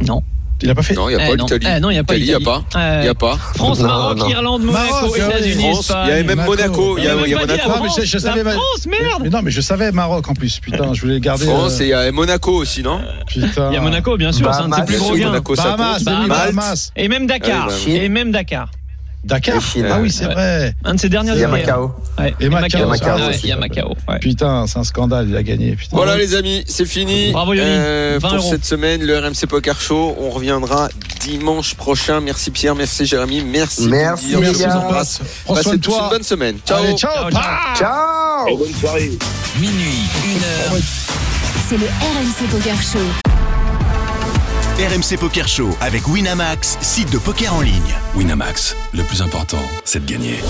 Non. 0.07 0.23
Il 0.63 0.71
a 0.71 0.75
pas 0.75 0.83
fait 0.83 0.95
Non, 0.95 1.09
il 1.11 1.17
n'y 1.17 1.21
a 1.21 1.27
Eh, 1.27 1.31
pas 1.31 1.37
non. 1.37 1.45
l'Italie. 1.45 1.67
Eh, 1.77 1.81
non, 1.81 1.91
il 1.91 1.95
n'y 1.95 1.99
a 1.99 2.05
pas 2.05 2.15
il 2.17 2.25
n'y 2.25 2.33
a 2.33 2.39
pas. 2.41 2.63
Euh, 2.77 2.99
Il 3.01 3.03
n'y 3.03 3.09
a 3.09 3.15
pas. 3.15 3.37
France, 3.37 3.81
Non, 3.81 3.87
Maroc, 3.89 4.19
non. 4.19 4.29
Irlande, 4.31 4.63
Monaco. 4.63 5.15
États-Unis, 5.15 5.67
Espagne. 5.67 6.05
il 6.05 6.09
y 6.09 6.13
avait 6.13 6.23
même 6.23 6.45
Monaco. 6.47 6.97
Il 6.97 7.05
y 7.05 7.09
a, 7.09 7.13
a 7.13 7.17
pas 7.17 7.27
Monaco. 7.27 7.71
Ah, 7.75 7.81
mais 7.83 8.05
je- 8.07 8.19
savais 8.19 8.45
pas. 8.45 8.53
France, 8.53 8.87
merde 8.87 9.23
Mais 9.25 9.29
non, 9.31 9.43
mais 9.43 9.51
je 9.51 9.61
savais 9.61 9.91
Maroc 9.93 10.29
en 10.31 10.35
plus. 10.35 10.61
Putain, 10.61 10.95
je 10.95 11.01
voulais 11.03 11.21
garder. 11.21 11.45
France, 11.47 11.81
euh, 11.81 11.83
et 11.83 11.87
il 11.87 11.91
y 11.91 11.93
a 11.93 12.11
Monaco 12.13 12.53
aussi, 12.53 12.83
non 12.83 13.01
Putain. 13.27 13.71
Il 13.73 13.75
y 13.75 13.77
a 13.77 13.81
Monaco, 13.81 14.17
bien 14.17 14.33
sûr, 14.33 14.49
c'est 14.55 14.63
un 14.63 14.69
de 14.69 14.75
ses 14.77 14.85
plus 14.85 14.99
gros 14.99 15.15
gains. 15.17 15.33
Bahamas, 15.41 16.05
Bahamas. 16.05 16.93
Et 16.97 17.09
même 17.09 17.27
Dakar. 17.27 17.67
Ah 17.69 17.69
bah, 17.69 17.91
Et 17.93 18.09
même 18.09 18.31
Dakar. 18.31 18.71
Dakar. 19.25 19.57
Et 19.57 19.61
Chine. 19.61 19.87
Ah 19.91 19.99
oui, 20.01 20.11
c'est 20.11 20.27
Ouais. 20.27 20.35
vrai. 20.35 20.75
Un 20.85 20.95
de 20.95 21.01
ses 21.01 21.09
derniers 21.09 21.33
Il 21.33 21.39
y 21.39 21.45
a 21.45 21.49
années. 21.49 21.61
Macao. 21.63 21.95
Ouais. 22.19 22.35
Et 22.41 22.49
Macao, 22.49 22.69
Il 22.75 22.79
y 22.79 22.83
a 22.83 22.87
Macao 22.87 23.17
Ouais, 23.19 23.29
aussi. 23.31 23.41
Il 23.45 23.49
y 23.49 23.53
a 23.53 23.57
Macao. 23.57 23.95
ouais. 24.09 24.19
Putain, 24.21 24.67
c'est 24.67 24.79
un 24.79 24.85
scandale, 24.85 25.27
il 25.29 25.37
a 25.37 25.43
gagné. 25.43 25.77
Putain. 25.77 25.97
Voilà 25.97 26.17
les 26.17 26.35
amis, 26.35 26.63
c'est 26.67 26.85
fini 26.85 27.33
Bravo, 27.33 27.55
Yannick. 27.55 27.73
Euh, 27.75 28.19
20 28.21 28.29
pour 28.29 28.39
euros. 28.39 28.51
cette 28.51 28.65
semaine, 28.65 29.03
le 29.03 29.19
RMC 29.19 29.47
Poker 29.49 29.81
Show. 29.81 30.17
On 30.21 30.31
reviendra 30.31 30.89
dimanche 31.21 31.75
prochain. 31.75 32.21
Merci 32.21 32.51
Pierre, 32.51 32.75
merci 32.75 33.07
Jérémy, 33.07 33.43
merci. 33.45 33.89
Merci, 33.89 34.33
Je 34.33 34.37
vous 34.37 34.63
embrasse. 34.77 35.21
Passez 35.47 35.63
tous 35.65 35.73
une 35.75 35.81
toi. 35.81 36.09
bonne 36.11 36.23
semaine. 36.23 36.57
Ciao. 36.67 36.79
Allez, 36.85 36.95
ciao. 36.97 37.11
Ciao, 37.15 37.31
Pa 37.31 37.75
Ciao. 37.79 38.57
Bonne 38.59 38.75
soirée. 38.81 39.11
Minuit, 39.59 40.03
1 40.71 40.73
heure. 40.75 40.81
C'est 41.69 41.79
le 41.79 41.87
RMC 41.87 42.51
Poker 42.51 42.77
Show. 42.83 43.44
RMC 44.77 45.19
Poker 45.21 45.47
Show 45.47 45.69
avec 45.81 46.09
Winamax, 46.09 46.79
site 46.81 47.13
de 47.13 47.19
poker 47.19 47.55
en 47.55 47.61
ligne. 47.61 47.95
Winamax, 48.17 48.75
le 48.93 49.05
plus 49.05 49.23
important, 49.23 49.63
c'est 49.85 50.05
de 50.05 50.11
gagner. 50.11 50.41